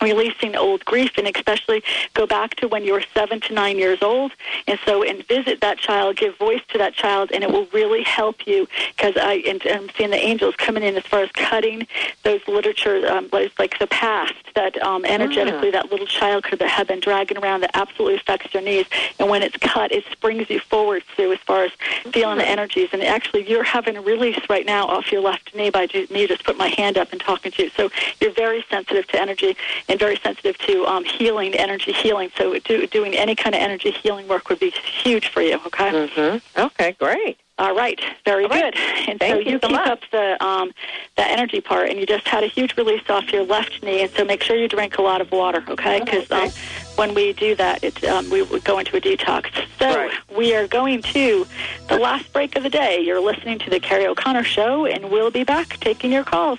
releasing 0.00 0.56
old 0.56 0.84
grief 0.84 1.12
and 1.18 1.26
especially 1.26 1.82
go 2.14 2.26
back 2.26 2.54
to 2.56 2.68
when 2.68 2.84
you 2.84 2.92
were 2.92 3.04
seven 3.14 3.40
to 3.40 3.54
nine 3.54 3.78
years 3.78 4.02
old. 4.02 4.32
And 4.66 4.78
so 4.84 5.02
and 5.02 5.26
visit 5.26 5.60
that 5.60 5.78
child 5.78 6.16
give 6.16 6.36
voice 6.38 6.62
to 6.68 6.78
that 6.78 6.94
child 6.94 7.30
and 7.32 7.42
it 7.42 7.50
will 7.50 7.66
really 7.66 8.02
help 8.02 8.46
you. 8.46 8.68
Because 8.96 9.16
i 9.16 9.34
and 9.46 9.62
i'm 9.66 9.88
seeing 9.96 10.10
the 10.10 10.16
angels 10.16 10.54
coming 10.56 10.82
in 10.82 10.96
as 10.96 11.04
far 11.04 11.20
as 11.20 11.30
cutting 11.32 11.86
those 12.22 12.40
literature 12.46 13.06
um 13.10 13.28
like 13.32 13.78
the 13.78 13.86
past 13.86 14.34
that 14.54 14.80
um 14.82 15.04
energetically 15.04 15.70
that 15.70 15.90
little 15.90 16.06
child 16.06 16.44
could 16.44 16.60
have 16.60 16.88
been 16.88 17.00
dragging 17.00 17.38
around 17.38 17.60
that 17.60 17.70
absolutely 17.74 18.16
affects 18.16 18.52
your 18.52 18.62
knees. 18.62 18.86
And 19.18 19.28
when 19.28 19.42
it's 19.42 19.56
cut 19.58 19.92
it 19.92 20.04
springs 20.10 20.48
you 20.50 20.60
forward 20.60 21.02
sue 21.16 21.32
as 21.32 21.38
far 21.40 21.64
as 21.64 21.72
feeling 22.12 22.38
the 22.38 22.48
energies. 22.48 22.90
And 22.92 23.02
actually 23.02 23.48
you're 23.48 23.64
having 23.64 23.96
a 23.96 24.00
release 24.00 24.38
right 24.48 24.66
now 24.66 24.86
off 24.86 25.12
your 25.12 25.20
left 25.20 25.54
knee 25.54 25.70
by 25.70 25.86
me 26.10 26.26
just 26.26 26.44
put 26.44 26.56
my 26.56 26.68
hand 26.68 26.98
up 26.98 27.12
and 27.12 27.20
talking 27.20 27.52
to 27.52 27.64
you. 27.64 27.70
So 27.70 27.90
you're 28.20 28.32
very 28.32 28.64
sensitive 28.68 29.06
to 29.08 29.20
energy 29.20 29.56
and 29.88 29.98
very 29.98 30.16
sensitive 30.16 30.58
to 30.58 30.84
um, 30.86 31.04
healing, 31.04 31.54
energy 31.54 31.92
healing. 31.92 32.30
So 32.36 32.58
do, 32.58 32.86
doing 32.86 33.14
any 33.14 33.34
kind 33.34 33.54
of 33.54 33.60
energy 33.60 33.90
healing 33.90 34.28
work 34.28 34.48
would 34.48 34.60
be 34.60 34.70
huge 34.70 35.28
for 35.28 35.40
you. 35.40 35.60
Okay. 35.66 35.90
Mm-hmm. 35.90 36.60
Okay, 36.60 36.92
great. 36.98 37.38
All 37.58 37.74
right, 37.74 37.98
very 38.26 38.44
All 38.44 38.50
right. 38.50 38.74
good. 38.74 39.08
And 39.08 39.18
Thank 39.18 39.32
so 39.32 39.38
you 39.38 39.52
you 39.52 39.58
so 39.62 39.68
keep 39.68 39.76
much. 39.76 39.88
up 39.88 40.00
the 40.12 40.44
um, 40.44 40.72
the 41.16 41.26
energy 41.26 41.62
part, 41.62 41.88
and 41.88 41.98
you 41.98 42.04
just 42.04 42.28
had 42.28 42.44
a 42.44 42.48
huge 42.48 42.76
release 42.76 43.08
off 43.08 43.32
your 43.32 43.44
left 43.44 43.82
knee, 43.82 44.02
and 44.02 44.10
so 44.10 44.26
make 44.26 44.42
sure 44.42 44.56
you 44.56 44.68
drink 44.68 44.98
a 44.98 45.02
lot 45.02 45.22
of 45.22 45.32
water, 45.32 45.64
okay? 45.68 46.00
Because 46.00 46.30
um, 46.30 46.50
when 46.96 47.14
we 47.14 47.32
do 47.32 47.54
that, 47.54 47.82
it 47.82 48.04
um, 48.04 48.28
we 48.28 48.44
go 48.60 48.78
into 48.78 48.94
a 48.98 49.00
detox. 49.00 49.46
So 49.78 50.10
we 50.36 50.54
are 50.54 50.66
going 50.66 51.00
to 51.02 51.46
the 51.88 51.98
last 51.98 52.30
break 52.34 52.56
of 52.56 52.62
the 52.62 52.68
day. 52.68 53.00
You're 53.00 53.20
listening 53.20 53.58
to 53.60 53.70
the 53.70 53.80
Kerrie 53.80 54.06
O'Connor 54.06 54.44
Show, 54.44 54.84
and 54.84 55.10
we'll 55.10 55.30
be 55.30 55.44
back 55.44 55.80
taking 55.80 56.12
your 56.12 56.24
calls. 56.24 56.58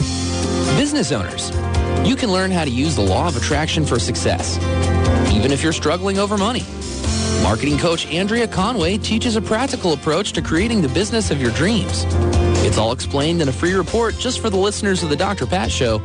Business 0.77 1.13
owners, 1.13 1.49
you 2.07 2.15
can 2.17 2.31
learn 2.31 2.51
how 2.51 2.65
to 2.65 2.69
use 2.69 2.95
the 2.95 3.01
law 3.01 3.27
of 3.27 3.35
attraction 3.37 3.85
for 3.85 3.97
success, 3.97 4.57
even 5.33 5.51
if 5.51 5.63
you're 5.63 5.71
struggling 5.71 6.19
over 6.19 6.37
money. 6.37 6.63
Marketing 7.41 7.77
coach 7.77 8.05
Andrea 8.07 8.45
Conway 8.45 8.97
teaches 8.97 9.37
a 9.37 9.41
practical 9.41 9.93
approach 9.93 10.33
to 10.33 10.41
creating 10.41 10.81
the 10.81 10.89
business 10.89 11.31
of 11.31 11.41
your 11.41 11.51
dreams. 11.51 12.03
It's 12.65 12.77
all 12.77 12.91
explained 12.91 13.41
in 13.41 13.47
a 13.47 13.53
free 13.53 13.73
report 13.73 14.17
just 14.17 14.41
for 14.41 14.49
the 14.49 14.57
listeners 14.57 15.01
of 15.01 15.09
the 15.09 15.15
Dr. 15.15 15.45
Pat 15.45 15.71
Show. 15.71 15.99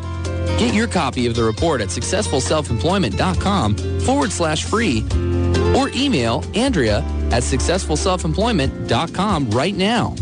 Get 0.58 0.72
your 0.72 0.86
copy 0.86 1.26
of 1.26 1.34
the 1.34 1.42
report 1.42 1.80
at 1.80 1.88
successfulselfemployment.com 1.88 4.00
forward 4.00 4.30
slash 4.30 4.64
free 4.64 5.02
or 5.74 5.90
email 5.96 6.44
Andrea 6.54 6.98
at 7.32 7.42
successfulselfemployment.com 7.42 9.50
right 9.50 9.74
now. 9.74 10.14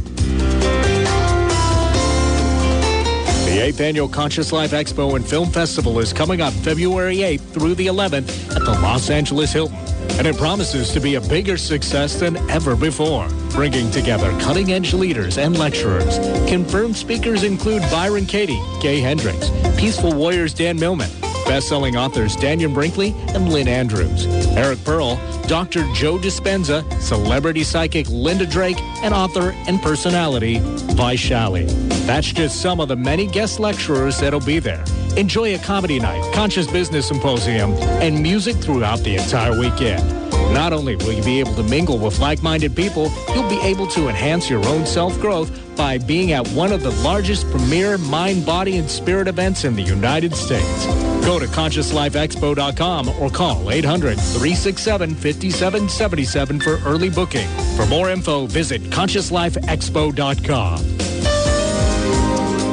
The 3.59 3.64
8th 3.72 3.80
Annual 3.80 4.09
Conscious 4.11 4.52
Life 4.52 4.70
Expo 4.70 5.16
and 5.16 5.26
Film 5.26 5.50
Festival 5.50 5.98
is 5.98 6.12
coming 6.12 6.40
up 6.40 6.52
February 6.52 7.16
8th 7.16 7.40
through 7.40 7.74
the 7.74 7.88
11th 7.88 8.54
at 8.54 8.64
the 8.64 8.70
Los 8.70 9.11
Angeles 9.11 9.52
Hilton. 9.52 9.76
And 10.16 10.28
it 10.28 10.36
promises 10.36 10.92
to 10.92 11.00
be 11.00 11.16
a 11.16 11.20
bigger 11.20 11.56
success 11.56 12.20
than 12.20 12.36
ever 12.50 12.76
before, 12.76 13.26
bringing 13.50 13.90
together 13.90 14.30
cutting-edge 14.38 14.94
leaders 14.94 15.38
and 15.38 15.59
lecturers. 15.59 16.20
Confirmed 16.48 16.96
speakers 16.96 17.42
include 17.42 17.82
Byron 17.90 18.26
Katie, 18.26 18.62
Gay 18.80 19.00
Hendricks, 19.00 19.50
Peaceful 19.76 20.12
Warriors 20.12 20.54
Dan 20.54 20.78
Millman, 20.78 21.11
best-selling 21.49 21.96
authors 21.96 22.36
Dannion 22.36 22.74
Brinkley 22.74 23.14
and 23.28 23.49
Lynn 23.49 23.66
Andrews, 23.66 24.26
Eric 24.49 24.84
Pearl, 24.84 25.16
Dr. 25.49 25.82
Joe 25.94 26.18
Dispenza, 26.18 26.84
celebrity 27.01 27.64
psychic 27.64 28.07
Linda 28.11 28.46
Drake, 28.46 28.78
and 29.03 29.14
author 29.14 29.53
and 29.66 29.80
personality 29.80 30.59
Vaishali. 30.94 31.66
That's 32.07 32.30
just 32.30 32.61
some 32.61 32.80
of 32.80 32.88
the 32.88 32.96
many 32.96 33.26
guest 33.26 33.59
lecturers 33.59 34.20
that'll 34.20 34.40
be 34.40 34.59
there. 34.59 34.84
Enjoy 35.16 35.55
a 35.55 35.59
comedy 35.59 35.99
night, 35.99 36.22
conscious 36.34 36.70
business 36.70 37.09
symposium, 37.09 37.72
and 38.03 38.22
music 38.22 38.55
throughout 38.57 39.01
the 39.01 39.16
entire 39.16 39.59
weekend. 39.59 40.07
Not 40.53 40.72
only 40.72 40.96
will 40.96 41.12
you 41.12 41.22
be 41.22 41.40
able 41.40 41.55
to 41.55 41.62
mingle 41.62 41.99
with 41.99 42.20
like-minded 42.20 42.76
people, 42.76 43.11
you'll 43.34 43.49
be 43.49 43.61
able 43.62 43.86
to 43.88 44.09
enhance 44.09 44.49
your 44.49 44.64
own 44.66 44.86
self-growth 44.86 45.76
by 45.76 45.96
being 45.96 46.32
at 46.32 46.46
one 46.49 46.72
of 46.72 46.82
the 46.82 46.90
largest 47.03 47.51
premier 47.51 47.96
mind, 47.99 48.44
body, 48.44 48.76
and 48.76 48.90
spirit 48.90 49.28
events 49.28 49.64
in 49.64 49.76
the 49.76 49.82
United 49.82 50.34
States. 50.34 51.07
Go 51.24 51.38
to 51.38 51.46
ConsciousLifeExpo.com 51.46 53.08
or 53.20 53.30
call 53.30 53.64
800-367-5777 53.64 56.62
for 56.62 56.78
early 56.88 57.10
booking. 57.10 57.48
For 57.76 57.86
more 57.86 58.10
info, 58.10 58.46
visit 58.46 58.82
ConsciousLifeExpo.com. 58.82 60.98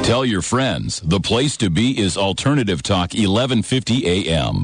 Tell 0.06 0.24
your 0.24 0.42
friends 0.42 1.00
the 1.00 1.18
place 1.18 1.56
to 1.56 1.68
be 1.68 1.98
is 1.98 2.16
Alternative 2.16 2.80
Talk 2.80 3.12
1150 3.12 4.06
AM. 4.06 4.62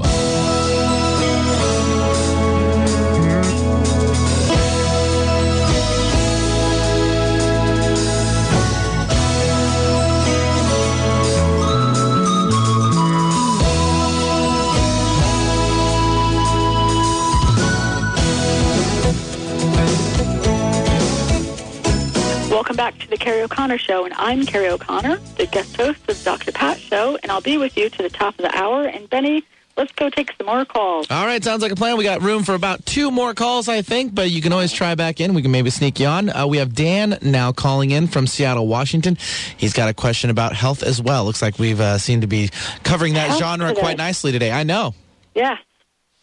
Kerrie 23.23 23.43
O'Connor 23.43 23.77
Show, 23.77 24.03
and 24.03 24.13
I'm 24.15 24.45
Kerrie 24.45 24.67
O'Connor, 24.67 25.15
the 25.37 25.45
guest 25.47 25.77
host 25.77 26.01
of 26.09 26.21
Dr. 26.25 26.51
Pat 26.51 26.77
Show, 26.77 27.17
and 27.23 27.31
I'll 27.31 27.39
be 27.39 27.57
with 27.57 27.77
you 27.77 27.89
to 27.89 28.03
the 28.03 28.09
top 28.09 28.37
of 28.37 28.43
the 28.43 28.53
hour. 28.53 28.83
And 28.85 29.09
Benny, 29.09 29.45
let's 29.77 29.93
go 29.93 30.09
take 30.09 30.33
some 30.37 30.45
more 30.47 30.65
calls. 30.65 31.09
All 31.09 31.25
right, 31.25 31.41
sounds 31.41 31.61
like 31.61 31.71
a 31.71 31.75
plan. 31.77 31.95
We 31.95 32.03
got 32.03 32.21
room 32.21 32.43
for 32.43 32.53
about 32.53 32.85
two 32.85 33.11
more 33.11 33.33
calls, 33.33 33.69
I 33.69 33.81
think, 33.81 34.13
but 34.13 34.29
you 34.29 34.41
can 34.41 34.51
always 34.51 34.73
try 34.73 34.95
back 34.95 35.21
in. 35.21 35.33
We 35.33 35.41
can 35.41 35.51
maybe 35.51 35.69
sneak 35.69 36.01
you 36.01 36.07
on. 36.07 36.29
Uh, 36.35 36.47
we 36.47 36.57
have 36.57 36.75
Dan 36.75 37.17
now 37.21 37.53
calling 37.53 37.91
in 37.91 38.07
from 38.07 38.27
Seattle, 38.27 38.67
Washington. 38.67 39.17
He's 39.55 39.71
got 39.71 39.87
a 39.87 39.93
question 39.93 40.29
about 40.29 40.53
health 40.53 40.83
as 40.83 41.01
well. 41.01 41.23
Looks 41.23 41.41
like 41.41 41.57
we've 41.57 41.79
uh, 41.79 41.99
seemed 41.99 42.23
to 42.23 42.27
be 42.27 42.49
covering 42.83 43.13
that 43.13 43.29
Health 43.29 43.39
genre 43.39 43.69
today. 43.69 43.79
quite 43.79 43.97
nicely 43.97 44.33
today. 44.33 44.51
I 44.51 44.63
know. 44.63 44.95
Yeah, 45.33 45.59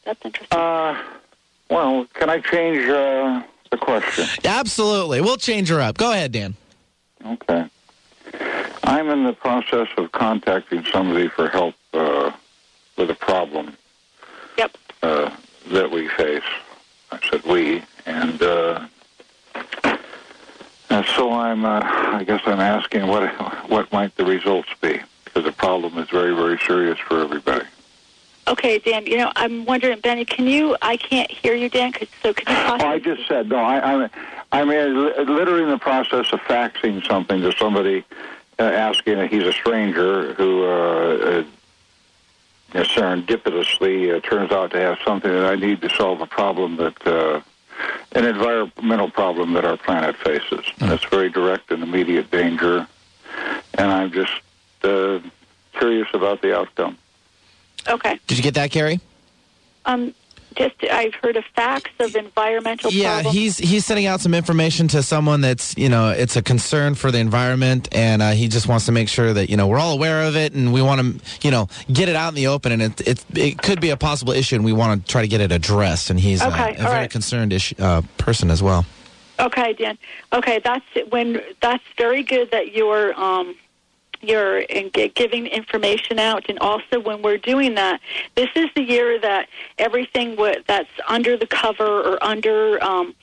that's 0.05 0.23
interesting. 0.23 0.59
Uh, 0.59 1.03
well, 1.71 2.07
can 2.13 2.29
I 2.29 2.41
change 2.41 2.87
uh, 2.91 3.43
the 3.71 3.79
question? 3.79 4.27
Absolutely. 4.45 5.23
We'll 5.23 5.39
change 5.39 5.71
her 5.71 5.81
up. 5.81 5.97
Go 5.97 6.13
ahead, 6.13 6.33
Dan. 6.33 6.57
Okay. 7.27 7.69
I'm 8.85 9.09
in 9.09 9.25
the 9.25 9.33
process 9.33 9.89
of 9.97 10.13
contacting 10.13 10.85
somebody 10.85 11.29
for 11.29 11.49
help 11.49 11.75
uh, 11.93 12.33
with 12.97 13.11
a 13.11 13.15
problem 13.15 13.77
yep. 14.57 14.77
uh, 15.03 15.35
that 15.71 15.91
we 15.91 16.09
face. 16.09 16.43
I 17.13 17.21
said 17.31 17.43
we, 17.45 17.83
and 18.07 18.43
uh, 18.43 18.87
and 20.91 21.07
so 21.17 21.33
I'm. 21.33 21.65
Uh, 21.65 21.81
I 21.83 22.25
guess 22.25 22.41
I'm 22.47 22.61
asking 22.61 23.07
what 23.07 23.31
what 23.69 23.93
might 23.93 24.17
the 24.17 24.25
results 24.25 24.69
be 24.81 25.01
because 25.25 25.45
the 25.45 25.53
problem 25.53 25.99
is 25.99 26.09
very 26.11 26.35
very 26.35 26.59
serious 26.67 26.99
for 26.99 27.21
everybody. 27.21 27.67
Okay, 28.49 28.79
Dan, 28.79 29.07
you 29.07 29.17
know, 29.17 29.31
I'm 29.37 29.65
wondering, 29.65 30.01
Benny, 30.01 30.25
can 30.25 30.47
you, 30.47 30.77
I 30.83 30.97
can't 30.97 31.31
hear 31.31 31.55
you, 31.55 31.69
Dan, 31.69 31.93
so 32.21 32.35
could 32.35 32.49
you 32.49 32.55
Oh. 32.57 32.79
I 32.85 32.99
just 32.99 33.29
said 33.29 33.49
no. 33.49 33.57
I, 33.57 33.95
I'm 33.95 34.11
I'm 34.53 34.71
in, 34.71 34.95
literally 35.27 35.63
in 35.63 35.71
the 35.71 35.79
process 35.79 36.33
of 36.33 36.41
faxing 36.41 37.07
something 37.07 37.41
to 37.41 37.53
somebody, 37.53 38.05
uh, 38.59 38.65
asking. 38.65 39.29
He's 39.29 39.45
a 39.45 39.53
stranger 39.53 40.35
who 40.35 40.65
uh, 40.65 41.45
uh, 42.75 42.79
serendipitously 42.85 44.17
uh, 44.17 44.21
turns 44.21 44.51
out 44.51 44.73
to 44.73 44.81
have 44.81 44.99
something 45.05 45.31
that 45.31 45.47
I 45.47 45.55
need 45.55 45.81
to 45.83 45.91
solve 45.91 46.21
a 46.21 46.27
problem 46.27 46.77
that 46.77 47.07
uh, 47.07 47.41
an 48.13 48.25
environmental 48.25 49.11
problem 49.11 49.53
that 49.55 49.65
our 49.65 49.77
planet 49.77 50.17
faces. 50.17 50.65
And 50.81 50.91
it's 50.93 51.05
very 51.05 51.31
direct 51.31 51.71
and 51.71 51.83
immediate 51.83 52.31
danger, 52.31 52.87
and 53.75 53.91
I'm 53.91 54.11
just 54.13 54.33
uh, 54.83 55.21
curious 55.73 56.09
about 56.13 56.43
the 56.43 56.57
outcome. 56.57 56.99
Okay. 57.89 58.19
Did 58.27 58.37
you 58.37 58.43
get 58.43 58.55
that, 58.55 58.71
Kerrie? 58.71 59.01
Um, 59.87 60.15
just, 60.57 60.75
I've 60.91 61.15
heard 61.15 61.37
of 61.37 61.45
facts 61.55 61.91
of 62.01 62.15
environmental 62.17 62.91
Yeah, 62.93 63.15
problems. 63.23 63.37
he's 63.37 63.59
he's 63.59 63.87
sending 63.87 64.07
out 64.07 64.21
some 64.21 64.35
information 64.35 64.89
to 64.89 65.03
someone 65.03 65.41
that's 65.41 65.77
you 65.77 65.89
know 65.89 66.11
it's 66.11 66.37
a 66.37 66.43
concern 66.43 66.95
for 66.95 67.11
the 67.11 67.19
environment, 67.19 67.89
and 67.93 68.21
uh, 68.23 68.31
he 68.33 68.49
just 68.49 68.67
wants 68.69 68.87
to 68.87 68.93
make 68.93 69.09
sure 69.09 69.33
that 69.33 69.49
you 69.51 69.57
know 69.57 69.67
we're 69.69 69.79
all 69.79 69.93
aware 69.95 70.23
of 70.25 70.37
it, 70.37 70.53
and 70.53 70.73
we 70.73 70.83
want 70.83 71.01
to 71.01 71.47
you 71.47 71.51
know 71.51 71.69
get 71.93 72.09
it 72.09 72.17
out 72.17 72.29
in 72.31 72.35
the 72.35 72.49
open, 72.49 72.73
and 72.73 72.83
it 72.83 73.01
it, 73.07 73.25
it 73.37 73.63
could 73.63 73.81
be 73.81 73.91
a 73.91 73.97
possible 73.97 74.33
issue, 74.33 74.57
and 74.57 74.65
we 74.65 74.73
want 74.73 75.07
to 75.07 75.11
try 75.13 75.23
to 75.23 75.29
get 75.29 75.41
it 75.41 75.53
addressed, 75.53 76.11
and 76.11 76.19
he's 76.21 76.43
uh, 76.43 76.49
Okay, 76.49 76.75
a 76.75 76.83
very 76.83 76.93
right. 76.93 77.11
concerned 77.11 77.53
issue, 77.53 77.75
uh, 77.79 78.03
person 78.19 78.51
as 78.51 78.63
well. 78.63 78.85
Okay, 79.39 79.73
Dan. 79.73 79.97
Okay, 80.33 80.61
that's 80.63 80.85
when 81.11 81.41
that's 81.63 81.85
very 81.97 82.23
good 82.23 82.51
that 82.51 82.75
you're 82.75 83.19
um, 83.19 83.55
you're 84.21 84.59
in, 84.61 84.91
giving 85.15 85.47
information 85.47 86.19
out, 86.19 86.47
and 86.49 86.59
also 86.59 87.01
when 87.01 87.23
we're 87.23 87.39
doing 87.39 87.75
that, 87.75 88.01
this 88.37 88.49
is 88.55 88.69
the 88.75 88.83
year 88.83 89.19
that 89.21 89.49
everything 89.79 90.37
that's 90.67 90.91
under 91.09 91.37
the 91.37 91.47
cover 91.47 92.03
or 92.03 92.23
under 92.23 92.83
um, 92.83 93.15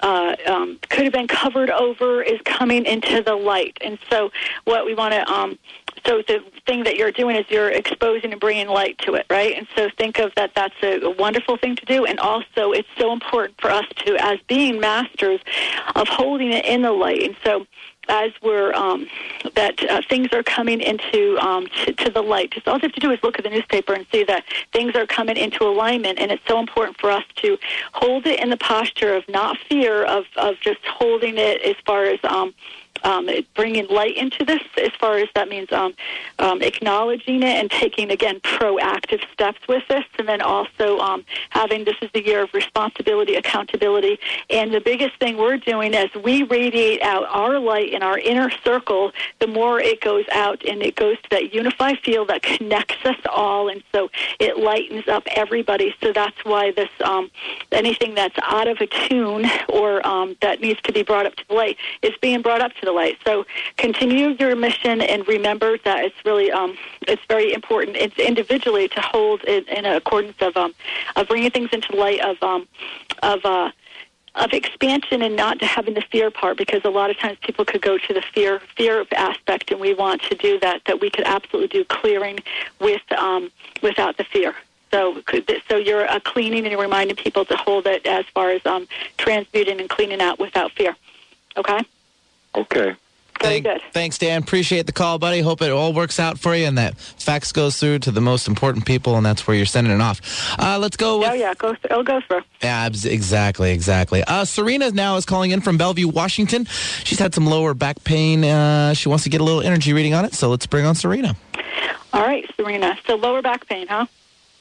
uh, 0.00 0.36
um, 0.46 0.78
could 0.90 1.04
have 1.04 1.12
been 1.12 1.28
covered 1.28 1.70
over 1.70 2.22
is 2.22 2.40
coming 2.44 2.84
into 2.84 3.22
the 3.22 3.34
light, 3.34 3.78
and 3.80 3.98
so 4.10 4.30
what 4.64 4.84
we 4.84 4.94
want 4.94 5.14
to. 5.14 5.32
Um, 5.32 5.58
so 6.04 6.22
the 6.26 6.44
thing 6.66 6.84
that 6.84 6.96
you're 6.96 7.12
doing 7.12 7.36
is 7.36 7.46
you're 7.48 7.70
exposing 7.70 8.32
and 8.32 8.40
bringing 8.40 8.68
light 8.68 8.98
to 8.98 9.14
it, 9.14 9.24
right? 9.30 9.56
And 9.56 9.66
so 9.74 9.88
think 9.96 10.18
of 10.18 10.32
that. 10.34 10.50
That's 10.54 10.74
a, 10.82 11.00
a 11.00 11.10
wonderful 11.10 11.56
thing 11.56 11.76
to 11.76 11.86
do, 11.86 12.04
and 12.04 12.18
also 12.20 12.72
it's 12.72 12.88
so 12.98 13.12
important 13.12 13.58
for 13.60 13.70
us 13.70 13.86
to, 14.04 14.16
as 14.22 14.38
being 14.48 14.80
masters, 14.80 15.40
of 15.94 16.08
holding 16.08 16.52
it 16.52 16.64
in 16.66 16.82
the 16.82 16.92
light. 16.92 17.22
And 17.22 17.36
so 17.44 17.66
as 18.08 18.32
we're 18.42 18.72
um, 18.74 19.06
that 19.54 19.82
uh, 19.90 20.02
things 20.08 20.28
are 20.32 20.42
coming 20.42 20.80
into 20.80 21.36
um, 21.38 21.66
to, 21.84 21.92
to 21.92 22.10
the 22.10 22.22
light. 22.22 22.50
Just 22.52 22.68
all 22.68 22.76
you 22.76 22.82
have 22.82 22.92
to 22.92 23.00
do 23.00 23.10
is 23.10 23.18
look 23.22 23.38
at 23.38 23.44
the 23.44 23.50
newspaper 23.50 23.94
and 23.94 24.06
see 24.12 24.24
that 24.24 24.44
things 24.72 24.94
are 24.94 25.06
coming 25.06 25.36
into 25.36 25.64
alignment, 25.64 26.18
and 26.18 26.30
it's 26.30 26.42
so 26.46 26.58
important 26.58 26.98
for 27.00 27.10
us 27.10 27.24
to 27.36 27.58
hold 27.92 28.26
it 28.26 28.40
in 28.40 28.50
the 28.50 28.56
posture 28.56 29.14
of 29.14 29.28
not 29.28 29.56
fear, 29.68 30.04
of 30.04 30.24
of 30.36 30.58
just 30.60 30.84
holding 30.86 31.38
it 31.38 31.62
as 31.62 31.76
far 31.86 32.04
as. 32.04 32.18
Um, 32.24 32.54
um, 33.04 33.28
bringing 33.54 33.86
light 33.88 34.16
into 34.16 34.44
this, 34.44 34.62
as 34.82 34.90
far 34.98 35.18
as 35.18 35.28
that 35.34 35.48
means 35.48 35.70
um, 35.72 35.94
um, 36.38 36.62
acknowledging 36.62 37.42
it 37.42 37.56
and 37.60 37.70
taking, 37.70 38.10
again, 38.10 38.40
proactive 38.40 39.22
steps 39.32 39.60
with 39.68 39.86
this, 39.88 40.04
and 40.18 40.26
then 40.28 40.40
also 40.40 40.98
um, 40.98 41.24
having 41.50 41.84
this 41.84 41.96
is 42.02 42.10
the 42.12 42.24
year 42.24 42.42
of 42.42 42.52
responsibility, 42.54 43.34
accountability. 43.34 44.18
And 44.50 44.72
the 44.72 44.80
biggest 44.80 45.18
thing 45.18 45.36
we're 45.36 45.58
doing 45.58 45.94
as 45.94 46.08
we 46.24 46.42
radiate 46.42 47.02
out 47.02 47.24
our 47.28 47.58
light 47.58 47.92
in 47.92 48.02
our 48.02 48.18
inner 48.18 48.50
circle, 48.64 49.12
the 49.40 49.46
more 49.46 49.80
it 49.80 50.00
goes 50.00 50.24
out 50.32 50.64
and 50.64 50.82
it 50.82 50.96
goes 50.96 51.20
to 51.22 51.30
that 51.30 51.54
unified 51.54 51.98
field 52.00 52.28
that 52.28 52.42
connects 52.42 53.04
us 53.04 53.20
all. 53.30 53.68
And 53.68 53.82
so 53.92 54.10
it 54.40 54.58
lightens 54.58 55.08
up 55.08 55.24
everybody. 55.36 55.94
So 56.02 56.12
that's 56.12 56.42
why 56.44 56.72
this, 56.72 56.90
um, 57.04 57.30
anything 57.70 58.14
that's 58.14 58.36
out 58.42 58.68
of 58.68 58.78
a 58.80 58.86
tune 58.86 59.44
or 59.68 60.04
um, 60.06 60.36
that 60.40 60.60
needs 60.60 60.80
to 60.82 60.92
be 60.92 61.02
brought 61.02 61.26
up 61.26 61.36
to 61.36 61.44
the 61.48 61.54
light 61.54 61.76
is 62.02 62.12
being 62.22 62.40
brought 62.40 62.62
up 62.62 62.72
to 62.74 62.86
the 62.86 62.92
light. 62.94 63.18
So 63.24 63.44
continue 63.76 64.28
your 64.38 64.56
mission 64.56 65.00
and 65.00 65.26
remember 65.28 65.78
that 65.84 66.04
it's 66.04 66.24
really 66.24 66.50
um, 66.50 66.76
it's 67.02 67.22
very 67.28 67.52
important. 67.52 67.96
It's 67.96 68.18
individually 68.18 68.88
to 68.88 69.00
hold 69.00 69.42
it 69.44 69.68
in 69.68 69.84
accordance 69.84 70.36
of 70.40 70.56
um, 70.56 70.74
of 71.16 71.28
bringing 71.28 71.50
things 71.50 71.70
into 71.72 71.94
light 71.96 72.20
of 72.20 72.42
um, 72.42 72.68
of 73.22 73.44
uh, 73.44 73.70
of 74.36 74.52
expansion 74.52 75.22
and 75.22 75.36
not 75.36 75.60
to 75.60 75.66
having 75.66 75.94
the 75.94 76.02
fear 76.10 76.30
part 76.30 76.56
because 76.56 76.80
a 76.84 76.90
lot 76.90 77.08
of 77.08 77.18
times 77.18 77.38
people 77.42 77.64
could 77.64 77.80
go 77.80 77.98
to 77.98 78.14
the 78.14 78.22
fear 78.34 78.60
fear 78.76 79.04
aspect 79.12 79.70
and 79.70 79.80
we 79.80 79.94
want 79.94 80.20
to 80.22 80.34
do 80.34 80.58
that 80.58 80.82
that 80.86 81.00
we 81.00 81.08
could 81.08 81.24
absolutely 81.24 81.68
do 81.68 81.84
clearing 81.84 82.38
with 82.80 83.02
um, 83.12 83.50
without 83.82 84.16
the 84.16 84.24
fear. 84.24 84.54
So, 84.90 85.20
so 85.68 85.76
you're 85.76 86.08
uh, 86.08 86.20
cleaning 86.20 86.66
and 86.66 86.78
reminding 86.78 87.16
people 87.16 87.44
to 87.46 87.56
hold 87.56 87.88
it 87.88 88.06
as 88.06 88.24
far 88.26 88.50
as 88.50 88.64
um, 88.64 88.86
transmuting 89.18 89.80
and 89.80 89.90
cleaning 89.90 90.20
out 90.20 90.38
without 90.38 90.70
fear. 90.70 90.94
Okay. 91.56 91.80
Okay. 92.54 92.96
Very 93.42 93.60
good. 93.60 93.80
Thanks, 93.92 94.16
Dan. 94.16 94.42
Appreciate 94.42 94.86
the 94.86 94.92
call, 94.92 95.18
buddy. 95.18 95.40
Hope 95.40 95.60
it 95.60 95.70
all 95.70 95.92
works 95.92 96.18
out 96.18 96.38
for 96.38 96.54
you 96.54 96.66
and 96.66 96.78
that 96.78 96.96
fax 96.96 97.52
goes 97.52 97.76
through 97.76 97.98
to 98.00 98.10
the 98.10 98.20
most 98.20 98.48
important 98.48 98.86
people, 98.86 99.16
and 99.16 99.26
that's 99.26 99.46
where 99.46 99.56
you're 99.56 99.66
sending 99.66 99.92
it 99.92 100.00
off. 100.00 100.20
Uh, 100.58 100.78
let's 100.78 100.96
go 100.96 101.18
with. 101.18 101.30
Oh 101.30 101.34
yeah, 101.34 101.52
go 101.54 101.74
it'll 101.84 102.02
go 102.02 102.20
through. 102.20 102.40
Abs, 102.62 103.04
exactly, 103.04 103.72
exactly. 103.72 104.22
Uh, 104.24 104.44
Serena 104.44 104.90
now 104.92 105.16
is 105.16 105.26
calling 105.26 105.50
in 105.50 105.60
from 105.60 105.76
Bellevue, 105.76 106.08
Washington. 106.08 106.64
She's 107.04 107.18
had 107.18 107.34
some 107.34 107.46
lower 107.46 107.74
back 107.74 108.02
pain. 108.04 108.44
Uh, 108.44 108.94
she 108.94 109.08
wants 109.08 109.24
to 109.24 109.30
get 109.30 109.40
a 109.40 109.44
little 109.44 109.62
energy 109.62 109.92
reading 109.92 110.14
on 110.14 110.24
it, 110.24 110.34
so 110.34 110.48
let's 110.48 110.66
bring 110.66 110.86
on 110.86 110.94
Serena. 110.94 111.36
All 112.12 112.22
right, 112.22 112.48
Serena. 112.56 112.96
So 113.06 113.16
lower 113.16 113.42
back 113.42 113.66
pain, 113.68 113.88
huh? 113.88 114.06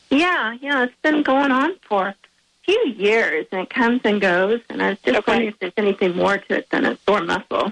Yeah, 0.10 0.58
yeah, 0.62 0.84
it's 0.84 0.96
been 1.02 1.24
going 1.24 1.52
on 1.52 1.76
for 1.88 2.08
a 2.08 2.16
few 2.64 2.94
years, 2.98 3.46
and 3.52 3.62
it 3.62 3.70
comes 3.70 4.02
and 4.04 4.20
goes. 4.20 4.62
And 4.70 4.82
I 4.82 4.90
was 4.90 5.00
just 5.00 5.28
wondering 5.28 5.50
if 5.50 5.60
there's 5.60 5.74
anything 5.78 6.16
more 6.16 6.38
to 6.38 6.58
it 6.58 6.70
than 6.70 6.86
a 6.86 6.98
sore 7.08 7.22
muscle. 7.22 7.72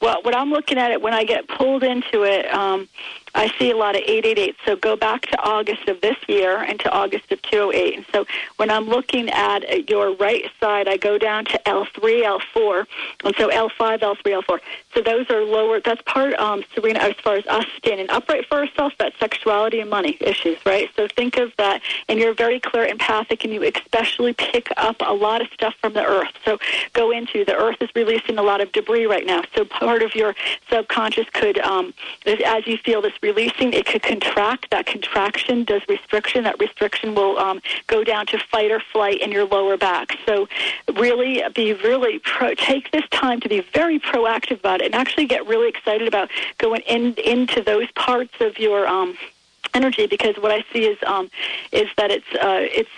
Well, 0.00 0.20
what 0.22 0.36
I'm 0.36 0.50
looking 0.50 0.78
at 0.78 0.90
it 0.90 1.00
when 1.00 1.14
I 1.14 1.24
get 1.24 1.48
pulled 1.48 1.82
into 1.82 2.24
it, 2.24 2.52
um, 2.52 2.88
I 3.34 3.52
see 3.58 3.70
a 3.70 3.76
lot 3.76 3.96
of 3.96 4.02
888. 4.02 4.56
So 4.64 4.76
go 4.76 4.96
back 4.96 5.22
to 5.22 5.42
August 5.42 5.88
of 5.88 6.00
this 6.00 6.16
year 6.28 6.58
and 6.58 6.78
to 6.80 6.90
August 6.90 7.32
of 7.32 7.42
208. 7.42 7.96
And 7.96 8.06
so 8.12 8.26
when 8.56 8.70
I'm 8.70 8.88
looking 8.88 9.28
at 9.30 9.88
your 9.88 10.14
right 10.16 10.44
side, 10.60 10.88
I 10.88 10.96
go 10.96 11.18
down 11.18 11.44
to 11.46 11.60
L3, 11.66 12.40
L4, 12.54 12.86
and 13.24 13.34
so 13.36 13.48
L5, 13.48 14.00
L3, 14.00 14.42
L4. 14.42 14.60
So 14.94 15.00
those 15.00 15.28
are 15.30 15.42
lower. 15.42 15.80
That's 15.80 16.02
part, 16.02 16.34
um, 16.34 16.64
Serena, 16.74 17.00
as 17.00 17.14
far 17.22 17.34
as 17.34 17.46
us 17.46 17.66
standing 17.76 18.08
upright 18.10 18.46
for 18.46 18.58
ourselves. 18.58 18.94
That's 18.98 19.18
sexuality 19.18 19.80
and 19.80 19.90
money 19.90 20.16
issues, 20.20 20.58
right? 20.64 20.88
So 20.94 21.08
think 21.08 21.36
of 21.36 21.52
that, 21.58 21.82
and 22.08 22.18
you're 22.18 22.34
very 22.34 22.60
clear 22.60 22.86
empathic, 22.86 23.44
and 23.44 23.52
you 23.52 23.62
especially 23.64 24.32
pick 24.34 24.68
up 24.76 24.96
a 25.00 25.12
lot 25.12 25.40
of 25.40 25.48
stuff 25.52 25.74
from 25.80 25.94
the 25.94 26.04
earth. 26.04 26.32
So 26.44 26.58
go 26.92 27.10
into 27.10 27.44
the 27.44 27.56
earth 27.56 27.76
is 27.80 27.90
releasing 27.94 28.38
a 28.38 28.42
lot 28.42 28.60
of 28.60 28.70
debris 28.72 29.06
right 29.06 29.26
now. 29.26 29.42
So 29.54 29.64
part 29.64 30.02
of 30.02 30.14
your 30.14 30.34
subconscious 30.70 31.26
could, 31.32 31.58
um, 31.58 31.92
as 32.26 32.66
you 32.66 32.78
feel 32.78 33.02
this 33.02 33.12
releasing, 33.24 33.72
it 33.72 33.86
could 33.86 34.02
contract. 34.02 34.70
That 34.70 34.84
contraction 34.84 35.64
does 35.64 35.80
restriction. 35.88 36.44
That 36.44 36.60
restriction 36.60 37.14
will 37.14 37.38
um, 37.38 37.62
go 37.86 38.04
down 38.04 38.26
to 38.26 38.38
fight 38.38 38.70
or 38.70 38.80
flight 38.80 39.20
in 39.22 39.32
your 39.32 39.46
lower 39.46 39.76
back. 39.78 40.18
So 40.26 40.46
really 40.94 41.42
be 41.54 41.72
really 41.72 42.18
pro- 42.18 42.54
take 42.54 42.90
this 42.90 43.08
time 43.08 43.40
to 43.40 43.48
be 43.48 43.60
very 43.72 43.98
proactive 43.98 44.58
about 44.58 44.82
it 44.82 44.86
and 44.86 44.94
actually 44.94 45.26
get 45.26 45.46
really 45.46 45.68
excited 45.68 46.06
about 46.06 46.28
going 46.58 46.82
in 46.82 47.14
into 47.14 47.62
those 47.62 47.90
parts 47.92 48.34
of 48.40 48.58
your 48.58 48.86
um, 48.86 49.16
energy 49.72 50.06
because 50.06 50.36
what 50.36 50.52
I 50.52 50.62
see 50.72 50.84
is 50.84 50.98
um, 51.06 51.30
is 51.72 51.88
that 51.96 52.10
it's 52.10 52.30
uh, 52.34 52.66
it's 52.80 52.90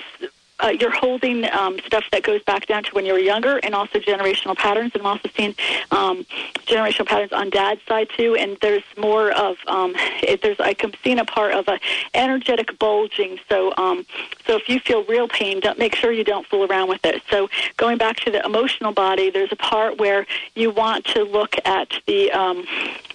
uh, 0.60 0.72
you're 0.80 0.90
holding 0.90 1.44
um, 1.52 1.78
stuff 1.86 2.04
that 2.12 2.22
goes 2.22 2.42
back 2.44 2.66
down 2.66 2.82
to 2.84 2.90
when 2.92 3.04
you 3.04 3.12
were 3.12 3.18
younger, 3.18 3.58
and 3.58 3.74
also 3.74 3.98
generational 3.98 4.56
patterns. 4.56 4.92
And 4.94 5.02
I'm 5.02 5.06
also 5.06 5.28
seeing 5.36 5.54
um, 5.90 6.24
generational 6.66 7.06
patterns 7.06 7.32
on 7.32 7.50
Dad's 7.50 7.80
side 7.86 8.08
too. 8.16 8.36
And 8.36 8.56
there's 8.62 8.84
more 8.96 9.32
of 9.32 9.56
um, 9.66 9.94
there's 10.42 10.58
like 10.58 10.82
I'm 10.82 10.92
seeing 11.04 11.18
a 11.18 11.24
part 11.24 11.52
of 11.52 11.68
a 11.68 11.78
energetic 12.14 12.78
bulging. 12.78 13.38
So 13.48 13.74
um, 13.76 14.06
so 14.46 14.56
if 14.56 14.68
you 14.68 14.80
feel 14.80 15.04
real 15.04 15.28
pain, 15.28 15.60
don't 15.60 15.78
make 15.78 15.94
sure 15.94 16.10
you 16.10 16.24
don't 16.24 16.46
fool 16.46 16.64
around 16.64 16.88
with 16.88 17.04
it. 17.04 17.22
So 17.30 17.48
going 17.76 17.98
back 17.98 18.16
to 18.20 18.30
the 18.30 18.44
emotional 18.44 18.92
body, 18.92 19.30
there's 19.30 19.52
a 19.52 19.56
part 19.56 19.98
where 19.98 20.26
you 20.54 20.70
want 20.70 21.04
to 21.06 21.24
look 21.24 21.56
at 21.64 21.92
the 22.06 22.30
um, 22.32 22.66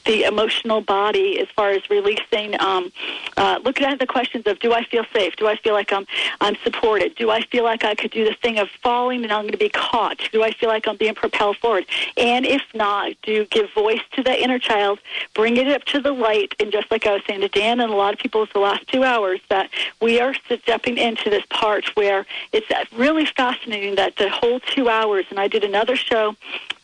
the 0.06 0.24
emotional 0.24 0.82
body 0.82 1.40
as 1.40 1.48
far 1.56 1.72
as 1.72 1.90
releasing. 1.90 2.60
Um, 2.60 2.92
uh, 3.38 3.60
looking 3.64 3.86
at 3.86 4.00
the 4.00 4.08
questions 4.08 4.46
of 4.48 4.60
Do 4.60 4.74
I 4.74 4.84
feel 4.84 5.06
safe? 5.14 5.36
Do 5.36 5.48
I 5.48 5.56
feel 5.56 5.74
like 5.74 5.92
I'm 5.92 6.06
I'm 6.40 6.56
supported? 6.64 7.16
Do 7.16 7.31
I 7.32 7.42
feel 7.42 7.64
like 7.64 7.84
I 7.84 7.96
could 7.96 8.12
do 8.12 8.26
the 8.26 8.36
thing 8.36 8.60
of 8.60 8.70
falling 8.84 9.24
and 9.24 9.32
I'm 9.32 9.44
going 9.44 9.52
to 9.52 9.58
be 9.58 9.70
caught? 9.70 10.22
Do 10.32 10.44
I 10.44 10.52
feel 10.52 10.70
like 10.70 10.88
I'm 10.88 10.98
being 10.98 11.16
propelled 11.16 11.58
forward? 11.58 11.86
And 12.18 12.46
if 12.46 12.62
not, 12.74 13.14
do 13.24 13.46
give 13.46 13.74
voice 13.74 14.02
to 14.14 14.24
the 14.24 14.42
inner 14.42 14.60
child, 14.60 15.00
bring 15.34 15.58
it 15.58 15.68
up 15.68 15.84
to 15.86 16.00
the 16.00 16.12
light, 16.12 16.54
and 16.60 16.72
just 16.72 16.92
like 16.92 17.06
I 17.08 17.14
was 17.14 17.22
saying 17.28 17.42
to 17.42 17.48
Dan 17.48 17.80
and 17.80 17.92
a 17.92 17.96
lot 17.96 18.14
of 18.14 18.20
people 18.20 18.46
the 18.54 18.60
last 18.60 18.88
two 18.88 19.04
hours, 19.04 19.40
that 19.50 19.70
we 20.02 20.20
are 20.20 20.34
stepping 20.34 20.98
into 20.98 21.30
this 21.30 21.46
part 21.50 21.96
where 21.96 22.26
it's 22.52 22.68
really 22.92 23.26
fascinating 23.26 23.96
that 23.96 24.18
the 24.18 24.30
whole 24.30 24.60
two 24.60 24.90
hours, 24.90 25.26
and 25.30 25.40
I 25.40 25.48
did 25.48 25.64
another 25.64 25.96
show 25.96 26.36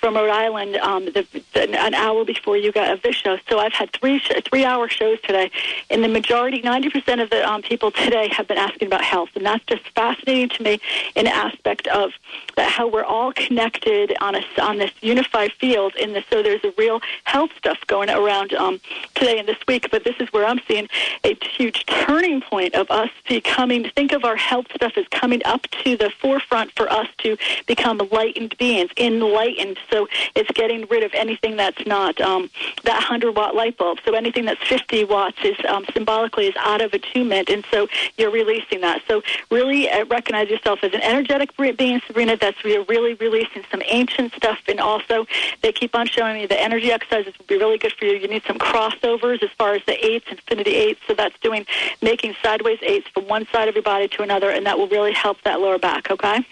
from 0.08 0.16
Rhode 0.16 0.30
Island 0.30 0.78
um, 0.78 1.04
the, 1.04 1.28
the, 1.54 1.78
an 1.78 1.94
hour 1.94 2.24
before 2.24 2.56
you 2.56 2.72
got 2.72 3.04
this 3.04 3.14
show. 3.14 3.38
So 3.50 3.60
I've 3.60 3.74
had 3.74 3.92
three 3.92 4.20
sh- 4.20 4.32
three 4.46 4.64
hour 4.64 4.88
shows 4.88 5.20
today, 5.20 5.52
and 5.90 6.02
the 6.02 6.08
majority, 6.08 6.62
ninety 6.62 6.90
percent 6.90 7.20
of 7.20 7.30
the 7.30 7.46
um, 7.46 7.62
people 7.62 7.92
today 7.92 8.30
have 8.30 8.48
been 8.48 8.58
asking 8.58 8.88
about 8.88 9.04
health, 9.04 9.32
and 9.36 9.46
that's 9.46 9.66
just 9.66 9.86
fascinating 9.90 10.48
to 10.56 10.64
me. 10.64 10.80
An 11.18 11.28
aspect 11.28 11.88
of 11.88 12.14
how 12.58 12.88
we're 12.88 13.04
all 13.04 13.34
connected 13.34 14.16
on 14.22 14.36
a 14.36 14.46
on 14.62 14.78
this 14.78 14.92
unified 15.02 15.52
field. 15.52 15.94
In 15.98 16.14
this, 16.14 16.24
so 16.30 16.42
there's 16.42 16.64
a 16.64 16.74
real 16.78 17.02
health 17.26 17.52
stuff 17.58 17.80
going 17.88 18.10
around 18.10 18.54
um, 18.54 18.80
today 19.14 19.40
and 19.40 19.48
this 19.48 19.58
week. 19.68 19.92
But 19.92 20.06
this 20.06 20.16
is 20.22 20.32
where 20.32 20.46
I'm 20.46 20.62
seeing 20.70 20.88
a 21.26 21.38
huge 21.58 21.86
turning 21.86 22.40
point 22.40 22.76
of 22.76 22.90
us 22.90 23.10
becoming. 23.28 23.90
Think 23.90 24.14
of 24.14 24.24
our 24.24 24.38
health 24.38 24.68
stuff 24.74 24.94
as 24.96 25.06
coming 25.10 25.42
up 25.44 25.64
to 25.84 25.98
the 25.98 26.12
forefront 26.22 26.72
for 26.78 26.90
us 26.90 27.10
to 27.18 27.36
become 27.66 28.00
enlightened 28.00 28.58
beings, 28.58 28.92
enlightened 28.96 29.78
so 29.92 29.97
it's 30.36 30.52
getting 30.52 30.86
rid 30.90 31.04
of 31.04 31.12
anything 31.14 31.56
that's 31.56 31.86
not 31.86 32.20
um, 32.22 32.50
that 32.84 32.96
100 32.96 33.36
watt 33.36 33.56
light 33.56 33.78
bulb. 33.78 34.00
So 34.06 34.14
anything 34.14 34.46
that's 34.46 34.62
50 34.68 35.06
watts 35.06 35.38
is 35.44 35.56
um, 35.68 35.86
symbolically 35.94 36.48
is 36.48 36.56
out 36.58 36.82
of 36.82 36.94
attunement, 36.94 37.50
and 37.50 37.66
so 37.72 37.88
you're 38.18 38.32
releasing 38.32 38.82
that. 38.82 39.02
So 39.08 39.24
really 39.50 39.90
uh, 39.90 40.06
recognize 40.06 40.50
yourself 40.50 40.84
as 40.84 40.94
an 40.94 41.02
energetic 41.02 41.56
being, 41.78 42.02
Sabrina. 42.06 42.38
That's 42.38 42.58
you're 42.64 42.84
really 42.86 43.14
releasing 43.16 43.64
some 43.72 43.82
ancient 43.86 44.34
stuff, 44.34 44.60
and 44.68 44.80
also 44.80 45.26
they 45.62 45.72
keep 45.72 45.96
on 45.96 46.08
showing 46.08 46.36
me 46.36 46.46
the 46.46 46.60
energy 46.60 46.92
exercises 46.92 47.34
will 47.38 47.46
be 47.46 47.58
really 47.58 47.78
good 47.78 47.94
for 47.94 48.06
you. 48.06 48.18
You 48.18 48.28
need 48.28 48.44
some 48.44 48.58
crossovers 48.58 49.42
as 49.44 49.50
far 49.58 49.74
as 49.74 49.82
the 49.86 50.06
eights, 50.06 50.28
infinity 50.30 50.76
eights. 50.76 51.02
So 51.08 51.14
that's 51.14 51.38
doing 51.40 51.66
making 52.02 52.36
sideways 52.44 52.80
eights 52.82 53.08
from 53.10 53.28
one 53.28 53.48
side 53.52 53.68
of 53.68 53.76
your 53.76 53.84
body 53.84 54.08
to 54.10 54.24
another, 54.24 54.50
and 54.50 54.66
that 54.66 54.78
will 54.78 54.88
really 54.88 55.14
help 55.14 55.42
that 55.44 55.60
lower 55.60 55.80
back. 55.80 56.12
Okay. 56.12 56.46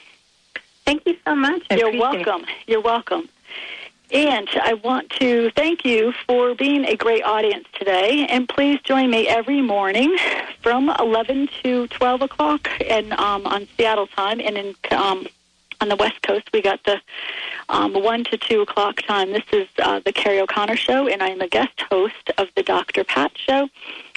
Thank 0.86 1.06
you 1.06 1.18
so 1.26 1.36
much. 1.36 1.64
I 1.70 1.76
You're 1.76 1.98
welcome. 1.98 2.44
It. 2.44 2.50
You're 2.68 2.82
welcome. 2.82 3.28
And 4.12 4.48
I 4.62 4.76
want 4.76 5.10
to 5.22 5.50
thank 5.52 5.84
you 5.84 6.14
for 6.28 6.54
being 6.56 6.86
a 6.86 6.96
great 6.96 7.24
audience 7.24 7.68
today. 7.74 8.28
And 8.30 8.48
please 8.48 8.80
join 8.82 9.10
me 9.10 9.28
every 9.28 9.62
morning 9.62 10.16
from 10.62 10.90
11 11.00 11.50
to 11.64 11.88
12 11.88 12.22
o'clock 12.22 12.70
and 12.88 13.14
um, 13.14 13.46
on 13.46 13.68
Seattle 13.78 14.08
time. 14.08 14.40
And 14.40 14.58
in 14.58 14.76
um, 14.92 15.28
on 15.82 15.90
the 15.90 15.96
West 15.96 16.22
Coast, 16.22 16.48
we 16.54 16.62
got 16.62 16.84
the 16.84 17.02
um, 17.70 17.94
1 17.94 18.24
to 18.26 18.38
2 18.38 18.62
o'clock 18.62 19.02
time. 19.02 19.32
This 19.32 19.44
is 19.52 19.68
uh, 19.80 20.00
the 20.06 20.14
Kerrie 20.14 20.40
O'Connor 20.40 20.78
Show, 20.78 21.08
and 21.08 21.22
I'm 21.22 21.40
the 21.40 21.48
guest 21.48 21.82
host 21.90 22.32
of 22.38 22.48
the 22.56 22.64
Dr. 22.64 23.04
Pat 23.04 23.38
Show 23.38 23.70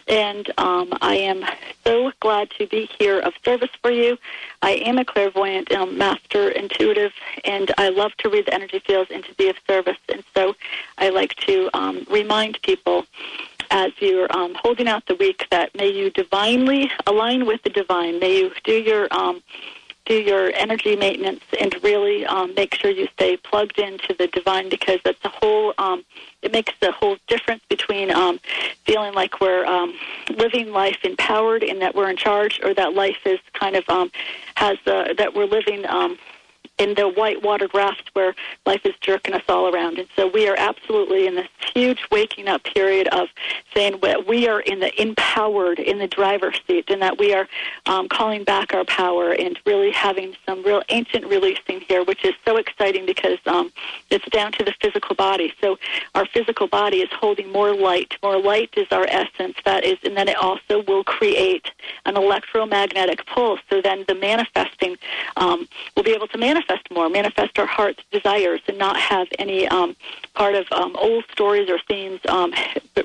and 0.09 0.51
um, 0.59 0.93
I 1.01 1.17
am 1.17 1.45
so 1.85 2.13
glad 2.21 2.51
to 2.59 2.67
be 2.67 2.89
here 2.99 3.21
of 3.21 3.35
service 3.45 3.71
for 3.83 3.91
you. 3.91 4.19
I 4.63 4.73
am 4.73 4.99
a 4.99 5.05
clairvoyant 5.05 5.71
um, 5.73 5.97
master 5.97 6.49
intuitive, 6.49 7.13
and 7.45 7.73
I 7.79 7.91
love 7.91 8.13
to 8.19 8.31
read 8.31 8.47
the 8.47 8.55
energy 8.55 8.79
fields 8.81 9.11
and 9.13 9.25
to 9.25 9.35
be 9.35 9.49
of 9.49 9.57
service. 9.67 9.99
And 10.09 10.25
so 10.35 10.55
I 10.99 11.11
like 11.11 11.35
to 11.47 11.71
um, 11.75 12.07
remind 12.11 12.61
people 12.63 13.07
as 13.71 13.93
you're 13.99 14.35
um, 14.35 14.55
holding 14.55 14.89
out 14.89 15.05
the 15.07 15.15
week 15.17 15.47
that 15.51 15.75
may 15.77 15.89
you 15.89 16.11
divinely 16.11 16.91
align 17.07 17.47
with 17.47 17.63
the 17.63 17.71
divine. 17.71 18.19
May 18.19 18.39
you 18.39 18.53
do 18.65 18.73
your 18.73 19.09
um, 19.11 19.43
do 20.09 20.15
your 20.15 20.51
energy 20.55 20.97
maintenance 20.97 21.45
and 21.61 21.75
really 21.85 22.25
um, 22.25 22.55
make 22.55 22.75
sure 22.75 22.91
you 22.91 23.07
stay 23.13 23.37
plugged 23.37 23.79
into 23.79 24.15
the 24.15 24.27
divine 24.29 24.69
because 24.71 24.99
that's 25.05 25.23
a 25.25 25.29
whole 25.29 25.75
um, 25.79 26.05
it 26.41 26.51
makes 26.51 26.73
the 26.81 26.91
whole 26.91 27.17
difference 27.27 27.63
between 27.69 28.11
um, 28.11 28.41
feeling 28.87 29.13
like 29.13 29.41
we're 29.41 29.67
um, 29.67 29.93
living 30.31 30.73
life 30.73 30.99
empowered 31.05 31.63
and 31.63 31.83
that 31.83 31.95
we're 31.95 32.09
in 32.09 32.17
charge 32.17 32.59
or 32.63 32.73
that 32.73 32.95
life 32.95 33.19
is 33.27 33.39
kind 33.53 33.77
of 33.77 33.89
um, 33.89 34.11
has 34.55 34.79
uh, 34.87 35.13
that 35.19 35.35
we're 35.35 35.45
living 35.45 35.87
um, 35.87 36.19
in 36.79 36.95
the 36.95 37.09
white 37.09 37.43
water 37.43 37.69
raft 37.75 38.11
where 38.13 38.35
life 38.65 38.81
is 38.85 38.95
jerking 39.01 39.35
us 39.35 39.43
all 39.49 39.75
around. 39.75 39.99
And 39.99 40.09
so 40.15 40.29
we 40.29 40.49
are 40.49 40.57
absolutely 40.57 41.27
in 41.27 41.35
this 41.35 41.49
huge 41.75 42.01
waking 42.11 42.49
up 42.49 42.63
period 42.65 43.09
of 43.09 43.29
saying 43.75 44.01
we 44.27 44.49
are 44.49 44.61
in 44.61 44.81
the 44.81 45.01
empowered, 45.01 45.79
in 45.79 45.99
the 45.99 46.07
driver's 46.07 46.61
seat, 46.67 46.89
and 46.89 47.03
that 47.03 47.19
we 47.19 47.35
are 47.35 47.49
um, 47.87 48.09
calling 48.09 48.45
back 48.45 48.73
our 48.75 48.85
power 48.85 49.33
and 49.33 49.59
really 49.67 49.91
having 49.91 50.35
some 50.47 50.63
real 50.63 50.83
ancient 50.89 51.27
releasing 51.27 51.81
here, 51.81 52.05
which 52.05 52.25
is 52.25 52.35
so 52.45 52.57
exciting 52.57 53.05
because 53.07 53.39
um, 53.47 53.73
it's 54.11 54.25
down 54.31 54.53
to 54.53 54.65
the 54.65 54.75
physical 54.81 55.17
body. 55.17 55.53
So 55.61 55.79
our 56.15 56.27
physical 56.27 56.69
body 56.69 56.99
is 56.99 57.09
holding 57.13 57.51
more 57.51 57.75
light. 57.75 58.15
More 58.23 58.41
light 58.41 58.71
is 58.77 58.87
our 58.93 59.07
essence. 59.09 59.57
That 59.65 59.85
is, 59.85 59.99
and 60.05 60.17
then 60.17 60.29
it 60.29 60.37
also 60.37 60.83
will 60.85 61.05
create 61.05 61.71
an 62.07 62.17
electromagnetic 62.17 63.27
pulse. 63.27 63.61
So 63.69 63.83
then 63.83 64.05
the 64.07 64.15
manifesting 64.15 64.97
um, 65.37 65.69
will 65.97 66.05
be 66.05 66.13
able 66.13 66.29
to 66.29 66.39
manifest 66.39 66.68
manifest 66.69 66.91
more, 66.91 67.09
manifest 67.09 67.59
our 67.59 67.67
heart's 67.67 68.03
desires, 68.11 68.61
and 68.69 68.79
not 68.79 68.97
have 68.97 69.27
any 69.39 69.67
um, 69.69 69.97
part 70.35 70.55
of 70.55 70.67
um, 70.73 70.95
old 70.97 71.25
stories 71.33 71.69
or 71.71 71.79
themes 71.89 72.21
um, 72.29 72.53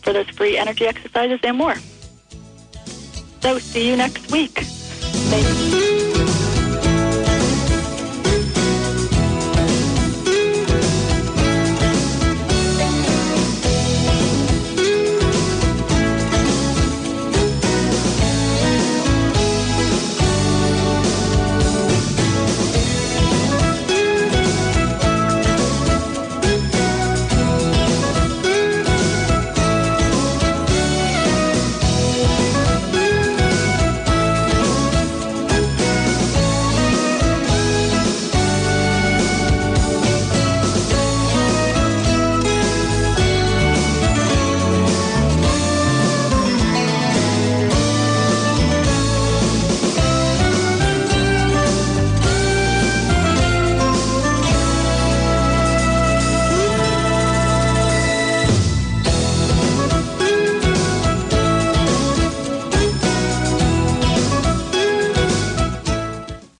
for 0.00 0.14
those 0.14 0.30
free 0.30 0.56
energy 0.56 0.86
exercises 0.86 1.40
and 1.42 1.58
more. 1.58 1.76
So 3.42 3.58
see 3.58 3.86
you 3.86 3.96
next 3.96 4.32
week. 4.32 4.64